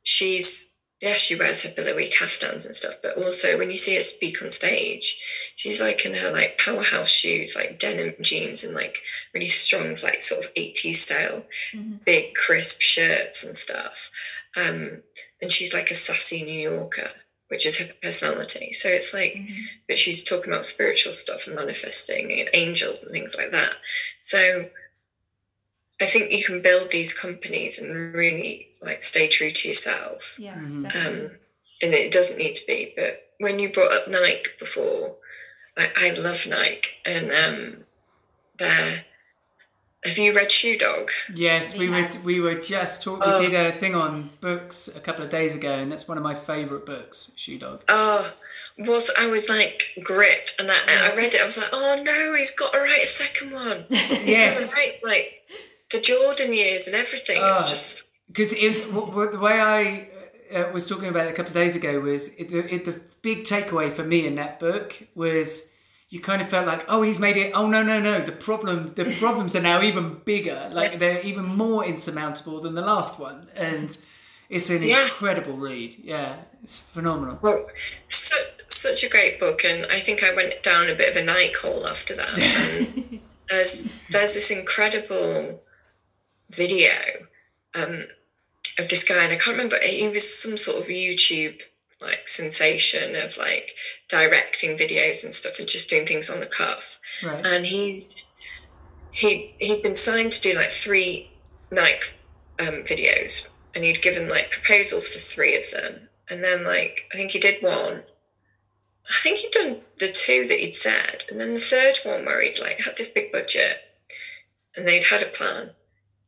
she's 0.03 0.73
yes, 1.01 1.17
she 1.17 1.35
wears 1.35 1.63
her 1.63 1.73
billowy 1.75 2.07
caftans 2.07 2.65
and 2.65 2.73
stuff, 2.73 2.95
but 3.01 3.17
also 3.17 3.57
when 3.57 3.69
you 3.69 3.77
see 3.77 3.95
her 3.95 4.01
speak 4.01 4.41
on 4.41 4.49
stage, 4.49 5.17
she's 5.55 5.81
like 5.81 6.05
in 6.05 6.13
her 6.13 6.31
like 6.31 6.57
powerhouse 6.57 7.09
shoes, 7.09 7.55
like 7.55 7.79
denim 7.79 8.13
jeans 8.21 8.63
and 8.63 8.73
like 8.73 8.97
really 9.33 9.47
strong, 9.47 9.95
like 10.03 10.21
sort 10.21 10.45
of 10.45 10.53
80s 10.53 10.95
style, 10.95 11.43
mm-hmm. 11.73 11.97
big 12.05 12.33
crisp 12.35 12.81
shirts 12.81 13.43
and 13.43 13.55
stuff. 13.55 14.09
Um, 14.57 15.01
and 15.41 15.51
she's 15.51 15.73
like 15.73 15.91
a 15.91 15.95
sassy 15.95 16.43
New 16.43 16.59
Yorker, 16.59 17.09
which 17.49 17.65
is 17.65 17.77
her 17.77 17.93
personality. 18.01 18.71
So 18.71 18.87
it's 18.87 19.13
like, 19.13 19.33
mm-hmm. 19.33 19.61
but 19.87 19.99
she's 19.99 20.23
talking 20.23 20.51
about 20.53 20.65
spiritual 20.65 21.11
stuff 21.11 21.47
and 21.47 21.55
manifesting 21.57 22.39
and 22.39 22.49
angels 22.53 23.03
and 23.03 23.11
things 23.11 23.35
like 23.37 23.51
that. 23.51 23.75
So 24.19 24.69
I 26.01 26.05
think 26.05 26.31
you 26.31 26.43
can 26.43 26.61
build 26.61 26.91
these 26.91 27.13
companies 27.13 27.79
and 27.79 28.13
really 28.13 28.69
like 28.81 29.01
stay 29.01 29.27
true 29.27 29.51
to 29.51 29.67
yourself. 29.67 30.37
Yeah. 30.39 30.55
Mm-hmm. 30.55 30.85
Um, 30.85 31.31
and 31.81 31.93
it 31.93 32.11
doesn't 32.11 32.37
need 32.37 32.53
to 32.53 32.65
be. 32.65 32.93
But 32.95 33.23
when 33.39 33.59
you 33.59 33.71
brought 33.71 33.93
up 33.93 34.07
Nike 34.07 34.49
before, 34.59 35.15
like 35.77 35.93
I 35.97 36.11
love 36.11 36.47
Nike 36.47 36.89
and 37.05 37.31
um 37.31 37.77
they're 38.57 39.03
have 40.05 40.19
you 40.19 40.35
read 40.35 40.51
Shoe 40.51 40.77
Dog? 40.77 41.09
Yes, 41.33 41.75
we 41.75 41.89
were 41.89 42.07
we 42.23 42.39
were 42.39 42.53
just 42.53 43.01
talking. 43.01 43.23
Oh. 43.25 43.39
We 43.39 43.49
did 43.49 43.73
a 43.73 43.77
thing 43.77 43.95
on 43.95 44.29
books 44.39 44.87
a 44.87 44.99
couple 44.99 45.23
of 45.23 45.31
days 45.31 45.55
ago, 45.55 45.71
and 45.71 45.91
that's 45.91 46.07
one 46.07 46.17
of 46.17 46.23
my 46.23 46.35
favourite 46.35 46.85
books, 46.85 47.31
Shoe 47.35 47.57
Dog. 47.57 47.81
Oh, 47.89 48.31
was 48.77 49.09
I 49.17 49.25
was 49.25 49.49
like 49.49 49.83
gripped, 50.03 50.55
and 50.59 50.69
I, 50.69 50.75
I 50.87 51.15
read 51.15 51.33
it. 51.33 51.41
I 51.41 51.43
was 51.43 51.57
like, 51.57 51.69
oh 51.73 51.99
no, 52.03 52.35
he's 52.35 52.55
got 52.55 52.73
to 52.73 52.79
write 52.79 53.03
a 53.03 53.07
second 53.07 53.51
one. 53.51 53.85
He's 53.89 54.37
yes, 54.37 54.59
got 54.59 54.69
to 54.69 54.75
write 54.75 55.03
like 55.03 55.41
the 55.91 55.99
Jordan 55.99 56.53
years 56.53 56.88
and 56.88 56.95
everything. 56.95 57.38
Oh, 57.39 57.55
it's 57.55 57.69
just 57.69 58.07
because 58.27 58.53
it 58.53 58.67
was 58.67 58.79
the 58.81 59.39
way 59.39 59.59
I 59.59 60.09
uh, 60.53 60.71
was 60.71 60.86
talking 60.86 61.09
about 61.09 61.27
it 61.27 61.31
a 61.31 61.33
couple 61.33 61.49
of 61.49 61.53
days 61.53 61.75
ago 61.75 61.99
was 61.99 62.29
it, 62.36 62.49
the, 62.49 62.73
it, 62.73 62.86
the 62.86 63.01
big 63.21 63.43
takeaway 63.43 63.91
for 63.91 64.03
me 64.03 64.25
in 64.25 64.36
that 64.36 64.59
book 64.59 64.95
was 65.15 65.67
you 66.09 66.19
kind 66.19 66.41
of 66.41 66.47
felt 66.47 66.67
like 66.67 66.86
oh 66.88 67.01
he's 67.01 67.19
made 67.19 67.38
it 67.38 67.51
oh 67.53 67.67
no 67.67 67.81
no 67.81 67.99
no 67.99 68.23
the 68.23 68.31
problem 68.31 68.93
the 68.95 69.05
problems 69.19 69.55
are 69.55 69.61
now 69.61 69.81
even 69.81 70.19
bigger 70.25 70.69
like 70.71 70.99
they're 70.99 71.21
even 71.21 71.45
more 71.45 71.83
insurmountable 71.83 72.59
than 72.61 72.75
the 72.75 72.81
last 72.81 73.19
one 73.19 73.47
and 73.55 73.97
it's 74.49 74.69
an 74.69 74.83
yeah. 74.83 75.03
incredible 75.03 75.57
read 75.57 75.95
yeah 76.03 76.38
it's 76.63 76.81
phenomenal 76.81 77.39
well 77.41 77.65
so, 78.09 78.36
such 78.69 79.03
a 79.03 79.09
great 79.09 79.39
book 79.39 79.65
and 79.65 79.86
i 79.88 79.99
think 79.99 80.23
i 80.23 80.33
went 80.36 80.61
down 80.61 80.89
a 80.89 80.95
bit 80.95 81.09
of 81.09 81.21
a 81.21 81.25
Nike 81.25 81.53
hole 81.53 81.88
after 81.88 82.15
that 82.15 82.36
there's 83.49 83.88
there's 84.11 84.36
this 84.36 84.51
incredible 84.51 85.59
video 86.49 86.91
um, 87.73 88.05
of 88.79 88.89
this 88.89 89.03
guy, 89.03 89.23
and 89.23 89.33
I 89.33 89.37
can't 89.37 89.57
remember. 89.57 89.79
He 89.79 90.07
was 90.07 90.41
some 90.41 90.57
sort 90.57 90.81
of 90.81 90.87
YouTube 90.87 91.61
like 92.01 92.27
sensation 92.27 93.15
of 93.15 93.37
like 93.37 93.71
directing 94.09 94.77
videos 94.77 95.23
and 95.23 95.33
stuff, 95.33 95.59
and 95.59 95.67
just 95.67 95.89
doing 95.89 96.05
things 96.05 96.29
on 96.29 96.39
the 96.39 96.45
cuff. 96.45 96.99
Right. 97.23 97.45
And 97.45 97.65
he's 97.65 98.31
he 99.11 99.55
he'd 99.59 99.81
been 99.81 99.95
signed 99.95 100.31
to 100.33 100.41
do 100.41 100.55
like 100.55 100.71
three 100.71 101.31
Nike 101.71 102.07
um, 102.59 102.83
videos, 102.83 103.47
and 103.73 103.83
he'd 103.83 104.01
given 104.01 104.27
like 104.27 104.51
proposals 104.51 105.07
for 105.07 105.19
three 105.19 105.57
of 105.57 105.69
them, 105.71 106.09
and 106.29 106.43
then 106.43 106.63
like 106.63 107.07
I 107.13 107.17
think 107.17 107.31
he 107.31 107.39
did 107.39 107.63
one. 107.63 108.03
I 109.07 109.13
think 109.21 109.37
he'd 109.37 109.51
done 109.51 109.81
the 109.99 110.11
two 110.11 110.47
that 110.47 110.59
he'd 110.59 110.75
said, 110.75 111.25
and 111.29 111.39
then 111.39 111.49
the 111.51 111.59
third 111.59 111.99
one 112.03 112.25
where 112.25 112.41
he'd 112.41 112.59
like 112.59 112.79
had 112.79 112.97
this 112.97 113.07
big 113.07 113.31
budget, 113.31 113.77
and 114.75 114.87
they'd 114.87 115.03
had 115.03 115.21
a 115.21 115.27
plan, 115.27 115.71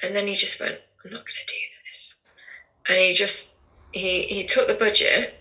and 0.01 0.15
then 0.15 0.27
he 0.27 0.35
just 0.35 0.59
went, 0.59 0.79
I'm 1.03 1.11
not 1.11 1.25
going 1.25 1.45
to 1.45 1.53
do 1.53 1.59
this. 1.85 2.17
And 2.89 2.97
he 2.97 3.13
just, 3.13 3.55
he, 3.91 4.23
he 4.23 4.43
took 4.43 4.67
the 4.67 4.73
budget, 4.73 5.35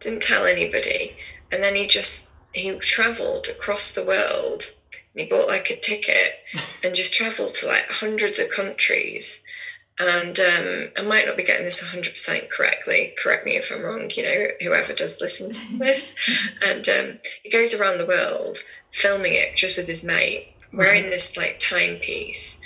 didn't 0.00 0.22
tell 0.22 0.46
anybody. 0.46 1.16
And 1.52 1.62
then 1.62 1.74
he 1.74 1.86
just, 1.86 2.30
he 2.52 2.76
traveled 2.78 3.48
across 3.48 3.92
the 3.92 4.04
world 4.04 4.64
he 5.16 5.24
bought 5.24 5.48
like 5.48 5.70
a 5.70 5.76
ticket 5.76 6.34
and 6.84 6.94
just 6.94 7.14
traveled 7.14 7.54
to 7.54 7.66
like 7.66 7.86
hundreds 7.88 8.38
of 8.38 8.50
countries 8.50 9.42
and 9.98 10.38
um, 10.38 10.88
I 10.98 11.02
might 11.02 11.26
not 11.26 11.38
be 11.38 11.42
getting 11.42 11.64
this 11.64 11.82
100% 11.82 12.50
correctly. 12.50 13.14
Correct 13.16 13.46
me 13.46 13.56
if 13.56 13.72
I'm 13.72 13.80
wrong, 13.80 14.10
you 14.14 14.24
know, 14.24 14.46
whoever 14.60 14.92
does 14.92 15.22
listen 15.22 15.50
to 15.52 15.78
this. 15.78 16.14
and 16.62 16.86
um, 16.88 17.18
he 17.42 17.50
goes 17.50 17.72
around 17.72 17.96
the 17.96 18.04
world 18.06 18.58
filming 18.90 19.32
it 19.32 19.56
just 19.56 19.78
with 19.78 19.86
his 19.86 20.04
mate, 20.04 20.48
wearing 20.74 21.04
right. 21.04 21.10
this 21.10 21.38
like 21.38 21.58
timepiece. 21.60 22.60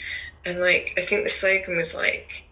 And 0.44 0.60
like, 0.60 0.94
I 0.96 1.00
think 1.00 1.24
the 1.24 1.30
slogan 1.30 1.76
was 1.76 1.94
like, 1.94 2.44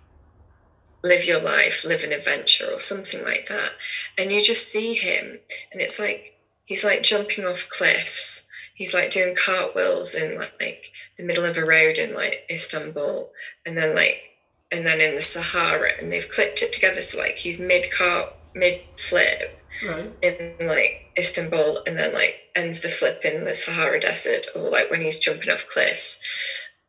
live 1.02 1.24
your 1.24 1.40
life, 1.40 1.84
live 1.84 2.02
an 2.02 2.12
adventure, 2.12 2.68
or 2.72 2.80
something 2.80 3.24
like 3.24 3.46
that. 3.48 3.72
And 4.16 4.32
you 4.32 4.42
just 4.42 4.70
see 4.70 4.94
him, 4.94 5.38
and 5.72 5.80
it's 5.80 5.98
like, 5.98 6.38
he's 6.64 6.84
like 6.84 7.02
jumping 7.02 7.46
off 7.46 7.68
cliffs. 7.68 8.46
He's 8.74 8.94
like 8.94 9.10
doing 9.10 9.34
cartwheels 9.34 10.14
in 10.14 10.38
like, 10.38 10.52
like 10.60 10.92
the 11.16 11.24
middle 11.24 11.44
of 11.44 11.56
a 11.56 11.64
road 11.64 11.98
in 11.98 12.14
like 12.14 12.46
Istanbul, 12.50 13.30
and 13.66 13.76
then 13.76 13.94
like 13.94 14.30
and 14.70 14.86
then 14.86 15.00
in 15.00 15.14
the 15.14 15.22
Sahara, 15.22 15.92
and 15.98 16.12
they've 16.12 16.28
clipped 16.28 16.62
it 16.62 16.72
together 16.72 17.00
so 17.00 17.18
like 17.18 17.36
he's 17.36 17.58
mid 17.58 17.86
car 17.90 18.32
mid 18.54 18.80
flip 18.96 19.58
right. 19.88 20.12
in 20.22 20.66
like 20.66 21.10
Istanbul, 21.18 21.80
and 21.86 21.98
then 21.98 22.12
like 22.12 22.36
ends 22.54 22.80
the 22.80 22.88
flip 22.88 23.24
in 23.24 23.44
the 23.44 23.54
Sahara 23.54 23.98
Desert, 23.98 24.46
or 24.54 24.70
like 24.70 24.90
when 24.90 25.00
he's 25.00 25.18
jumping 25.18 25.50
off 25.50 25.66
cliffs 25.66 26.22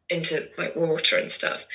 into 0.09 0.49
like 0.57 0.75
water 0.75 1.17
and 1.17 1.29
stuff. 1.29 1.65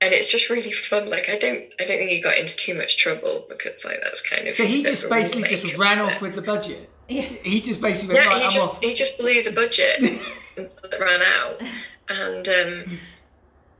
And 0.00 0.14
it's 0.14 0.30
just 0.30 0.48
really 0.48 0.70
fun. 0.70 1.06
Like 1.06 1.28
I 1.28 1.38
don't, 1.38 1.62
I 1.80 1.84
don't 1.84 1.98
think 1.98 2.10
he 2.10 2.20
got 2.20 2.38
into 2.38 2.56
too 2.56 2.74
much 2.74 2.96
trouble 2.96 3.46
because 3.48 3.84
like 3.84 4.00
that's 4.02 4.20
kind 4.28 4.46
of. 4.46 4.54
So 4.54 4.64
he 4.64 4.82
just 4.82 5.08
basically 5.08 5.48
just 5.48 5.76
ran 5.76 5.98
off 5.98 6.20
with 6.20 6.34
the 6.34 6.42
budget. 6.42 6.88
Yeah. 7.08 7.22
He 7.22 7.60
just 7.60 7.80
basically 7.80 8.16
yeah. 8.16 8.26
Right, 8.26 8.42
he 8.42 8.48
just 8.48 8.58
off. 8.58 8.82
he 8.82 8.94
just 8.94 9.18
blew 9.18 9.42
the 9.42 9.50
budget 9.50 9.98
and 10.56 10.70
ran 11.00 11.22
out, 11.22 11.60
and 12.08 12.48
um, 12.48 12.98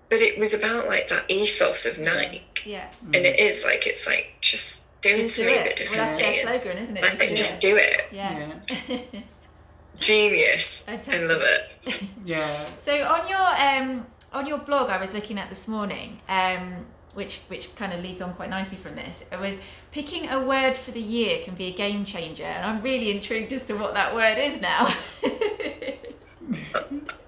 but 0.09 0.21
it 0.21 0.39
was 0.39 0.55
about 0.55 0.89
like 0.89 1.09
that 1.09 1.25
ethos 1.29 1.87
of 1.87 1.99
Nike. 1.99 2.43
Yeah. 2.65 2.89
And 3.15 3.17
it 3.17 3.39
is 3.39 3.65
like 3.65 3.87
it's 3.87 4.07
like 4.07 4.35
just 4.41 5.01
doing 5.03 5.23
just 5.23 5.37
something 5.37 5.55
do 5.55 5.61
a 5.61 5.65
bit 5.65 5.77
different. 5.77 6.09
Well, 6.09 6.19
that's 6.19 6.23
their 6.23 6.43
slogan, 6.43 6.79
isn't 6.79 6.97
it? 6.97 7.03
Just, 7.03 7.19
do, 7.19 7.35
just 7.35 7.55
it. 7.55 7.61
do 7.61 7.77
it. 7.77 8.03
Yeah. 8.11 8.53
yeah. 8.89 9.21
Genius. 9.99 10.85
I, 10.89 11.01
I 11.09 11.19
love 11.19 11.43
it. 11.43 12.05
yeah. 12.25 12.69
So 12.79 13.03
on 13.03 13.29
your 13.29 13.39
um 13.39 14.07
on 14.33 14.47
your 14.47 14.59
blog 14.59 14.91
I 14.91 14.99
was 14.99 15.13
looking 15.13 15.39
at 15.39 15.49
this 15.49 15.69
morning, 15.69 16.21
um, 16.29 16.87
which 17.15 17.41
which 17.49 17.75
kind 17.77 17.93
of 17.93 18.03
leads 18.03 18.23
on 18.23 18.35
quite 18.35 18.51
nicely 18.51 18.77
from 18.77 18.95
this. 18.95 19.23
It 19.33 19.39
was 19.39 19.59
picking 19.91 20.29
a 20.29 20.41
word 20.41 20.77
for 20.77 20.91
the 20.93 21.01
year 21.01 21.43
can 21.43 21.55
be 21.55 21.67
a 21.67 21.73
game 21.73 22.05
changer, 22.05 22.45
and 22.45 22.65
I'm 22.65 22.83
really 22.83 23.11
intrigued 23.11 23.53
as 23.53 23.63
to 23.65 23.75
what 23.75 23.95
that 23.95 24.15
word 24.15 24.39
is 24.39 24.61
now. 24.61 24.95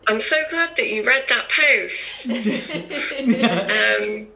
I'm 0.07 0.21
so 0.21 0.37
glad 0.51 0.77
that 0.77 0.89
you 0.89 1.07
read 1.07 1.25
that 1.29 1.49
post. 1.51 2.27
um, 2.31 4.27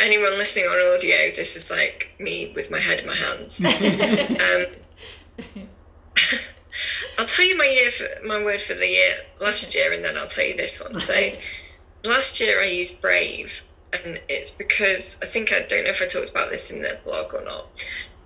anyone 0.00 0.38
listening 0.38 0.66
on 0.66 0.94
audio, 0.94 1.30
this 1.34 1.56
is 1.56 1.70
like 1.70 2.14
me 2.18 2.52
with 2.54 2.70
my 2.70 2.78
head 2.78 3.00
in 3.00 3.06
my 3.06 3.14
hands. 3.14 3.60
Um, 3.62 4.66
I'll 7.18 7.26
tell 7.26 7.44
you 7.44 7.56
my 7.56 7.66
year 7.66 7.90
for, 7.90 8.06
my 8.26 8.42
word 8.42 8.60
for 8.60 8.74
the 8.74 8.88
year 8.88 9.16
last 9.40 9.74
year, 9.74 9.92
and 9.92 10.04
then 10.04 10.16
I'll 10.16 10.26
tell 10.26 10.44
you 10.44 10.56
this 10.56 10.80
one. 10.80 10.98
So 10.98 11.32
last 12.04 12.40
year 12.40 12.60
I 12.60 12.66
used 12.66 13.00
brave, 13.00 13.62
and 13.92 14.20
it's 14.28 14.50
because 14.50 15.18
I 15.22 15.26
think 15.26 15.52
I 15.52 15.60
don't 15.60 15.84
know 15.84 15.90
if 15.90 16.02
I 16.02 16.06
talked 16.06 16.30
about 16.30 16.50
this 16.50 16.70
in 16.70 16.82
the 16.82 16.98
blog 17.04 17.34
or 17.34 17.44
not, 17.44 17.66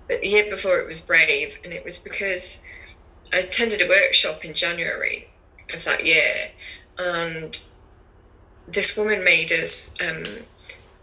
but 0.08 0.20
the 0.20 0.28
year 0.28 0.50
before 0.50 0.78
it 0.78 0.86
was 0.86 1.00
brave, 1.00 1.58
and 1.64 1.72
it 1.72 1.84
was 1.84 1.98
because 1.98 2.62
I 3.32 3.38
attended 3.38 3.82
a 3.82 3.88
workshop 3.88 4.44
in 4.44 4.54
January 4.54 5.28
of 5.74 5.84
that 5.84 6.06
year, 6.06 6.50
and 6.98 7.60
this 8.66 8.96
woman 8.96 9.22
made 9.22 9.52
us 9.52 9.94
um, 10.00 10.24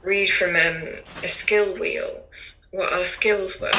read 0.04 0.28
from 0.28 0.56
um, 0.56 1.00
a 1.24 1.28
skill 1.28 1.78
wheel 1.78 2.24
what 2.72 2.92
our 2.92 3.04
skills 3.04 3.62
were, 3.62 3.72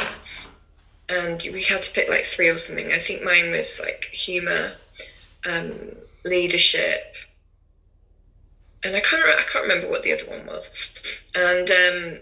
and 1.09 1.42
we 1.52 1.62
had 1.62 1.82
to 1.82 1.90
pick 1.92 2.09
like 2.09 2.24
three 2.24 2.48
or 2.48 2.59
something. 2.59 2.92
I 2.92 2.98
think 2.98 3.22
mine 3.22 3.50
was 3.50 3.80
like 3.80 4.07
humor, 4.12 4.72
um, 5.44 5.72
leadership, 6.24 7.14
and 8.82 8.96
I 8.96 9.00
can't 9.00 9.26
I 9.26 9.42
can't 9.42 9.64
remember 9.64 9.88
what 9.88 10.02
the 10.02 10.12
other 10.12 10.26
one 10.26 10.46
was, 10.46 11.22
and 11.34 11.70
um, 11.70 12.18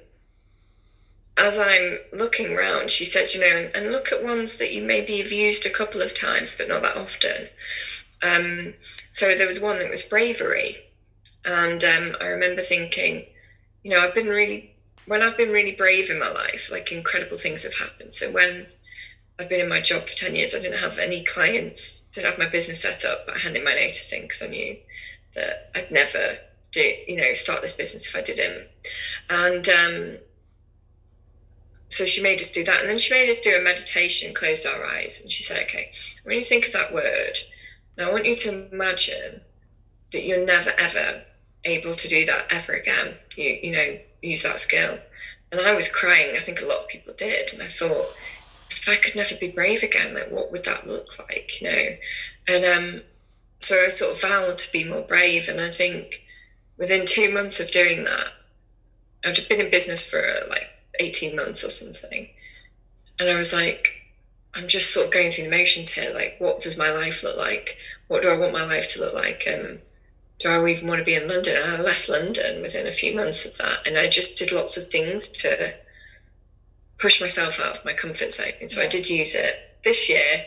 as 1.36 1.58
I'm 1.58 1.98
looking 2.12 2.52
around, 2.52 2.90
she 2.90 3.04
said, 3.04 3.34
you 3.34 3.40
know, 3.40 3.70
and 3.74 3.90
look 3.90 4.12
at 4.12 4.22
ones 4.22 4.58
that 4.58 4.72
you 4.72 4.82
maybe 4.82 5.18
have 5.18 5.32
used 5.32 5.66
a 5.66 5.70
couple 5.70 6.00
of 6.00 6.14
times, 6.14 6.54
but 6.56 6.68
not 6.68 6.82
that 6.82 6.96
often. 6.96 7.48
Um, 8.22 8.74
so 9.10 9.34
there 9.34 9.46
was 9.46 9.58
one 9.60 9.78
that 9.80 9.90
was 9.90 10.02
bravery. 10.02 10.78
And 11.44 11.82
um, 11.84 12.16
I 12.20 12.26
remember 12.26 12.62
thinking, 12.62 13.26
you 13.82 13.90
know, 13.90 14.00
I've 14.00 14.14
been 14.14 14.28
really, 14.28 14.73
when 15.06 15.22
I've 15.22 15.36
been 15.36 15.52
really 15.52 15.72
brave 15.72 16.10
in 16.10 16.18
my 16.18 16.30
life, 16.30 16.70
like 16.70 16.92
incredible 16.92 17.36
things 17.36 17.62
have 17.62 17.74
happened. 17.74 18.12
So 18.12 18.30
when 18.30 18.66
I've 19.38 19.48
been 19.48 19.60
in 19.60 19.68
my 19.68 19.80
job 19.80 20.08
for 20.08 20.16
10 20.16 20.34
years, 20.34 20.54
I 20.54 20.60
didn't 20.60 20.78
have 20.78 20.98
any 20.98 21.22
clients, 21.22 22.00
didn't 22.12 22.26
have 22.30 22.38
my 22.38 22.46
business 22.46 22.80
set 22.80 23.04
up, 23.04 23.26
but 23.26 23.36
I 23.36 23.38
handed 23.38 23.64
my 23.64 23.74
notice 23.74 24.12
in 24.12 24.22
because 24.22 24.42
I 24.42 24.46
knew 24.46 24.76
that 25.34 25.70
I'd 25.74 25.90
never 25.90 26.38
do, 26.72 26.92
you 27.06 27.16
know, 27.16 27.32
start 27.32 27.62
this 27.62 27.72
business 27.72 28.06
if 28.06 28.16
I 28.16 28.20
didn't. 28.20 28.66
And, 29.28 29.68
um, 29.68 30.18
so 31.94 32.04
she 32.04 32.20
made 32.20 32.40
us 32.40 32.50
do 32.50 32.64
that 32.64 32.80
and 32.80 32.90
then 32.90 32.98
she 32.98 33.14
made 33.14 33.28
us 33.28 33.38
do 33.38 33.54
a 33.56 33.60
meditation 33.60 34.34
closed 34.34 34.66
our 34.66 34.84
eyes 34.84 35.20
and 35.20 35.30
she 35.30 35.44
said 35.44 35.62
okay 35.62 35.92
when 36.24 36.36
you 36.36 36.42
think 36.42 36.66
of 36.66 36.72
that 36.72 36.92
word 36.92 37.38
now 37.96 38.08
i 38.08 38.12
want 38.12 38.24
you 38.24 38.34
to 38.34 38.68
imagine 38.72 39.40
that 40.10 40.24
you're 40.24 40.44
never 40.44 40.72
ever 40.76 41.22
able 41.64 41.94
to 41.94 42.08
do 42.08 42.24
that 42.24 42.46
ever 42.50 42.72
again 42.72 43.14
you 43.36 43.58
you 43.62 43.70
know 43.70 43.96
use 44.24 44.42
that 44.42 44.58
skill 44.58 44.98
and 45.52 45.60
i 45.60 45.74
was 45.74 45.88
crying 45.88 46.36
i 46.36 46.40
think 46.40 46.60
a 46.60 46.66
lot 46.66 46.78
of 46.78 46.88
people 46.88 47.12
did 47.16 47.52
and 47.52 47.62
i 47.62 47.66
thought 47.66 48.06
if 48.70 48.88
i 48.88 48.96
could 48.96 49.14
never 49.14 49.34
be 49.36 49.48
brave 49.48 49.82
again 49.82 50.14
like 50.14 50.30
what 50.30 50.50
would 50.50 50.64
that 50.64 50.86
look 50.86 51.18
like 51.18 51.60
you 51.60 51.68
know 51.68 51.88
and 52.48 52.64
um 52.64 53.02
so 53.60 53.82
i 53.84 53.88
sort 53.88 54.12
of 54.12 54.20
vowed 54.20 54.58
to 54.58 54.70
be 54.72 54.84
more 54.84 55.02
brave 55.02 55.48
and 55.48 55.60
i 55.60 55.70
think 55.70 56.22
within 56.76 57.06
two 57.06 57.32
months 57.32 57.60
of 57.60 57.70
doing 57.70 58.04
that 58.04 58.28
i'd 59.24 59.48
been 59.48 59.60
in 59.60 59.70
business 59.70 60.04
for 60.04 60.40
like 60.48 60.68
18 61.00 61.36
months 61.36 61.64
or 61.64 61.70
something. 61.70 62.28
And 63.18 63.28
I 63.28 63.36
was 63.36 63.52
like, 63.52 63.88
I'm 64.54 64.68
just 64.68 64.92
sort 64.92 65.06
of 65.06 65.12
going 65.12 65.30
through 65.30 65.44
the 65.44 65.50
motions 65.50 65.92
here. 65.92 66.12
Like, 66.12 66.36
what 66.38 66.60
does 66.60 66.76
my 66.76 66.90
life 66.90 67.22
look 67.22 67.36
like? 67.36 67.76
What 68.08 68.22
do 68.22 68.28
I 68.28 68.36
want 68.36 68.52
my 68.52 68.64
life 68.64 68.88
to 68.94 69.00
look 69.00 69.14
like? 69.14 69.46
Um, 69.52 69.78
do 70.40 70.48
I 70.48 70.68
even 70.68 70.88
want 70.88 70.98
to 70.98 71.04
be 71.04 71.14
in 71.14 71.28
London? 71.28 71.56
And 71.56 71.72
I 71.76 71.80
left 71.80 72.08
London 72.08 72.60
within 72.60 72.86
a 72.86 72.92
few 72.92 73.14
months 73.14 73.44
of 73.44 73.56
that. 73.58 73.86
And 73.86 73.96
I 73.96 74.08
just 74.08 74.36
did 74.36 74.52
lots 74.52 74.76
of 74.76 74.88
things 74.88 75.28
to 75.28 75.74
push 76.98 77.20
myself 77.20 77.60
out 77.60 77.78
of 77.78 77.84
my 77.84 77.92
comfort 77.92 78.32
zone. 78.32 78.52
And 78.60 78.70
so 78.70 78.82
I 78.82 78.86
did 78.86 79.08
use 79.08 79.34
it. 79.34 79.76
This 79.84 80.08
year, 80.08 80.44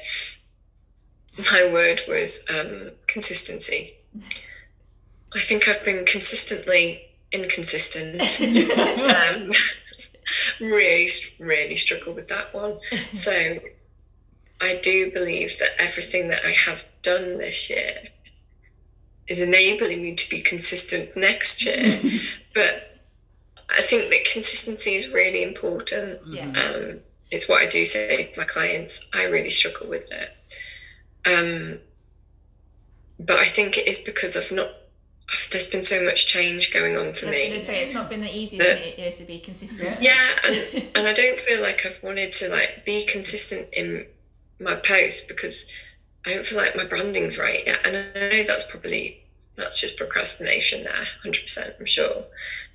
my 1.51 1.71
word 1.71 2.01
was 2.07 2.45
um, 2.49 2.91
consistency. 3.07 3.93
I 5.33 5.39
think 5.39 5.67
I've 5.67 5.83
been 5.83 6.05
consistently 6.05 7.03
inconsistent. 7.31 8.21
um, 9.15 9.51
really, 10.59 11.07
really 11.39 11.75
struggle 11.75 12.13
with 12.13 12.27
that 12.29 12.53
one. 12.53 12.79
so 13.11 13.59
I 14.61 14.79
do 14.81 15.11
believe 15.11 15.59
that 15.59 15.79
everything 15.79 16.29
that 16.29 16.45
I 16.45 16.51
have 16.51 16.85
done 17.03 17.38
this 17.38 17.69
year 17.69 18.01
is 19.28 19.41
enabling 19.41 20.01
me 20.01 20.15
to 20.15 20.30
be 20.30 20.41
consistent 20.41 21.15
next 21.15 21.65
year. 21.65 21.99
but 22.53 23.01
I 23.69 23.82
think 23.82 24.09
that 24.09 24.25
consistency 24.32 24.95
is 24.95 25.09
really 25.09 25.43
important. 25.43 26.19
Yeah. 26.28 26.45
Um, 26.45 26.99
it's 27.30 27.49
what 27.49 27.61
I 27.61 27.67
do 27.67 27.84
say 27.84 28.23
to 28.23 28.39
my 28.39 28.45
clients. 28.45 29.07
I 29.13 29.23
really 29.23 29.49
struggle 29.49 29.88
with 29.88 30.09
it. 30.11 30.36
Um, 31.25 31.80
but 33.19 33.38
I 33.38 33.45
think 33.45 33.78
it 33.78 33.88
is 33.88 33.99
because 33.99 34.38
I've 34.38 34.51
not 34.51 34.69
there's 35.51 35.67
been 35.67 35.84
so 35.84 36.03
much 36.05 36.25
change 36.25 36.71
going 36.73 36.95
on 36.95 37.11
for 37.11 37.25
me. 37.25 37.32
I 37.32 37.39
was 37.39 37.47
going 37.49 37.59
to 37.59 37.65
say 37.65 37.84
it's 37.84 37.93
not 37.93 38.09
been 38.09 38.21
the 38.21 38.34
easiest 38.34 38.97
you 38.97 39.03
know, 39.03 39.11
to 39.11 39.23
be 39.25 39.39
consistent. 39.39 40.01
Yeah, 40.01 40.15
and, 40.45 40.88
and 40.95 41.07
I 41.07 41.11
don't 41.11 41.38
feel 41.39 41.61
like 41.61 41.86
I've 41.86 42.01
wanted 42.01 42.32
to 42.34 42.49
like 42.49 42.84
be 42.86 43.03
consistent 43.05 43.67
in 43.73 44.05
my 44.59 44.75
posts 44.75 45.28
because 45.28 45.71
I 46.28 46.34
don't 46.34 46.45
feel 46.45 46.57
like 46.57 46.75
my 46.75 46.86
branding's 46.86 47.39
right 47.39 47.65
yet. 47.65 47.80
And 47.86 47.95
I 47.95 48.19
know 48.19 48.43
that's 48.43 48.69
probably 48.69 49.23
that's 49.55 49.80
just 49.80 49.97
procrastination 49.97 50.84
there, 50.84 51.05
hundred 51.23 51.43
percent, 51.43 51.75
I'm 51.80 51.86
sure. 51.86 52.25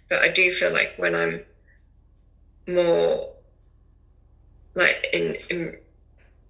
But 0.09 0.23
I 0.23 0.29
do 0.29 0.51
feel 0.51 0.73
like 0.73 0.95
when 0.97 1.15
I'm 1.15 1.43
more 2.67 3.29
like 4.75 5.07
in, 5.13 5.37
in 5.51 5.77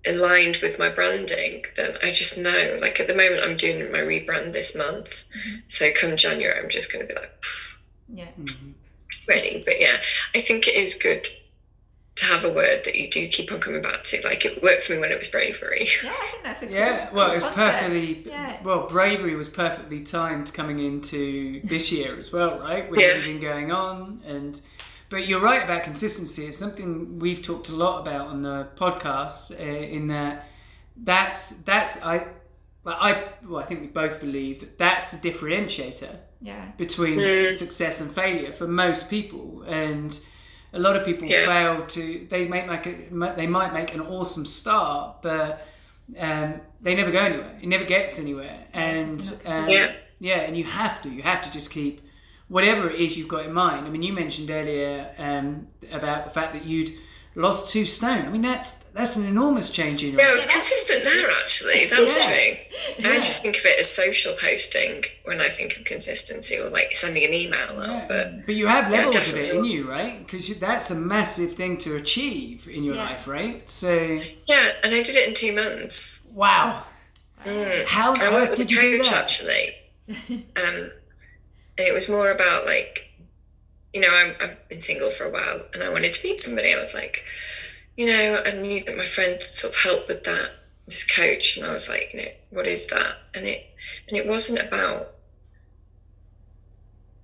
aligned 0.06 0.58
with 0.62 0.78
my 0.78 0.88
branding, 0.88 1.64
then 1.76 1.96
I 2.02 2.12
just 2.12 2.38
know. 2.38 2.78
Like 2.80 3.00
at 3.00 3.08
the 3.08 3.16
moment, 3.16 3.42
I'm 3.42 3.56
doing 3.56 3.90
my 3.90 3.98
rebrand 3.98 4.52
this 4.52 4.76
month. 4.76 5.24
Mm-hmm. 5.36 5.60
So 5.66 5.90
come 5.94 6.16
January, 6.16 6.58
I'm 6.58 6.70
just 6.70 6.92
going 6.92 7.06
to 7.06 7.12
be 7.12 7.18
like, 7.18 7.44
yeah, 8.12 8.28
mm-hmm. 8.40 8.70
ready. 9.28 9.62
But 9.64 9.80
yeah, 9.80 9.96
I 10.34 10.40
think 10.40 10.68
it 10.68 10.74
is 10.74 10.94
good 10.94 11.26
to 12.22 12.32
have 12.32 12.44
a 12.44 12.52
word 12.52 12.84
that 12.84 12.94
you 12.94 13.08
do 13.10 13.26
keep 13.28 13.52
on 13.52 13.60
coming 13.60 13.82
back 13.82 14.02
to. 14.04 14.20
Like 14.24 14.44
it 14.44 14.62
worked 14.62 14.84
for 14.84 14.92
me 14.94 14.98
when 14.98 15.10
it 15.12 15.18
was 15.18 15.28
bravery. 15.28 15.88
Yeah, 16.02 16.10
I 16.10 16.12
think 16.12 16.42
that's 16.42 16.62
a 16.62 16.66
cool, 16.66 16.74
Yeah, 16.74 17.06
cool 17.06 17.16
well, 17.16 17.30
it 17.30 17.34
was 17.34 17.42
concept. 17.42 17.56
perfectly. 17.80 18.22
Yeah. 18.26 18.56
Well, 18.62 18.86
bravery 18.88 19.34
was 19.34 19.48
perfectly 19.48 20.02
timed 20.02 20.52
coming 20.54 20.78
into 20.78 21.60
this 21.64 21.90
year 21.92 22.18
as 22.18 22.32
well, 22.32 22.58
right? 22.60 22.90
With 22.90 23.00
Yeah. 23.00 23.06
everything 23.08 23.40
going 23.40 23.72
on, 23.72 24.22
and 24.26 24.60
but 25.10 25.26
you're 25.28 25.40
right 25.40 25.62
about 25.62 25.82
consistency. 25.82 26.46
It's 26.46 26.56
something 26.56 27.18
we've 27.18 27.42
talked 27.42 27.68
a 27.68 27.72
lot 27.74 28.00
about 28.00 28.28
on 28.28 28.42
the 28.42 28.68
podcast. 28.76 29.50
Uh, 29.50 29.62
in 29.62 30.08
that, 30.08 30.46
that's 30.96 31.50
that's 31.50 32.02
I. 32.02 32.26
Well, 32.84 32.96
I 33.00 33.24
well, 33.46 33.62
I 33.62 33.64
think 33.66 33.80
we 33.80 33.86
both 33.88 34.18
believe 34.20 34.60
that 34.60 34.78
that's 34.78 35.12
the 35.12 35.30
differentiator 35.30 36.16
Yeah. 36.40 36.72
between 36.76 37.18
Mm. 37.18 37.52
success 37.52 38.00
and 38.00 38.12
failure 38.12 38.52
for 38.52 38.66
most 38.66 39.08
people 39.08 39.62
and 39.68 40.18
a 40.72 40.78
lot 40.78 40.96
of 40.96 41.04
people 41.04 41.28
Yeah. 41.28 41.46
fail 41.46 41.86
to 41.86 42.26
they 42.30 42.46
might 42.46 42.66
make 42.66 42.86
a, 42.86 43.34
they 43.36 43.46
might 43.46 43.72
make 43.72 43.94
an 43.94 44.00
awesome 44.00 44.46
start 44.46 45.22
but 45.22 45.66
um, 46.18 46.60
they 46.80 46.94
never 46.94 47.10
go 47.10 47.20
anywhere 47.20 47.58
it 47.62 47.68
never 47.68 47.84
gets 47.84 48.18
anywhere 48.18 48.64
and 48.72 49.20
um, 49.46 49.68
Yeah. 49.68 49.92
yeah 50.18 50.40
and 50.40 50.56
you 50.56 50.64
have 50.64 51.00
to 51.02 51.08
you 51.10 51.22
have 51.22 51.42
to 51.42 51.50
just 51.50 51.70
keep 51.70 52.00
whatever 52.48 52.90
it 52.90 53.00
is 53.00 53.16
you've 53.16 53.28
got 53.28 53.44
in 53.46 53.52
mind 53.52 53.86
i 53.86 53.90
mean 53.90 54.02
you 54.02 54.12
mentioned 54.12 54.50
earlier 54.50 55.10
um, 55.18 55.66
about 55.90 56.24
the 56.24 56.30
fact 56.30 56.52
that 56.52 56.64
you'd 56.64 56.92
lost 57.34 57.72
two 57.72 57.86
stone 57.86 58.26
i 58.26 58.28
mean 58.28 58.42
that's 58.42 58.74
that's 58.94 59.16
an 59.16 59.24
enormous 59.24 59.70
change 59.70 60.02
in 60.02 60.12
your 60.12 60.20
Yeah, 60.20 60.28
I 60.28 60.32
was 60.34 60.44
consistent 60.44 61.02
there 61.02 61.30
actually. 61.30 61.86
That's 61.86 62.14
Yeah. 62.18 62.26
true. 62.26 63.10
I 63.10 63.16
just 63.20 63.42
think 63.42 63.56
of 63.56 63.64
it 63.64 63.80
as 63.80 63.90
social 63.90 64.34
posting 64.34 65.02
when 65.24 65.40
I 65.40 65.48
think 65.48 65.78
of 65.78 65.84
consistency 65.86 66.58
or 66.58 66.68
like 66.68 66.94
sending 66.94 67.24
an 67.24 67.32
email 67.32 67.80
out. 67.80 68.06
But 68.06 68.44
but 68.44 68.54
you 68.54 68.66
have 68.66 68.90
Yeah, 68.90 68.98
levels 69.06 69.16
of 69.28 69.36
it 69.38 69.54
in 69.54 69.64
you, 69.64 69.88
right? 69.88 70.18
Because 70.26 70.46
that's 70.58 70.90
a 70.90 70.94
massive 70.94 71.54
thing 71.54 71.78
to 71.78 71.96
achieve 71.96 72.68
in 72.68 72.84
your 72.84 72.96
Yeah. 72.96 73.04
life, 73.04 73.26
right? 73.26 73.68
So, 73.70 74.20
yeah, 74.46 74.72
and 74.82 74.94
I 74.94 75.02
did 75.02 75.16
it 75.16 75.26
in 75.26 75.32
two 75.32 75.54
months. 75.54 76.28
wow. 76.34 76.84
Mm. 77.46 77.86
How 77.86 78.12
I 78.20 78.30
worked 78.30 78.50
with 78.50 78.60
a 78.60 78.64
did 78.64 78.72
you 78.72 78.80
do 78.82 78.96
coach 78.98 79.08
that? 79.10 79.22
actually. 79.22 79.74
Um, 80.28 80.90
and 81.78 81.86
it 81.88 81.94
was 81.94 82.10
more 82.10 82.30
about 82.30 82.66
like, 82.66 83.08
you 83.92 84.00
know, 84.00 84.14
I'm, 84.14 84.34
I've 84.40 84.68
been 84.68 84.80
single 84.80 85.10
for 85.10 85.24
a 85.24 85.30
while 85.30 85.62
and 85.74 85.82
I 85.82 85.88
wanted 85.90 86.12
to 86.12 86.26
meet 86.26 86.38
somebody. 86.38 86.72
I 86.72 86.80
was 86.80 86.94
like, 86.94 87.24
you 87.96 88.06
know, 88.06 88.42
I 88.44 88.52
knew 88.52 88.82
that 88.84 88.96
my 88.96 89.04
friend 89.04 89.40
sort 89.40 89.74
of 89.74 89.80
helped 89.80 90.08
with 90.08 90.24
that, 90.24 90.50
this 90.86 91.04
coach, 91.04 91.56
and 91.56 91.66
I 91.66 91.72
was 91.72 91.88
like, 91.88 92.10
you 92.12 92.22
know, 92.22 92.28
what 92.50 92.66
is 92.66 92.86
that? 92.88 93.16
And 93.34 93.46
it 93.46 93.66
and 94.08 94.16
it 94.16 94.26
wasn't 94.26 94.60
about 94.60 95.08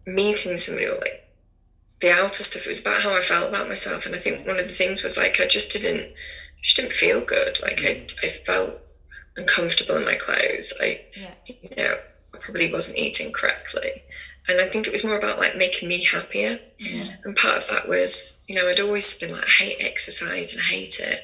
meeting 0.06 0.56
somebody 0.56 0.86
or 0.86 0.98
like 0.98 1.24
the 2.00 2.10
outer 2.10 2.42
stuff. 2.42 2.66
It 2.66 2.68
was 2.68 2.80
about 2.80 3.02
how 3.02 3.16
I 3.16 3.20
felt 3.20 3.48
about 3.48 3.68
myself. 3.68 4.06
And 4.06 4.14
I 4.14 4.18
think 4.18 4.46
one 4.46 4.58
of 4.58 4.68
the 4.68 4.74
things 4.74 5.02
was 5.02 5.16
like 5.16 5.40
I 5.40 5.46
just 5.46 5.72
didn't 5.72 6.12
just 6.60 6.76
didn't 6.76 6.92
feel 6.92 7.24
good. 7.24 7.60
Like 7.62 7.80
I 7.80 7.94
mm. 7.94 8.24
I 8.24 8.28
felt 8.28 8.78
uncomfortable 9.36 9.96
in 9.96 10.04
my 10.04 10.16
clothes. 10.16 10.74
I 10.80 11.00
Yeah. 11.16 11.34
you 11.46 11.70
know, 11.76 11.98
I 12.34 12.38
probably 12.38 12.70
wasn't 12.70 12.98
eating 12.98 13.32
correctly. 13.32 14.02
And 14.48 14.60
I 14.60 14.64
think 14.64 14.86
it 14.86 14.92
was 14.92 15.04
more 15.04 15.18
about 15.18 15.38
like 15.38 15.56
making 15.56 15.88
me 15.88 16.02
happier. 16.04 16.58
Yeah. 16.78 17.16
And 17.24 17.36
part 17.36 17.58
of 17.58 17.68
that 17.68 17.88
was, 17.88 18.42
you 18.48 18.54
know, 18.54 18.66
I'd 18.68 18.80
always 18.80 19.18
been 19.18 19.32
like, 19.32 19.44
I 19.44 19.64
hate 19.64 19.76
exercise 19.80 20.52
and 20.52 20.62
I 20.62 20.64
hate 20.64 20.98
it. 21.00 21.22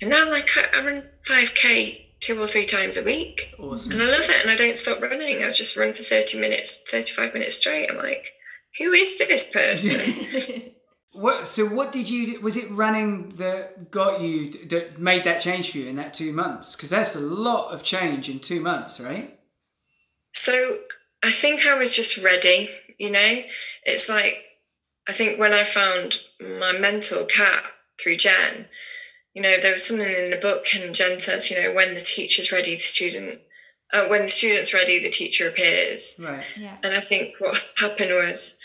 And 0.00 0.10
now, 0.10 0.28
like, 0.30 0.48
I, 0.56 0.78
I 0.78 0.84
run 0.84 1.02
5K 1.28 2.00
two 2.20 2.40
or 2.40 2.46
three 2.46 2.66
times 2.66 2.96
a 2.96 3.04
week 3.04 3.54
Awesome. 3.60 3.92
and 3.92 4.02
I 4.02 4.06
love 4.06 4.28
it. 4.28 4.42
And 4.42 4.50
I 4.50 4.56
don't 4.56 4.76
stop 4.76 5.00
running. 5.00 5.44
I 5.44 5.50
just 5.50 5.76
run 5.76 5.92
for 5.92 6.02
30 6.02 6.40
minutes, 6.40 6.84
35 6.90 7.34
minutes 7.34 7.56
straight. 7.56 7.88
I'm 7.90 7.96
like, 7.96 8.32
who 8.78 8.92
is 8.92 9.18
this 9.18 9.52
person? 9.52 10.72
What? 11.12 11.46
So, 11.48 11.66
what 11.66 11.90
did 11.90 12.08
you? 12.08 12.38
Was 12.42 12.56
it 12.56 12.70
running 12.70 13.30
that 13.36 13.90
got 13.90 14.20
you 14.20 14.52
that 14.68 15.00
made 15.00 15.24
that 15.24 15.40
change 15.40 15.72
for 15.72 15.78
you 15.78 15.88
in 15.88 15.96
that 15.96 16.14
two 16.14 16.32
months? 16.32 16.76
Because 16.76 16.90
that's 16.90 17.16
a 17.16 17.20
lot 17.20 17.72
of 17.72 17.82
change 17.82 18.28
in 18.28 18.38
two 18.38 18.60
months, 18.60 19.00
right? 19.00 19.36
So 20.32 20.78
I 21.22 21.30
think 21.32 21.66
I 21.66 21.74
was 21.76 21.94
just 21.94 22.16
ready, 22.18 22.70
you 22.98 23.10
know? 23.10 23.42
It's 23.84 24.08
like, 24.08 24.44
I 25.08 25.12
think 25.12 25.38
when 25.38 25.52
I 25.52 25.64
found 25.64 26.20
my 26.40 26.72
mentor, 26.72 27.24
Kat, 27.24 27.62
through 28.00 28.16
Jen, 28.16 28.66
you 29.34 29.42
know, 29.42 29.56
there 29.60 29.72
was 29.72 29.84
something 29.84 30.06
in 30.06 30.30
the 30.30 30.36
book, 30.36 30.66
and 30.74 30.94
Jen 30.94 31.18
says, 31.20 31.50
you 31.50 31.60
know, 31.60 31.72
when 31.72 31.94
the 31.94 32.00
teacher's 32.00 32.52
ready, 32.52 32.74
the 32.74 32.80
student, 32.80 33.40
uh, 33.92 34.06
when 34.06 34.22
the 34.22 34.28
student's 34.28 34.74
ready, 34.74 34.98
the 34.98 35.10
teacher 35.10 35.48
appears. 35.48 36.14
Right. 36.18 36.44
yeah. 36.56 36.76
And 36.82 36.94
I 36.94 37.00
think 37.00 37.34
what 37.38 37.62
happened 37.76 38.10
was, 38.12 38.58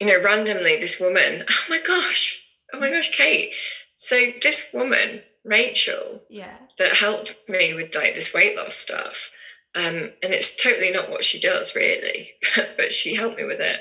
you 0.00 0.06
know, 0.06 0.20
randomly, 0.22 0.78
this 0.78 1.00
woman, 1.00 1.44
oh 1.50 1.64
my 1.68 1.80
gosh, 1.80 2.46
oh 2.72 2.80
my 2.80 2.90
gosh, 2.90 3.10
Kate. 3.16 3.52
So 3.96 4.32
this 4.42 4.70
woman, 4.72 5.22
Rachel, 5.44 6.22
Yeah. 6.28 6.56
that 6.78 6.96
helped 6.96 7.36
me 7.48 7.74
with 7.74 7.94
like 7.94 8.14
this 8.14 8.32
weight 8.34 8.56
loss 8.56 8.74
stuff. 8.76 9.30
Um, 9.74 10.10
and 10.22 10.32
it's 10.32 10.60
totally 10.60 10.90
not 10.90 11.10
what 11.10 11.24
she 11.24 11.38
does 11.38 11.76
really, 11.76 12.32
but 12.76 12.92
she 12.92 13.14
helped 13.14 13.38
me 13.38 13.44
with 13.44 13.60
it. 13.60 13.80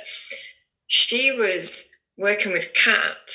She 0.88 1.32
was 1.32 1.90
working 2.18 2.52
with 2.52 2.74
Kat, 2.74 3.32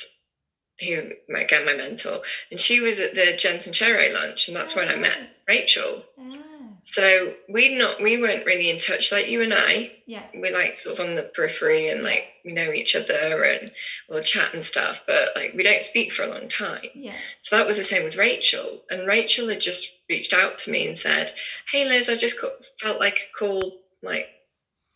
who 0.80 1.12
again 1.34 1.66
my 1.66 1.74
mentor, 1.74 2.20
and 2.50 2.60
she 2.60 2.80
was 2.80 3.00
at 3.00 3.14
the 3.14 3.36
Jen 3.36 3.56
Sincero 3.56 4.12
lunch, 4.12 4.46
and 4.46 4.56
that's 4.56 4.76
when 4.76 4.88
I 4.88 4.96
met 4.96 5.18
Rachel. 5.48 6.04
Ah. 6.18 6.53
So 6.86 7.32
we 7.48 7.74
not 7.74 8.02
we 8.02 8.20
weren't 8.20 8.44
really 8.44 8.68
in 8.68 8.76
touch 8.76 9.10
like 9.10 9.28
you 9.28 9.40
and 9.40 9.54
I. 9.54 9.92
Yeah. 10.06 10.24
We're 10.34 10.52
like 10.52 10.76
sort 10.76 10.98
of 10.98 11.06
on 11.06 11.14
the 11.14 11.22
periphery 11.22 11.88
and 11.88 12.02
like 12.02 12.26
we 12.44 12.52
know 12.52 12.72
each 12.72 12.94
other 12.94 13.42
and 13.42 13.72
we'll 14.08 14.20
chat 14.20 14.52
and 14.52 14.62
stuff, 14.62 15.02
but 15.06 15.30
like 15.34 15.54
we 15.56 15.62
don't 15.62 15.82
speak 15.82 16.12
for 16.12 16.24
a 16.24 16.28
long 16.28 16.46
time. 16.46 16.90
Yeah. 16.94 17.14
So 17.40 17.56
that 17.56 17.66
was 17.66 17.78
the 17.78 17.82
same 17.82 18.04
with 18.04 18.18
Rachel. 18.18 18.82
And 18.90 19.06
Rachel 19.06 19.48
had 19.48 19.62
just 19.62 19.98
reached 20.10 20.34
out 20.34 20.58
to 20.58 20.70
me 20.70 20.86
and 20.86 20.96
said, 20.96 21.32
Hey, 21.72 21.88
Liz, 21.88 22.10
I 22.10 22.16
just 22.16 22.40
got, 22.40 22.52
felt 22.78 23.00
like 23.00 23.18
a 23.18 23.38
call, 23.38 23.80
like 24.02 24.28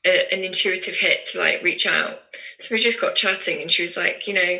a, 0.07 0.31
an 0.31 0.45
intuitive 0.45 0.99
hit 0.99 1.27
to 1.33 1.39
like 1.39 1.63
reach 1.63 1.87
out. 1.87 2.19
So 2.61 2.75
we 2.75 2.81
just 2.81 3.01
got 3.01 3.15
chatting 3.15 3.63
and 3.63 3.73
she 3.73 3.83
was 3.83 3.97
like, 3.97 4.29
You 4.29 4.35
know, 4.35 4.59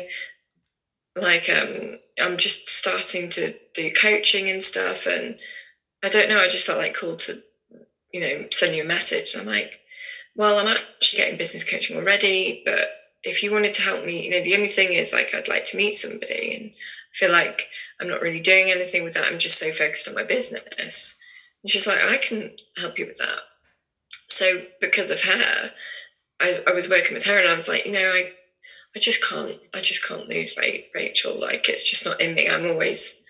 like, 1.15 1.47
um, 1.47 1.99
I'm 2.19 2.37
just 2.37 2.67
starting 2.67 3.29
to 3.29 3.53
do 3.75 3.91
coaching 3.91 4.49
and 4.49 4.63
stuff. 4.63 5.05
And 5.05 5.37
I 6.03 6.09
don't 6.09 6.29
know, 6.29 6.39
I 6.39 6.47
just 6.47 6.65
felt 6.65 6.79
like 6.79 6.95
cool 6.95 7.15
to, 7.17 7.41
you 8.13 8.21
know, 8.21 8.47
send 8.51 8.75
you 8.75 8.83
a 8.83 8.87
message. 8.87 9.33
And 9.33 9.41
I'm 9.41 9.47
like, 9.47 9.79
Well, 10.35 10.59
I'm 10.59 10.67
actually 10.67 11.17
getting 11.17 11.37
business 11.37 11.69
coaching 11.69 11.97
already, 11.97 12.61
but 12.65 12.87
if 13.23 13.43
you 13.43 13.51
wanted 13.51 13.73
to 13.73 13.81
help 13.81 14.05
me, 14.05 14.23
you 14.23 14.31
know, 14.31 14.41
the 14.41 14.55
only 14.55 14.67
thing 14.67 14.93
is 14.93 15.11
like 15.11 15.33
I'd 15.33 15.47
like 15.47 15.65
to 15.65 15.77
meet 15.77 15.95
somebody 15.95 16.55
and 16.55 16.71
I 16.71 17.13
feel 17.13 17.31
like 17.31 17.63
I'm 17.99 18.07
not 18.07 18.21
really 18.21 18.39
doing 18.39 18.71
anything 18.71 19.03
with 19.03 19.15
that. 19.15 19.25
I'm 19.25 19.39
just 19.39 19.59
so 19.59 19.71
focused 19.71 20.07
on 20.07 20.15
my 20.15 20.23
business. 20.23 21.17
And 21.61 21.69
she's 21.69 21.87
like, 21.87 22.01
I 22.01 22.17
can 22.17 22.51
help 22.77 22.97
you 22.97 23.05
with 23.05 23.17
that. 23.17 23.39
So 24.27 24.61
because 24.79 25.09
of 25.09 25.21
her, 25.21 25.71
I, 26.39 26.63
I 26.65 26.71
was 26.71 26.89
working 26.89 27.13
with 27.13 27.25
her 27.25 27.37
and 27.37 27.49
I 27.49 27.53
was 27.53 27.67
like, 27.67 27.85
you 27.85 27.91
know, 27.91 28.11
I 28.13 28.31
I 28.95 28.99
just 28.99 29.23
can't 29.23 29.57
I 29.73 29.79
just 29.81 30.07
can't 30.07 30.29
lose 30.29 30.55
weight, 30.57 30.87
Rachel. 30.95 31.37
Like 31.39 31.67
it's 31.67 31.89
just 31.89 32.05
not 32.05 32.21
in 32.21 32.35
me. 32.35 32.47
I'm 32.47 32.65
always, 32.67 33.21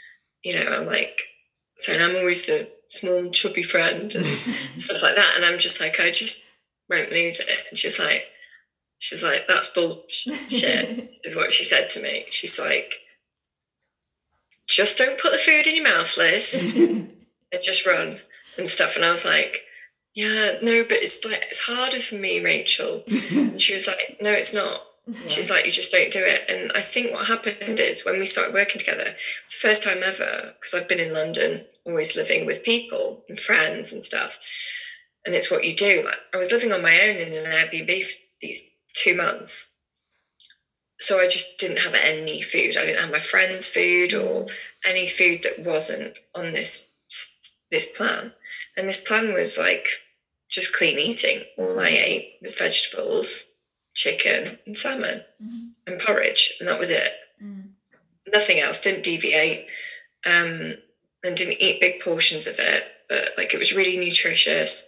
you 0.43 0.53
know, 0.53 0.71
I'm 0.71 0.85
like 0.85 1.19
saying 1.79 2.01
I'm 2.01 2.15
always 2.15 2.45
the 2.45 2.69
small 2.87 3.29
chubby 3.31 3.63
friend 3.63 4.13
and 4.13 4.27
stuff 4.75 5.01
like 5.01 5.15
that. 5.15 5.33
And 5.35 5.45
I'm 5.45 5.59
just 5.59 5.79
like, 5.79 5.99
I 5.99 6.11
just 6.11 6.45
won't 6.89 7.11
lose 7.11 7.39
it. 7.39 7.49
And 7.69 7.77
she's 7.77 7.99
like, 7.99 8.25
she's 8.97 9.23
like, 9.23 9.47
that's 9.47 9.69
bullshit 9.69 11.09
is 11.23 11.35
what 11.35 11.51
she 11.51 11.63
said 11.63 11.89
to 11.91 12.01
me. 12.01 12.25
She's 12.29 12.59
like, 12.59 12.93
just 14.67 14.97
don't 14.97 15.19
put 15.19 15.31
the 15.31 15.37
food 15.37 15.65
in 15.65 15.75
your 15.75 15.85
mouth, 15.85 16.15
Liz, 16.17 16.61
and 16.75 17.63
just 17.63 17.85
run 17.85 18.19
and 18.57 18.69
stuff. 18.69 18.95
And 18.95 19.05
I 19.05 19.11
was 19.11 19.25
like, 19.25 19.63
yeah, 20.13 20.57
no, 20.61 20.83
but 20.83 20.97
it's 20.97 21.23
like 21.23 21.45
it's 21.49 21.65
harder 21.65 21.99
for 21.99 22.15
me, 22.15 22.43
Rachel. 22.43 23.03
And 23.31 23.61
she 23.61 23.73
was 23.73 23.87
like, 23.87 24.17
no, 24.21 24.31
it's 24.31 24.53
not. 24.53 24.81
She's 25.27 25.49
like, 25.49 25.65
you 25.65 25.71
just 25.71 25.91
don't 25.91 26.11
do 26.11 26.23
it. 26.23 26.43
And 26.49 26.71
I 26.75 26.81
think 26.81 27.11
what 27.11 27.27
happened 27.27 27.79
is 27.79 28.05
when 28.05 28.19
we 28.19 28.25
started 28.25 28.53
working 28.53 28.79
together, 28.79 29.15
it's 29.43 29.59
the 29.59 29.67
first 29.67 29.83
time 29.83 30.03
ever 30.03 30.53
because 30.59 30.73
I've 30.75 30.87
been 30.87 30.99
in 30.99 31.13
London, 31.13 31.65
always 31.85 32.15
living 32.15 32.45
with 32.45 32.63
people 32.63 33.23
and 33.29 33.39
friends 33.39 33.91
and 33.93 34.03
stuff. 34.03 34.39
And 35.25 35.35
it's 35.35 35.51
what 35.51 35.63
you 35.65 35.75
do. 35.75 36.03
Like 36.05 36.17
I 36.33 36.37
was 36.37 36.51
living 36.51 36.71
on 36.71 36.81
my 36.81 36.99
own 37.01 37.15
in 37.17 37.33
an 37.33 37.43
Airbnb 37.45 38.03
for 38.03 38.15
these 38.41 38.71
two 38.95 39.15
months. 39.15 39.75
So 40.99 41.19
I 41.19 41.27
just 41.27 41.57
didn't 41.59 41.79
have 41.79 41.93
any 41.93 42.41
food. 42.41 42.75
I 42.75 42.85
didn't 42.85 43.01
have 43.01 43.11
my 43.11 43.19
friends' 43.19 43.67
food 43.69 44.13
or 44.13 44.47
any 44.85 45.07
food 45.07 45.43
that 45.43 45.59
wasn't 45.59 46.13
on 46.35 46.49
this 46.49 46.87
this 47.71 47.95
plan. 47.95 48.33
And 48.75 48.87
this 48.87 49.03
plan 49.07 49.33
was 49.33 49.57
like 49.57 49.87
just 50.49 50.75
clean 50.75 50.97
eating. 50.97 51.43
All 51.57 51.79
I 51.79 51.89
ate 51.89 52.37
was 52.41 52.55
vegetables, 52.55 53.45
chicken, 53.93 54.59
and 54.65 54.77
salmon 54.77 55.23
Mhm. 55.41 55.73
and 55.85 56.01
porridge, 56.01 56.53
and 56.59 56.67
that 56.67 56.79
was 56.79 56.89
it. 56.89 57.13
Mm. 57.41 57.73
Nothing 58.33 58.59
else. 58.59 58.79
Didn't 58.79 59.03
deviate, 59.03 59.67
um, 60.25 60.81
and 61.23 61.35
didn't 61.35 61.61
eat 61.61 61.81
big 61.81 62.01
portions 62.01 62.47
of 62.47 62.55
it. 62.59 62.83
But 63.07 63.31
like 63.37 63.53
it 63.53 63.59
was 63.59 63.73
really 63.73 63.97
nutritious, 63.97 64.87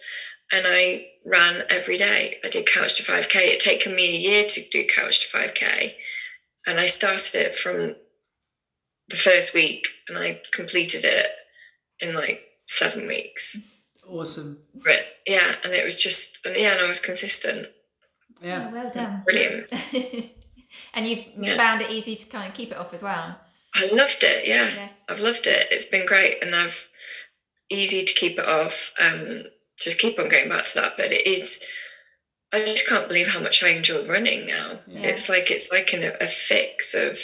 and 0.52 0.64
I 0.66 1.06
ran 1.26 1.64
every 1.68 1.98
day. 1.98 2.38
I 2.44 2.48
did 2.48 2.66
couch 2.66 2.94
to 2.96 3.02
five 3.02 3.28
k. 3.28 3.46
It 3.52 3.60
taken 3.60 3.94
me 3.96 4.14
a 4.14 4.18
year 4.18 4.44
to 4.48 4.68
do 4.70 4.84
couch 4.86 5.20
to 5.20 5.26
five 5.28 5.54
k, 5.54 5.96
and 6.66 6.78
I 6.78 6.86
started 6.86 7.34
it 7.34 7.54
from 7.56 7.96
the 9.08 9.16
first 9.16 9.54
week, 9.54 9.88
and 10.08 10.16
I 10.16 10.40
completed 10.52 11.04
it 11.04 11.26
in 12.00 12.14
like 12.14 12.40
seven 12.66 13.06
weeks. 13.06 13.68
Awesome. 14.08 14.58
But 14.74 15.00
yeah, 15.26 15.56
and 15.64 15.72
it 15.72 15.84
was 15.84 16.00
just 16.00 16.44
and 16.46 16.56
yeah, 16.56 16.72
and 16.72 16.80
I 16.82 16.88
was 16.88 17.00
consistent. 17.00 17.68
Yeah. 18.40 18.68
Oh, 18.68 18.72
well 18.74 18.90
done. 18.90 19.22
Brilliant. 19.24 19.70
and 20.94 21.06
you've 21.06 21.24
Yeah. 21.38 21.56
found 21.56 21.80
it 21.82 21.90
easy 21.90 22.16
to 22.16 22.26
kind 22.26 22.48
of 22.48 22.54
keep 22.54 22.70
it 22.72 22.76
off 22.76 22.92
as 22.92 23.02
well. 23.02 23.38
I 23.74 23.86
loved 23.92 24.22
it. 24.22 24.46
Yeah. 24.46 24.68
Yeah. 24.74 24.88
I've 25.08 25.20
loved 25.20 25.46
it. 25.46 25.68
It's 25.70 25.84
been 25.84 26.06
great, 26.06 26.42
and 26.42 26.54
I've 26.54 26.88
easy 27.70 28.04
to 28.04 28.14
keep 28.14 28.38
it 28.38 28.46
off. 28.46 28.92
Um, 29.00 29.44
just 29.78 29.98
keep 29.98 30.18
on 30.18 30.28
going 30.28 30.48
back 30.48 30.66
to 30.66 30.74
that, 30.76 30.96
but 30.96 31.12
it 31.12 31.26
is. 31.26 31.64
I 32.52 32.64
just 32.64 32.86
can't 32.86 33.08
believe 33.08 33.32
how 33.32 33.40
much 33.40 33.62
I 33.62 33.68
enjoy 33.68 34.06
running 34.06 34.46
now. 34.46 34.80
Yeah. 34.86 35.00
It's 35.00 35.28
like 35.28 35.50
it's 35.50 35.72
like 35.72 35.92
an, 35.92 36.12
a 36.20 36.28
fix 36.28 36.94
of 36.94 37.18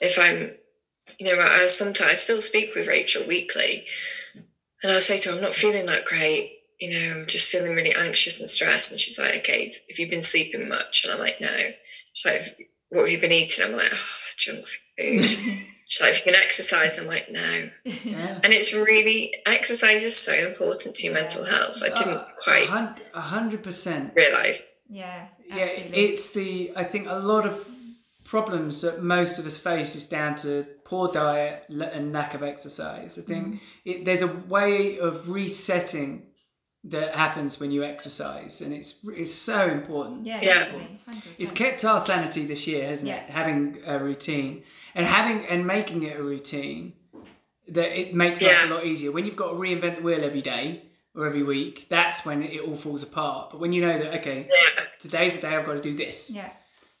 if 0.00 0.18
I'm, 0.18 0.52
you 1.18 1.26
know, 1.26 1.40
I 1.42 1.66
sometimes 1.66 2.10
I 2.10 2.14
still 2.14 2.40
speak 2.40 2.74
with 2.74 2.88
Rachel 2.88 3.26
weekly, 3.26 3.86
and 4.82 4.92
I'll 4.92 5.00
say 5.00 5.18
to 5.18 5.30
her, 5.30 5.36
I'm 5.36 5.42
not 5.42 5.54
feeling 5.54 5.86
that 5.86 6.06
great. 6.06 6.52
You 6.80 6.92
know, 6.92 7.14
I'm 7.20 7.26
just 7.26 7.50
feeling 7.50 7.74
really 7.74 7.94
anxious 7.94 8.40
and 8.40 8.48
stressed. 8.48 8.90
And 8.90 9.00
she's 9.00 9.18
like, 9.18 9.34
Okay, 9.36 9.72
have 9.88 9.98
you 9.98 10.08
been 10.08 10.22
sleeping 10.22 10.68
much? 10.68 11.04
And 11.04 11.12
I'm 11.12 11.20
like, 11.20 11.40
No. 11.40 11.56
She's 12.14 12.32
like, 12.32 12.68
What 12.88 13.02
have 13.02 13.10
you 13.10 13.20
been 13.20 13.32
eating? 13.32 13.64
I'm 13.64 13.76
like, 13.76 13.92
Oh, 13.92 14.16
junk 14.38 14.66
food. 14.98 15.36
She's 15.94 16.00
like, 16.02 16.14
Have 16.16 16.26
you 16.26 16.32
can 16.32 16.42
exercise, 16.42 16.98
I'm 16.98 17.06
like, 17.06 17.30
No. 17.30 17.70
Yeah. 17.84 18.40
And 18.42 18.52
it's 18.52 18.72
really 18.74 19.32
exercise 19.46 20.02
is 20.02 20.16
so 20.16 20.32
important 20.34 20.96
to 20.96 21.04
your 21.04 21.14
mental 21.14 21.44
health. 21.44 21.80
I 21.84 21.90
didn't 21.90 22.14
Uh, 22.18 22.26
quite 22.42 22.68
a 23.14 23.20
hundred 23.20 23.62
percent. 23.62 24.12
realize. 24.16 24.60
yeah. 24.88 25.28
Yeah, 25.46 25.56
Absolutely. 25.64 26.04
it's 26.06 26.30
the. 26.30 26.72
I 26.74 26.84
think 26.84 27.06
a 27.08 27.18
lot 27.18 27.46
of 27.46 27.64
problems 28.24 28.80
that 28.80 29.02
most 29.02 29.38
of 29.38 29.44
us 29.46 29.58
face 29.58 29.94
is 29.94 30.06
down 30.06 30.34
to 30.36 30.66
poor 30.84 31.12
diet 31.12 31.64
and 31.68 32.12
lack 32.12 32.32
of 32.34 32.42
exercise. 32.42 33.18
I 33.18 33.22
think 33.22 33.46
Mm-hmm. 33.46 33.90
it, 33.90 34.04
there's 34.06 34.22
a 34.22 34.32
way 34.56 34.98
of 34.98 35.28
resetting 35.28 36.26
that 36.84 37.14
happens 37.14 37.60
when 37.60 37.70
you 37.70 37.82
exercise, 37.84 38.60
and 38.62 38.72
it's 38.74 38.92
it's 39.22 39.32
so 39.32 39.68
important. 39.68 40.26
yeah, 40.26 40.40
Yeah. 40.42 40.58
definitely. 40.64 41.00
100%. 41.08 41.22
It's 41.38 41.50
kept 41.50 41.84
our 41.84 42.00
sanity 42.00 42.46
this 42.46 42.66
year, 42.66 42.86
hasn't 42.86 43.08
Yeah. 43.08 43.24
it? 43.24 43.30
Having 43.30 43.82
a 43.86 43.98
routine 43.98 44.62
and 44.94 45.06
having 45.06 45.44
and 45.46 45.66
making 45.66 46.02
it 46.04 46.18
a 46.18 46.22
routine 46.22 46.94
that 47.68 47.98
it 47.98 48.14
makes 48.14 48.40
life 48.42 48.50
Yeah. 48.52 48.68
a 48.68 48.70
lot 48.74 48.84
easier. 48.84 49.10
When 49.12 49.24
you've 49.26 49.36
got 49.36 49.48
to 49.50 49.54
reinvent 49.54 49.96
the 49.96 50.02
wheel 50.02 50.22
every 50.24 50.42
day 50.42 50.82
or 51.14 51.26
every 51.26 51.42
week, 51.42 51.86
that's 51.88 52.24
when 52.26 52.42
it 52.42 52.60
all 52.60 52.76
falls 52.76 53.02
apart. 53.02 53.50
But 53.50 53.60
when 53.60 53.72
you 53.72 53.80
know 53.80 53.98
that 53.98 54.14
okay, 54.20 54.48
Yeah. 54.50 54.84
today's 55.00 55.34
the 55.36 55.42
day 55.42 55.56
I've 55.56 55.64
got 55.66 55.74
to 55.74 55.80
do 55.82 55.94
this. 55.94 56.30
Yeah. 56.30 56.50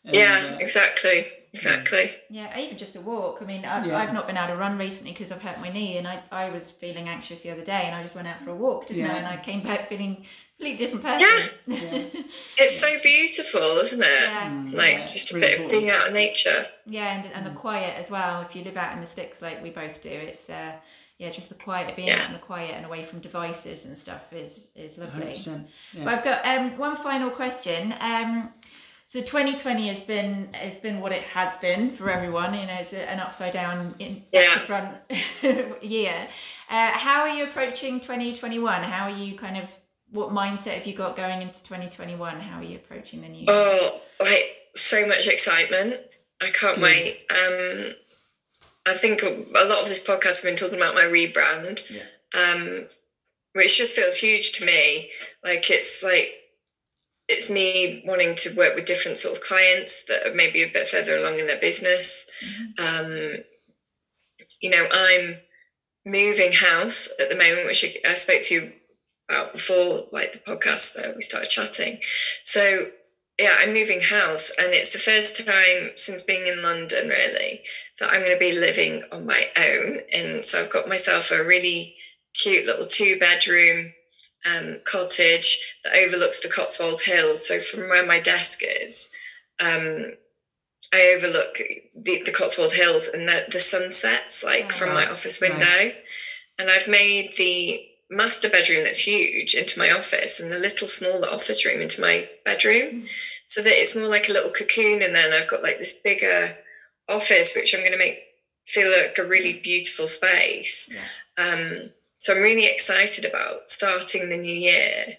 And, 0.04 0.14
Yeah, 0.14 0.50
uh, 0.54 0.58
exactly. 0.58 1.26
Exactly. 1.54 2.10
Yeah, 2.30 2.58
even 2.58 2.76
just 2.76 2.96
a 2.96 3.00
walk. 3.00 3.38
I 3.40 3.44
mean, 3.44 3.64
I've, 3.64 3.86
Yeah. 3.86 3.96
I've 3.96 4.12
not 4.12 4.26
been 4.26 4.36
able 4.36 4.48
to 4.48 4.56
run 4.56 4.76
recently 4.76 5.12
because 5.12 5.30
I've 5.30 5.40
hurt 5.40 5.60
my 5.60 5.68
knee, 5.68 5.98
and 5.98 6.06
I, 6.08 6.20
I 6.32 6.50
was 6.50 6.68
feeling 6.70 7.08
anxious 7.08 7.42
the 7.42 7.50
other 7.50 7.62
day, 7.62 7.82
and 7.86 7.94
I 7.94 8.02
just 8.02 8.16
went 8.16 8.26
out 8.26 8.42
for 8.42 8.50
a 8.50 8.54
walk, 8.56 8.88
didn't 8.88 9.08
I? 9.08 9.14
And 9.18 9.26
I 9.26 9.36
came 9.36 9.62
back 9.62 9.88
feeling 9.88 10.24
a 10.24 10.24
completely 10.58 10.76
different 10.86 11.04
person. 11.04 11.50
Yeah. 11.66 12.22
It's 12.58 12.78
so 12.80 12.88
beautiful, 13.02 13.78
isn't 13.78 14.02
it? 14.02 14.06
yeah. 14.08 14.48
Mm, 14.50 14.74
Like 14.74 14.92
yeah, 14.94 15.12
just 15.12 15.32
a 15.32 15.34
really 15.34 15.46
bit 15.56 15.64
of 15.64 15.70
being 15.70 15.90
out 15.90 16.08
in 16.08 16.14
nature. 16.14 16.66
Yeah, 16.86 17.16
and, 17.16 17.26
and 17.32 17.44
the 17.46 17.50
Mm. 17.50 17.56
quiet 17.56 17.98
as 17.98 18.10
well. 18.10 18.42
If 18.42 18.54
you 18.54 18.62
live 18.64 18.76
out 18.76 18.92
in 18.94 19.00
the 19.00 19.06
sticks 19.06 19.42
like 19.42 19.62
we 19.62 19.70
both 19.70 20.00
do, 20.02 20.08
it's 20.10 20.48
uh, 20.48 20.72
yeah, 21.18 21.30
just 21.30 21.48
the 21.48 21.54
quiet, 21.54 21.94
being 21.96 22.08
Yeah. 22.08 22.20
out 22.22 22.26
in 22.28 22.32
the 22.32 22.38
quiet 22.38 22.74
and 22.76 22.84
away 22.86 23.04
from 23.04 23.20
devices 23.20 23.84
and 23.84 23.96
stuff 23.96 24.32
is 24.32 24.68
is 24.76 24.98
lovely. 24.98 25.26
100%. 25.34 25.66
Yeah. 25.92 26.04
But 26.04 26.14
I've 26.14 26.24
got 26.24 26.46
um, 26.46 26.78
one 26.78 26.96
final 26.96 27.30
question. 27.30 27.94
Um, 28.00 28.50
so 29.06 29.20
2020 29.20 29.88
has 29.88 30.02
been 30.02 30.52
has 30.54 30.76
been 30.76 31.00
what 31.00 31.12
it 31.12 31.22
has 31.22 31.56
been 31.58 31.90
for 31.92 32.10
everyone. 32.10 32.54
You 32.54 32.66
know, 32.66 32.74
it's 32.80 32.92
an 32.92 33.20
upside 33.20 33.52
down 33.52 33.94
in 33.98 34.22
Yeah. 34.32 34.54
to 34.54 34.60
front 34.60 34.96
year. 35.82 36.28
Uh, 36.70 36.90
how 36.92 37.20
are 37.22 37.28
you 37.28 37.44
approaching 37.44 38.00
2021? 38.00 38.82
How 38.82 39.04
are 39.04 39.10
you 39.16 39.36
kind 39.36 39.56
of 39.56 39.68
what 40.14 40.30
mindset 40.30 40.74
have 40.74 40.86
you 40.86 40.94
got 40.94 41.16
going 41.16 41.42
into 41.42 41.60
2021? 41.64 42.38
How 42.40 42.60
are 42.60 42.62
you 42.62 42.76
approaching 42.76 43.20
the 43.20 43.28
new 43.28 43.38
year? 43.38 43.46
Oh, 43.48 44.00
like 44.20 44.56
so 44.74 45.06
much 45.06 45.26
excitement. 45.26 45.96
I 46.40 46.50
can't 46.50 46.76
Good. 46.76 46.82
wait. 46.84 47.26
Um 47.30 47.94
I 48.86 48.94
think 48.94 49.22
a 49.22 49.64
lot 49.66 49.82
of 49.82 49.88
this 49.88 50.02
podcast 50.04 50.36
have 50.36 50.44
been 50.44 50.56
talking 50.56 50.76
about 50.76 50.94
my 50.94 51.02
rebrand. 51.02 51.82
Yeah. 51.90 52.04
Um 52.40 52.86
which 53.54 53.76
just 53.76 53.96
feels 53.96 54.16
huge 54.18 54.52
to 54.52 54.64
me. 54.64 55.10
Like 55.42 55.68
it's 55.68 56.00
like 56.02 56.30
it's 57.26 57.50
me 57.50 58.04
wanting 58.06 58.34
to 58.36 58.54
work 58.54 58.76
with 58.76 58.86
different 58.86 59.18
sort 59.18 59.36
of 59.36 59.42
clients 59.42 60.04
that 60.04 60.26
are 60.26 60.34
maybe 60.34 60.62
a 60.62 60.68
bit 60.68 60.86
further 60.86 61.16
along 61.16 61.38
in 61.40 61.46
their 61.48 61.58
business. 61.58 62.30
Um, 62.78 63.36
you 64.60 64.68
know, 64.68 64.86
I'm 64.92 65.38
moving 66.04 66.52
house 66.52 67.08
at 67.18 67.30
the 67.30 67.36
moment, 67.36 67.64
which 67.66 67.82
I- 67.82 68.10
I 68.10 68.14
spoke 68.14 68.42
to 68.42 68.54
you 68.54 68.72
about 69.28 69.52
before, 69.52 70.06
like 70.12 70.32
the 70.32 70.38
podcast 70.38 70.94
that 70.94 71.14
we 71.16 71.22
started 71.22 71.50
chatting. 71.50 71.98
So 72.42 72.88
yeah, 73.38 73.56
I'm 73.58 73.74
moving 73.74 74.00
house, 74.00 74.52
and 74.58 74.72
it's 74.72 74.92
the 74.92 74.98
first 74.98 75.44
time 75.44 75.90
since 75.96 76.22
being 76.22 76.46
in 76.46 76.62
London, 76.62 77.08
really, 77.08 77.62
that 77.98 78.10
I'm 78.10 78.20
going 78.20 78.32
to 78.32 78.38
be 78.38 78.52
living 78.52 79.02
on 79.10 79.26
my 79.26 79.46
own. 79.56 80.00
And 80.12 80.44
so 80.44 80.60
I've 80.60 80.70
got 80.70 80.88
myself 80.88 81.32
a 81.32 81.42
really 81.42 81.96
cute 82.32 82.64
little 82.64 82.84
two 82.86 83.18
bedroom 83.18 83.92
um, 84.48 84.78
cottage 84.84 85.74
that 85.82 85.96
overlooks 85.96 86.40
the 86.40 86.48
Cotswold 86.48 87.02
Hills. 87.02 87.46
So 87.46 87.58
from 87.58 87.88
where 87.88 88.06
my 88.06 88.20
desk 88.20 88.60
is, 88.62 89.08
um, 89.58 90.12
I 90.92 91.12
overlook 91.16 91.56
the, 91.96 92.22
the 92.24 92.30
Cotswold 92.32 92.74
Hills 92.74 93.08
and 93.08 93.28
the, 93.28 93.46
the 93.50 93.58
sunsets 93.58 94.44
like 94.44 94.66
Oh, 94.66 94.76
from 94.76 94.94
my 94.94 95.10
office 95.10 95.40
Nice. 95.40 95.50
window. 95.50 95.92
And 96.56 96.70
I've 96.70 96.86
made 96.86 97.34
the 97.36 97.84
master 98.14 98.48
bedroom 98.48 98.84
that's 98.84 99.06
huge 99.06 99.54
into 99.54 99.78
my 99.78 99.90
office 99.90 100.40
and 100.40 100.50
the 100.50 100.58
little 100.58 100.86
smaller 100.86 101.28
office 101.28 101.64
room 101.64 101.80
into 101.80 102.00
my 102.00 102.28
bedroom. 102.44 103.06
So 103.46 103.62
that 103.62 103.80
it's 103.80 103.94
more 103.94 104.08
like 104.08 104.28
a 104.28 104.32
little 104.32 104.50
cocoon 104.50 105.02
and 105.02 105.14
then 105.14 105.32
I've 105.32 105.48
got 105.48 105.62
like 105.62 105.78
this 105.78 106.00
bigger 106.00 106.56
office 107.08 107.54
which 107.54 107.74
I'm 107.74 107.80
going 107.80 107.92
to 107.92 107.98
make 107.98 108.20
feel 108.66 108.90
like 108.90 109.18
a 109.18 109.24
really 109.24 109.60
beautiful 109.60 110.06
space. 110.06 110.92
Yeah. 110.92 111.44
Um, 111.44 111.90
so 112.18 112.34
I'm 112.34 112.42
really 112.42 112.66
excited 112.66 113.24
about 113.24 113.68
starting 113.68 114.30
the 114.30 114.38
new 114.38 114.54
year 114.54 115.18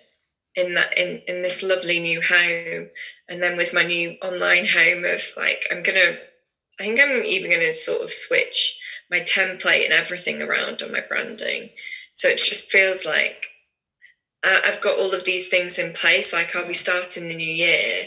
in 0.56 0.74
that 0.76 0.98
in 0.98 1.22
in 1.28 1.42
this 1.42 1.62
lovely 1.62 2.00
new 2.00 2.22
home, 2.22 2.90
and 3.30 3.44
then 3.44 3.58
with 3.58 3.74
my 3.74 3.84
new 3.84 4.18
online 4.22 4.66
home 4.66 5.06
of 5.06 5.22
like 5.38 5.66
I'm 5.70 5.84
gonna, 5.84 6.18
I 6.80 6.84
think 6.84 7.00
I'm 7.00 7.24
even 7.24 7.52
gonna 7.52 7.74
sort 7.74 8.02
of 8.02 8.12
switch 8.12 8.80
my 9.12 9.20
template 9.20 9.84
and 9.84 9.94
everything 9.94 10.42
around 10.42 10.82
on 10.82 10.92
my 10.92 11.02
branding, 11.02 11.70
so 12.16 12.28
it 12.30 12.40
just 12.40 12.72
feels 12.72 13.06
like 13.06 13.48
uh, 14.44 14.60
I've 14.66 14.82
got 14.82 14.98
all 14.98 15.14
of 15.14 15.24
these 15.26 15.48
things 15.48 15.78
in 15.78 15.94
place. 15.94 16.34
Like 16.34 16.56
I'll 16.56 16.68
be 16.68 16.74
starting 16.74 17.28
the 17.28 17.36
new 17.36 17.48
year 17.48 18.06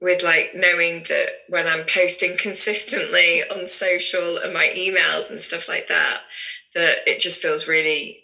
with 0.00 0.22
like 0.24 0.52
knowing 0.54 1.04
that 1.08 1.28
when 1.48 1.66
I'm 1.68 1.84
posting 1.86 2.36
consistently 2.38 3.42
on 3.48 3.66
social 3.66 4.38
and 4.38 4.52
my 4.52 4.68
emails 4.76 5.30
and 5.30 5.40
stuff 5.40 5.68
like 5.68 5.86
that, 5.88 6.20
that 6.74 6.98
it 7.06 7.20
just 7.20 7.42
feels 7.42 7.68
really 7.68 8.22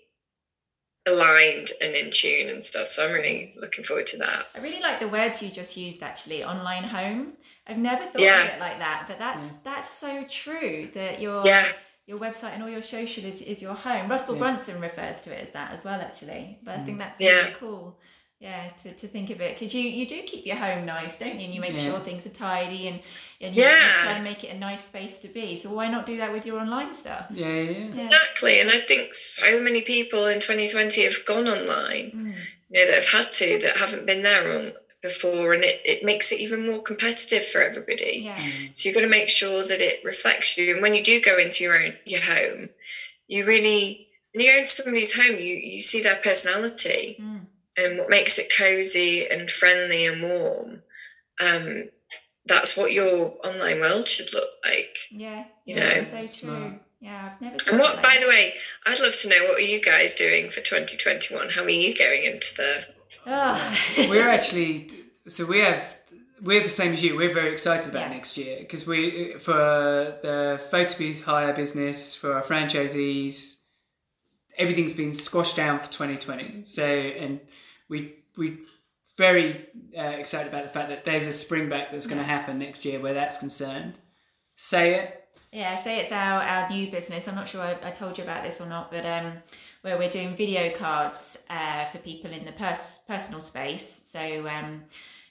aligned 1.07 1.69
and 1.81 1.95
in 1.95 2.11
tune 2.11 2.49
and 2.49 2.65
stuff. 2.65 2.89
So 2.89 3.07
I'm 3.07 3.13
really 3.13 3.55
looking 3.57 3.85
forward 3.85 4.07
to 4.09 4.17
that. 4.19 4.47
I 4.55 4.59
really 4.61 4.81
like 4.81 4.99
the 4.99 5.09
words 5.09 5.43
you 5.43 5.51
just 5.51 5.77
used 5.77 6.03
actually, 6.03 6.43
online 6.43 6.85
home. 6.85 7.35
I've 7.67 7.79
never 7.79 8.05
thought 8.05 8.21
Yeah. 8.23 8.45
of 8.45 8.55
it 8.55 8.61
like 8.61 8.79
that, 8.79 9.05
but 9.09 9.19
that's 9.19 9.45
Yeah. 9.45 9.59
that's 9.65 9.91
so 9.91 10.25
true 10.25 10.89
that 10.95 11.21
your 11.21 11.45
Yeah, 11.45 11.73
your 12.07 12.19
website 12.19 12.53
and 12.55 12.63
all 12.63 12.69
your 12.69 12.83
social 12.83 13.25
is, 13.25 13.43
is 13.43 13.61
your 13.61 13.75
home. 13.75 14.09
Russell 14.09 14.35
Yeah. 14.37 14.41
Brunson 14.41 14.81
refers 14.81 15.21
to 15.23 15.33
it 15.35 15.43
as 15.43 15.51
that 15.51 15.73
as 15.73 15.85
well, 15.85 16.01
actually. 16.01 16.59
But 16.63 16.77
I 16.79 16.85
think 16.85 16.99
that's 16.99 17.21
Yeah. 17.21 17.31
really 17.41 17.55
cool. 17.59 17.99
Yeah, 18.39 18.69
to, 18.83 18.93
to 18.93 19.09
think 19.09 19.31
of 19.31 19.41
it 19.41 19.59
because 19.59 19.73
you, 19.73 19.81
you 19.81 20.07
do 20.07 20.21
keep 20.23 20.45
your 20.45 20.57
home 20.57 20.85
nice, 20.85 21.17
don't 21.17 21.39
you? 21.41 21.47
And 21.47 21.55
you 21.55 21.61
make 21.61 21.73
Yeah. 21.73 21.85
sure 21.85 22.01
things 22.01 22.27
are 22.27 22.31
tidy 22.31 22.87
and, 22.89 23.01
and 23.41 23.57
you, 23.57 23.63
you 23.63 23.69
Yeah. 23.69 24.03
try 24.03 24.13
and 24.13 24.25
make 24.25 24.45
it 24.45 24.55
a 24.55 24.59
nice 24.59 24.85
space 24.85 25.17
to 25.21 25.29
be. 25.29 25.57
So 25.57 25.71
why 25.71 25.89
not 25.89 26.05
do 26.05 26.19
that 26.19 26.33
with 26.33 26.45
your 26.45 26.59
online 26.61 26.93
stuff? 26.93 27.27
Yeah, 27.31 27.47
yeah, 27.49 27.71
yeah. 27.71 27.95
Yeah. 27.95 28.05
exactly. 28.05 28.61
And 28.61 28.71
I 28.71 28.81
think 28.83 29.15
so 29.15 29.59
many 29.59 29.81
people 29.81 30.27
in 30.27 30.39
2020 30.39 31.03
have 31.05 31.25
gone 31.25 31.49
online, 31.49 32.11
Mm. 32.15 32.35
you 32.71 32.79
know, 32.85 32.87
that 32.91 32.95
have 33.03 33.11
had 33.25 33.33
to, 33.33 33.59
that 33.63 33.79
haven't 33.79 34.05
been 34.05 34.21
there 34.21 34.53
on 34.57 34.73
before. 35.07 35.53
And 35.55 35.65
it, 35.65 35.81
it 35.85 36.05
makes 36.05 36.33
it 36.33 36.41
even 36.41 36.67
more 36.67 36.83
competitive 36.83 37.45
for 37.47 37.61
everybody. 37.63 38.23
Yeah. 38.25 38.37
So 38.73 38.89
you've 38.89 38.95
got 38.95 39.03
to 39.03 39.09
make 39.09 39.29
sure 39.29 39.63
that 39.65 39.81
it 39.81 40.05
reflects 40.05 40.57
you. 40.59 40.73
And 40.75 40.83
when 40.83 40.95
you 40.95 41.03
do 41.03 41.21
go 41.21 41.39
into 41.39 41.65
your 41.65 41.77
own 41.83 41.95
your 42.05 42.23
home, 42.23 42.71
you 43.27 43.45
really 43.45 44.09
when 44.33 44.45
you 44.45 44.53
go 44.53 44.59
into 44.59 44.71
somebody's 44.71 45.17
home, 45.17 45.37
you 45.39 45.55
you 45.55 45.81
see 45.81 46.03
their 46.03 46.17
personality 46.17 47.17
Mm. 47.21 47.47
and 47.77 47.99
what 47.99 48.11
makes 48.11 48.39
it 48.39 48.53
cozy 48.57 49.27
and 49.29 49.51
friendly 49.51 50.07
and 50.07 50.23
warm. 50.23 50.83
Um, 51.41 51.91
that's 52.45 52.77
what 52.77 52.93
your 52.93 53.35
online 53.45 53.81
world 53.81 54.07
should 54.09 54.33
look 54.33 54.49
like. 54.65 54.97
Yeah. 55.11 55.45
You 55.65 55.75
yeah, 55.77 55.95
know, 55.95 56.01
so 56.03 56.17
true. 56.19 56.27
smart. 56.27 56.73
Yeah, 57.01 57.31
I've 57.35 57.41
never 57.41 57.57
And 57.71 57.79
what, 57.79 57.97
it 57.97 58.03
by 58.03 58.09
like 58.11 58.21
the 58.21 58.27
way, 58.29 58.55
I'd 58.87 59.01
love 59.01 59.17
to 59.21 59.29
know 59.29 59.45
what 59.49 59.59
are 59.59 59.61
you 59.61 59.81
guys 59.83 60.15
doing 60.15 60.49
for 60.51 60.61
2021? 60.61 61.51
How 61.51 61.63
are 61.65 61.69
you 61.69 61.95
going 61.97 62.25
into 62.25 62.55
the? 62.57 62.87
Oh. 63.27 63.77
We're 64.09 64.29
actually 64.29 64.91
so 65.29 65.45
we 65.45 65.59
have 65.61 65.97
we're 66.43 66.63
the 66.63 66.69
same 66.69 66.93
as 66.93 67.03
you. 67.03 67.17
We're 67.17 67.33
very 67.33 67.53
excited 67.53 67.89
about 67.91 68.11
Yes. 68.11 68.13
next 68.13 68.37
year 68.37 68.59
because 68.61 68.87
we 68.87 69.35
for 69.39 69.53
the 70.23 70.61
photobooth 70.71 71.23
hire 71.23 71.53
business 71.53 72.15
for 72.15 72.35
our 72.35 72.43
franchisees, 72.43 73.57
everything's 74.59 74.93
been 74.93 75.15
squashed 75.15 75.57
down 75.57 75.79
for 75.79 75.87
2020. 75.91 76.63
So 76.67 76.85
and 76.85 77.41
we 77.89 78.15
we 78.37 78.59
very 79.17 79.67
uh, 79.97 80.03
excited 80.03 80.49
about 80.49 80.65
the 80.65 80.71
fact 80.71 80.91
that 80.91 81.05
there's 81.05 81.27
a 81.27 81.33
spring 81.33 81.69
back 81.71 81.91
that's 81.91 82.07
going 82.07 82.19
to 82.19 82.25
happen 82.25 82.59
next 82.59 82.85
year 82.85 83.01
where 83.01 83.15
that's 83.15 83.39
concerned. 83.39 83.99
Say 84.57 84.95
it. 84.97 85.23
Yeah, 85.53 85.75
say 85.75 86.01
it's 86.01 86.13
our, 86.13 86.43
our 86.43 86.69
new 86.69 86.91
business. 86.91 87.27
I'm 87.27 87.35
not 87.35 87.49
sure 87.49 87.63
I, 87.63 87.79
I 87.83 87.91
told 87.91 88.19
you 88.19 88.25
about 88.25 88.43
this 88.45 88.61
or 88.61 88.67
not, 88.67 88.91
but 88.91 89.07
um, 89.07 89.33
where 89.87 89.97
we're 89.97 90.09
doing 90.09 90.35
video 90.35 90.75
cards 90.77 91.39
uh, 91.49 91.85
for 91.87 91.99
people 91.99 92.33
in 92.33 92.45
the 92.45 92.51
pers- 92.51 92.99
personal 93.07 93.41
space. 93.41 94.03
So, 94.05 94.19
um, 94.49 94.83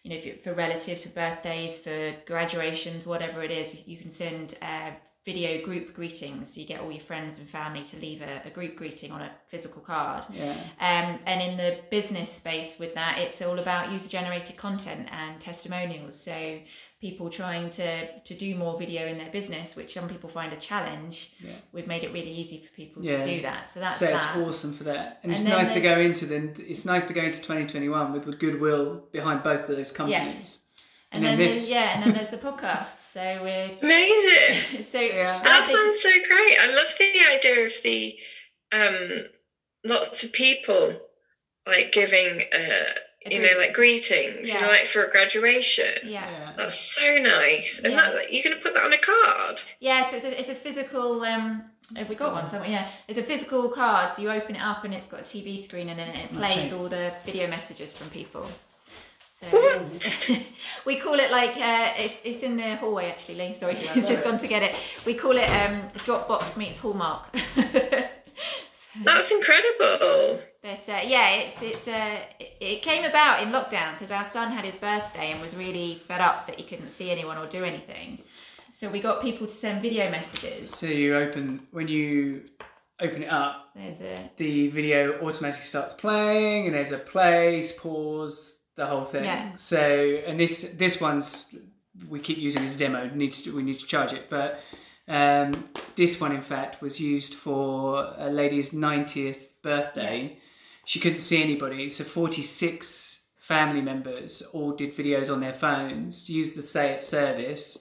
you 0.04 0.12
know, 0.12 0.22
for 0.42 0.54
relatives, 0.54 1.04
for 1.04 1.10
birthdays, 1.10 1.78
for 1.78 2.16
graduations, 2.26 3.06
whatever 3.06 3.44
it 3.44 3.52
is, 3.52 3.86
you 3.86 3.98
can 3.98 4.10
send 4.10 4.56
uh, 4.62 4.92
video 5.26 5.66
group 5.66 5.96
greetings. 5.96 6.54
So 6.54 6.62
you 6.62 6.68
get 6.68 6.82
all 6.82 6.92
your 6.92 7.02
friends 7.02 7.40
and 7.40 7.50
family 7.50 7.84
to 7.84 7.98
leave 7.98 8.22
a, 8.22 8.44
a 8.46 8.52
group 8.52 8.76
greeting 8.76 9.12
on 9.12 9.22
a 9.22 9.32
physical 9.48 9.82
card. 9.82 10.24
Yeah. 10.32 10.52
Um, 10.80 11.20
and 11.26 11.42
in 11.42 11.58
the 11.58 11.80
business 11.90 12.32
space 12.32 12.78
with 12.78 12.94
that, 12.94 13.18
it's 13.18 13.42
all 13.42 13.58
about 13.58 13.92
user 13.92 14.08
generated 14.08 14.56
content 14.56 15.08
and 15.12 15.42
testimonials. 15.42 16.16
So 16.20 16.60
people 17.02 17.30
trying 17.30 17.70
to 17.70 18.20
to 18.20 18.34
do 18.36 18.56
more 18.56 18.78
video 18.78 19.08
in 19.08 19.18
their 19.18 19.32
business, 19.32 19.76
which 19.76 19.94
some 19.96 20.08
people 20.08 20.30
find 20.30 20.54
a 20.54 20.58
challenge. 20.58 21.34
Yeah. 21.40 21.52
We've 21.74 21.88
made 21.88 22.04
it 22.04 22.14
really 22.14 22.32
easy 22.32 22.60
for 22.66 22.72
people 22.74 23.04
Yeah. 23.04 23.20
to 23.20 23.26
do 23.26 23.42
that. 23.42 23.72
So 23.72 23.80
that's 23.80 23.98
so 23.98 24.06
it's 24.06 24.24
that. 24.26 24.38
awesome 24.38 24.74
for 24.74 24.84
that, 24.86 25.20
and, 25.24 25.32
And 25.32 25.32
it's 25.32 25.44
nice 25.44 25.72
to 25.72 25.82
go 25.82 25.98
into 26.00 26.28
then. 26.28 26.54
It's 26.60 26.86
nice 26.86 27.06
to 27.06 27.14
go 27.14 27.22
into 27.24 27.40
2021 27.42 28.14
with 28.14 28.26
the 28.26 28.32
goodwill 28.34 29.06
behind 29.12 29.42
both 29.44 29.68
of 29.70 29.76
those 29.76 29.92
companies. 29.92 30.36
Yes. 30.36 30.58
And, 31.16 31.24
And, 31.24 31.24
then, 31.26 31.38
then, 31.40 31.48
this. 31.48 31.58
there's, 31.58 31.70
yeah, 31.70 31.96
and 31.96 32.04
then 32.06 32.14
there's 32.14 32.30
the 32.30 32.38
podcast. 32.38 33.00
So 33.14 33.40
we're 33.44 33.72
Amazing. 33.82 34.84
so 34.92 35.00
Yeah. 35.00 35.42
That 35.44 35.64
think- 35.64 35.78
sounds 35.78 36.02
so 36.02 36.12
great. 36.28 36.58
I 36.60 36.68
love 36.74 36.94
the 36.98 37.36
idea 37.36 37.66
of 37.66 37.74
the 37.84 38.18
um, 38.72 39.26
lots 39.86 40.24
of 40.24 40.34
people 40.34 41.00
like 41.68 41.92
giving, 41.92 42.42
uh, 42.54 42.92
a 43.28 43.34
you 43.34 43.42
know, 43.42 43.58
like 43.58 43.74
greetings, 43.74 44.54
you 44.54 44.62
know, 44.62 44.68
like 44.68 44.86
for 44.86 45.04
a 45.04 45.10
graduation. 45.10 45.86
yeah. 46.04 46.30
Yeah. 46.30 46.54
That's 46.58 46.80
so 46.80 47.18
nice. 47.18 47.82
And 47.84 47.94
Yeah. 47.94 48.12
that 48.12 48.32
you're 48.34 48.44
going 48.44 48.56
to 48.56 48.62
put 48.62 48.74
that 48.76 48.84
on 48.84 48.94
a 48.94 48.98
card. 49.00 49.62
Yeah, 49.80 50.08
so 50.08 50.18
it's 50.18 50.26
a, 50.26 50.40
it's 50.40 50.50
a 50.50 50.56
physical. 50.56 51.22
Um, 51.24 51.64
have 51.96 52.08
we 52.10 52.16
got 52.16 52.34
one 52.34 52.48
somewhere? 52.48 52.70
Yeah, 52.70 52.88
it's 53.08 53.18
a 53.18 53.24
physical 53.24 53.70
card. 53.70 54.14
So 54.14 54.22
you 54.22 54.30
open 54.32 54.56
it 54.56 54.62
up 54.62 54.84
and 54.86 54.94
it's 54.94 55.08
got 55.08 55.22
a 55.22 55.24
TV 55.24 55.58
screen 55.60 55.90
and 55.90 55.98
then 56.00 56.10
it 56.10 56.30
Oh, 56.34 56.38
plays 56.38 56.72
all 56.72 56.88
the 56.88 57.14
video 57.26 57.48
messages 57.48 57.94
from 57.94 58.10
people. 58.12 58.48
So 59.40 60.36
we 60.86 60.96
call 60.96 61.20
it 61.20 61.30
like 61.30 61.58
uh, 61.58 61.94
it's, 61.98 62.22
it's 62.24 62.44
in 62.44 62.56
the 62.56 62.76
hallway 62.78 63.08
actually. 63.12 63.36
Lee. 63.36 63.54
Sorry, 63.54 63.76
he's 63.76 64.08
just 64.08 64.24
gone 64.24 64.38
to 64.38 64.48
get 64.48 64.64
it. 64.64 64.76
We 65.06 65.14
call 65.14 65.36
it 65.38 65.50
um, 65.50 65.82
Dropbox 66.06 66.56
meets 66.58 66.78
Hallmark. 66.80 67.36
That's 69.04 69.32
incredible. 69.32 70.40
But 70.62 70.88
uh, 70.88 71.02
yeah, 71.06 71.30
it's 71.32 71.62
it's 71.62 71.88
uh, 71.88 72.20
it, 72.40 72.58
it 72.62 72.82
came 72.82 73.04
about 73.04 73.44
in 73.44 73.50
lockdown 73.50 73.94
because 73.94 74.10
our 74.10 74.24
son 74.24 74.52
had 74.52 74.64
his 74.64 74.78
birthday 74.78 75.32
and 75.32 75.42
was 75.42 75.56
really 75.56 75.96
fed 75.96 76.22
up 76.22 76.48
that 76.48 76.56
he 76.58 76.64
couldn't 76.64 76.90
see 76.90 77.12
anyone 77.12 77.38
or 77.38 77.46
do 77.48 77.64
anything. 77.66 78.24
So 78.72 78.90
we 78.90 79.00
got 79.00 79.22
people 79.22 79.48
to 79.48 79.54
send 79.54 79.82
video 79.82 80.10
messages. 80.10 80.70
So 80.70 80.88
you 80.88 81.16
open 81.16 81.62
when 81.72 81.88
you 81.88 82.46
open 83.02 83.24
it 83.24 83.32
up, 83.32 83.70
There's 83.76 84.00
a 84.00 84.32
the 84.38 84.70
video 84.70 85.20
automatically 85.22 85.66
starts 85.66 85.94
playing, 85.94 86.68
and 86.68 86.76
there's 86.76 86.94
a 86.94 86.98
play, 86.98 87.66
pause, 87.78 88.62
the 88.76 88.86
whole 88.86 89.06
thing. 89.06 89.24
Yeah. 89.24 89.56
So 89.56 89.80
and 90.26 90.40
this 90.40 90.74
this 90.78 91.00
one's 91.02 91.46
we 92.10 92.20
keep 92.20 92.38
using 92.38 92.64
as 92.64 92.76
a 92.76 92.78
demo. 92.78 93.10
Needs 93.14 93.42
to 93.44 93.56
we 93.56 93.64
need 93.64 93.80
to 93.80 93.86
charge 93.86 94.14
it, 94.14 94.30
but 94.30 94.60
um, 95.08 95.70
this 95.96 96.20
one 96.20 96.32
in 96.32 96.42
fact 96.42 96.82
was 96.82 97.00
used 97.00 97.36
for 97.36 98.14
a 98.18 98.30
lady's 98.30 98.74
ninetieth 98.74 99.62
birthday. 99.62 100.24
Yeah. 100.24 100.40
She 100.86 101.00
couldn't 101.00 101.20
see 101.20 101.42
anybody, 101.42 101.90
so 101.90 102.04
forty 102.04 102.44
six 102.44 103.20
family 103.40 103.82
members 103.82 104.42
all 104.54 104.72
did 104.72 104.96
videos 104.96 105.32
on 105.32 105.40
their 105.40 105.54
phones. 105.54 106.30
Used 106.30 106.58
the 106.58 106.62
Say 106.62 106.92
It 106.92 107.04
service. 107.04 107.78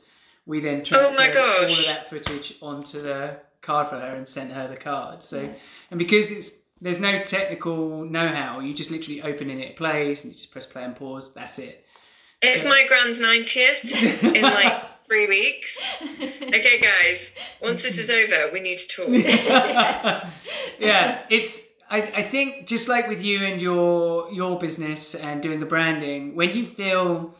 We 0.47 0.61
then 0.61 0.85
transferred 0.85 1.31
Oh 1.31 1.33
transferred 1.33 1.41
all 1.41 1.65
of 1.65 1.87
that 1.87 2.11
footage 2.11 2.55
onto 2.61 3.01
the 3.01 3.39
card 3.63 3.89
for 3.89 3.99
her 3.99 4.15
and 4.15 4.29
sent 4.29 4.53
her 4.53 4.69
the 4.69 4.77
card. 4.77 5.25
So 5.25 5.49
and 5.91 5.99
because 5.99 6.31
it's 6.31 6.64
there's 6.85 7.01
no 7.01 7.23
technical 7.23 8.05
know-how, 8.05 8.61
you 8.61 8.75
just 8.75 8.91
literally 8.91 9.23
open 9.23 9.49
it, 9.51 9.59
it 9.59 9.75
plays, 9.77 10.23
and 10.23 10.33
you 10.33 10.37
just 10.39 10.53
press 10.53 10.67
play 10.67 10.85
and 10.85 10.95
pause. 10.95 11.33
That's 11.35 11.59
it. 11.59 11.85
It's 12.43 12.63
So- 12.63 12.69
my 12.69 12.85
grand's 12.87 13.19
90th 13.19 14.35
in 14.37 14.43
like 14.43 14.85
three 15.07 15.27
weeks. 15.27 15.83
Okay, 16.21 16.79
guys, 16.81 17.37
once 17.63 17.83
this 17.83 17.99
is 17.99 18.11
over, 18.11 18.53
we 18.53 18.61
need 18.61 18.79
to 18.79 18.89
talk. 18.89 19.09
yeah, 20.79 21.23
it's. 21.31 21.69
I, 21.91 21.99
I 22.03 22.23
think 22.23 22.67
just 22.67 22.89
like 22.89 23.09
with 23.09 23.23
you 23.23 23.45
and 23.45 23.61
your 23.61 24.31
your 24.33 24.59
business 24.59 25.15
and 25.15 25.43
doing 25.43 25.61
the 25.61 25.67
branding, 25.67 26.35
when 26.35 26.55
you 26.57 26.65
feel, 26.67 27.35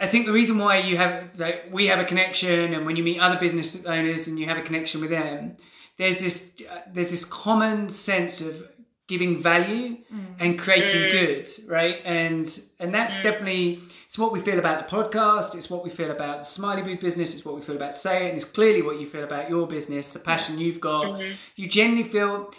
I 0.00 0.06
think 0.06 0.26
the 0.26 0.32
reason 0.32 0.58
why 0.58 0.78
you 0.78 0.96
have 0.96 1.36
that 1.38 1.70
we 1.70 1.86
have 1.86 1.98
a 1.98 2.04
connection, 2.04 2.74
and 2.74 2.86
when 2.86 2.96
you 2.96 3.02
meet 3.04 3.18
other 3.20 3.38
business 3.38 3.84
owners 3.84 4.26
and 4.26 4.38
you 4.38 4.46
have 4.46 4.58
a 4.58 4.62
connection 4.62 5.00
with 5.00 5.10
them, 5.10 5.56
there's 6.00 6.20
this 6.20 6.54
uh, 6.68 6.80
there's 6.92 7.10
this 7.10 7.26
common 7.26 7.90
sense 7.90 8.40
of 8.40 8.66
giving 9.06 9.38
value 9.38 9.98
mm. 10.10 10.34
and 10.38 10.58
creating 10.58 11.02
mm. 11.02 11.10
good, 11.10 11.50
right? 11.68 12.00
And 12.04 12.46
and 12.78 12.94
that's 12.94 13.18
mm. 13.18 13.24
definitely 13.24 13.80
it's 14.06 14.18
what 14.18 14.32
we 14.32 14.40
feel 14.40 14.58
about 14.58 14.76
the 14.88 14.96
podcast. 14.96 15.54
It's 15.54 15.68
what 15.68 15.84
we 15.84 15.90
feel 15.90 16.10
about 16.10 16.38
the 16.38 16.44
Smiley 16.44 16.80
Booth 16.80 17.02
business. 17.02 17.34
It's 17.34 17.44
what 17.44 17.54
we 17.54 17.60
feel 17.60 17.76
about 17.76 17.94
Say 17.94 18.24
It, 18.24 18.28
and 18.30 18.36
it's 18.36 18.46
clearly 18.46 18.80
what 18.80 18.98
you 18.98 19.06
feel 19.06 19.24
about 19.24 19.50
your 19.50 19.66
business, 19.66 20.12
the 20.12 20.20
passion 20.20 20.58
you've 20.58 20.80
got. 20.80 21.04
Mm-hmm. 21.04 21.32
You 21.56 21.66
genuinely 21.68 22.08
feel 22.08 22.50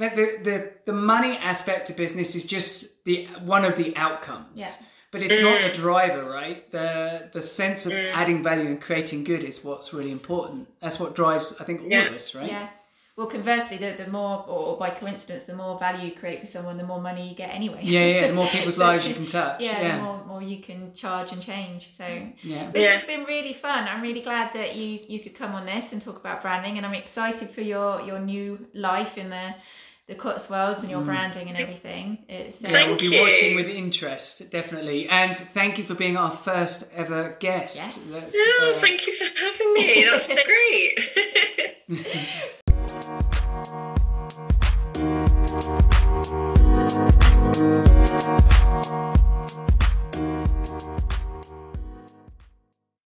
like 0.00 0.16
the, 0.16 0.26
the 0.42 0.72
the 0.86 0.92
money 0.92 1.36
aspect 1.36 1.90
of 1.90 1.96
business 1.96 2.34
is 2.34 2.44
just 2.44 3.04
the 3.04 3.28
one 3.44 3.64
of 3.64 3.76
the 3.76 3.96
outcomes. 3.96 4.56
Yeah. 4.56 4.74
But 5.12 5.22
it's 5.22 5.40
not 5.40 5.60
the 5.62 5.72
driver, 5.76 6.24
right? 6.24 6.70
The 6.72 7.30
the 7.32 7.42
sense 7.42 7.86
of 7.86 7.92
adding 7.92 8.42
value 8.42 8.66
and 8.66 8.80
creating 8.80 9.22
good 9.22 9.44
is 9.44 9.62
what's 9.62 9.92
really 9.92 10.10
important. 10.10 10.68
That's 10.82 10.98
what 10.98 11.14
drives, 11.14 11.54
I 11.60 11.64
think, 11.64 11.82
all 11.82 11.88
Yeah. 11.88 12.08
of 12.08 12.14
us, 12.14 12.34
right? 12.34 12.50
Yeah. 12.50 12.68
Well, 13.20 13.28
conversely, 13.28 13.76
the, 13.76 13.92
the 14.02 14.10
more, 14.10 14.46
or 14.48 14.78
by 14.78 14.88
coincidence, 14.88 15.42
the 15.44 15.52
more 15.54 15.78
value 15.78 16.06
you 16.08 16.12
create 16.12 16.40
for 16.40 16.46
someone, 16.46 16.78
the 16.78 16.84
more 16.84 17.02
money 17.02 17.28
you 17.28 17.34
get 17.34 17.50
anyway. 17.50 17.80
Yeah, 17.82 18.06
yeah. 18.06 18.26
The 18.28 18.32
more 18.32 18.46
people's 18.56 18.76
So- 18.76 18.86
lives 18.86 19.06
you 19.06 19.12
can 19.12 19.26
touch. 19.26 19.60
Yeah, 19.60 19.78
Yeah. 19.78 19.96
the 19.98 20.02
more, 20.02 20.24
more 20.24 20.40
you 20.42 20.62
can 20.62 20.94
charge 20.94 21.30
and 21.32 21.42
change. 21.42 21.90
So 21.94 22.06
Yeah. 22.06 22.70
this 22.70 22.82
Yeah. 22.82 22.92
has 22.92 23.04
been 23.04 23.24
really 23.24 23.52
fun. 23.52 23.86
I'm 23.88 24.00
really 24.00 24.22
glad 24.22 24.54
that 24.54 24.74
you 24.74 25.00
you 25.06 25.20
could 25.20 25.34
come 25.34 25.54
on 25.54 25.66
this 25.66 25.92
and 25.92 26.00
talk 26.00 26.16
about 26.16 26.40
branding, 26.40 26.78
and 26.78 26.86
I'm 26.86 26.94
excited 26.94 27.50
for 27.50 27.60
your 27.60 28.00
your 28.00 28.20
new 28.20 28.66
life 28.72 29.18
in 29.18 29.28
the 29.28 29.54
the 30.06 30.14
Cotswolds 30.16 30.80
and 30.82 30.90
your 30.90 31.02
branding 31.02 31.48
and 31.50 31.56
everything. 31.58 32.06
It's 32.28 32.64
uh, 32.64 32.68
Mm. 32.68 32.72
Yeah, 32.72 32.86
we'll 32.88 32.96
be 32.98 33.06
you. 33.16 33.20
watching 33.22 33.54
with 33.54 33.68
interest, 33.68 34.50
definitely. 34.50 35.08
And 35.08 35.36
thank 35.36 35.76
you 35.78 35.84
for 35.84 35.94
being 35.94 36.16
our 36.16 36.32
first 36.32 36.78
ever 37.02 37.36
guest. 37.38 37.76
Yes. 37.76 37.96
That's, 38.10 38.34
Oh, 38.36 38.72
uh, 38.74 38.78
thank 38.78 39.06
you 39.06 39.12
for 39.12 39.28
having 39.44 39.74
me. 39.74 40.04
That's 40.10 40.26
great. 40.52 40.98
Bye. 47.60 47.99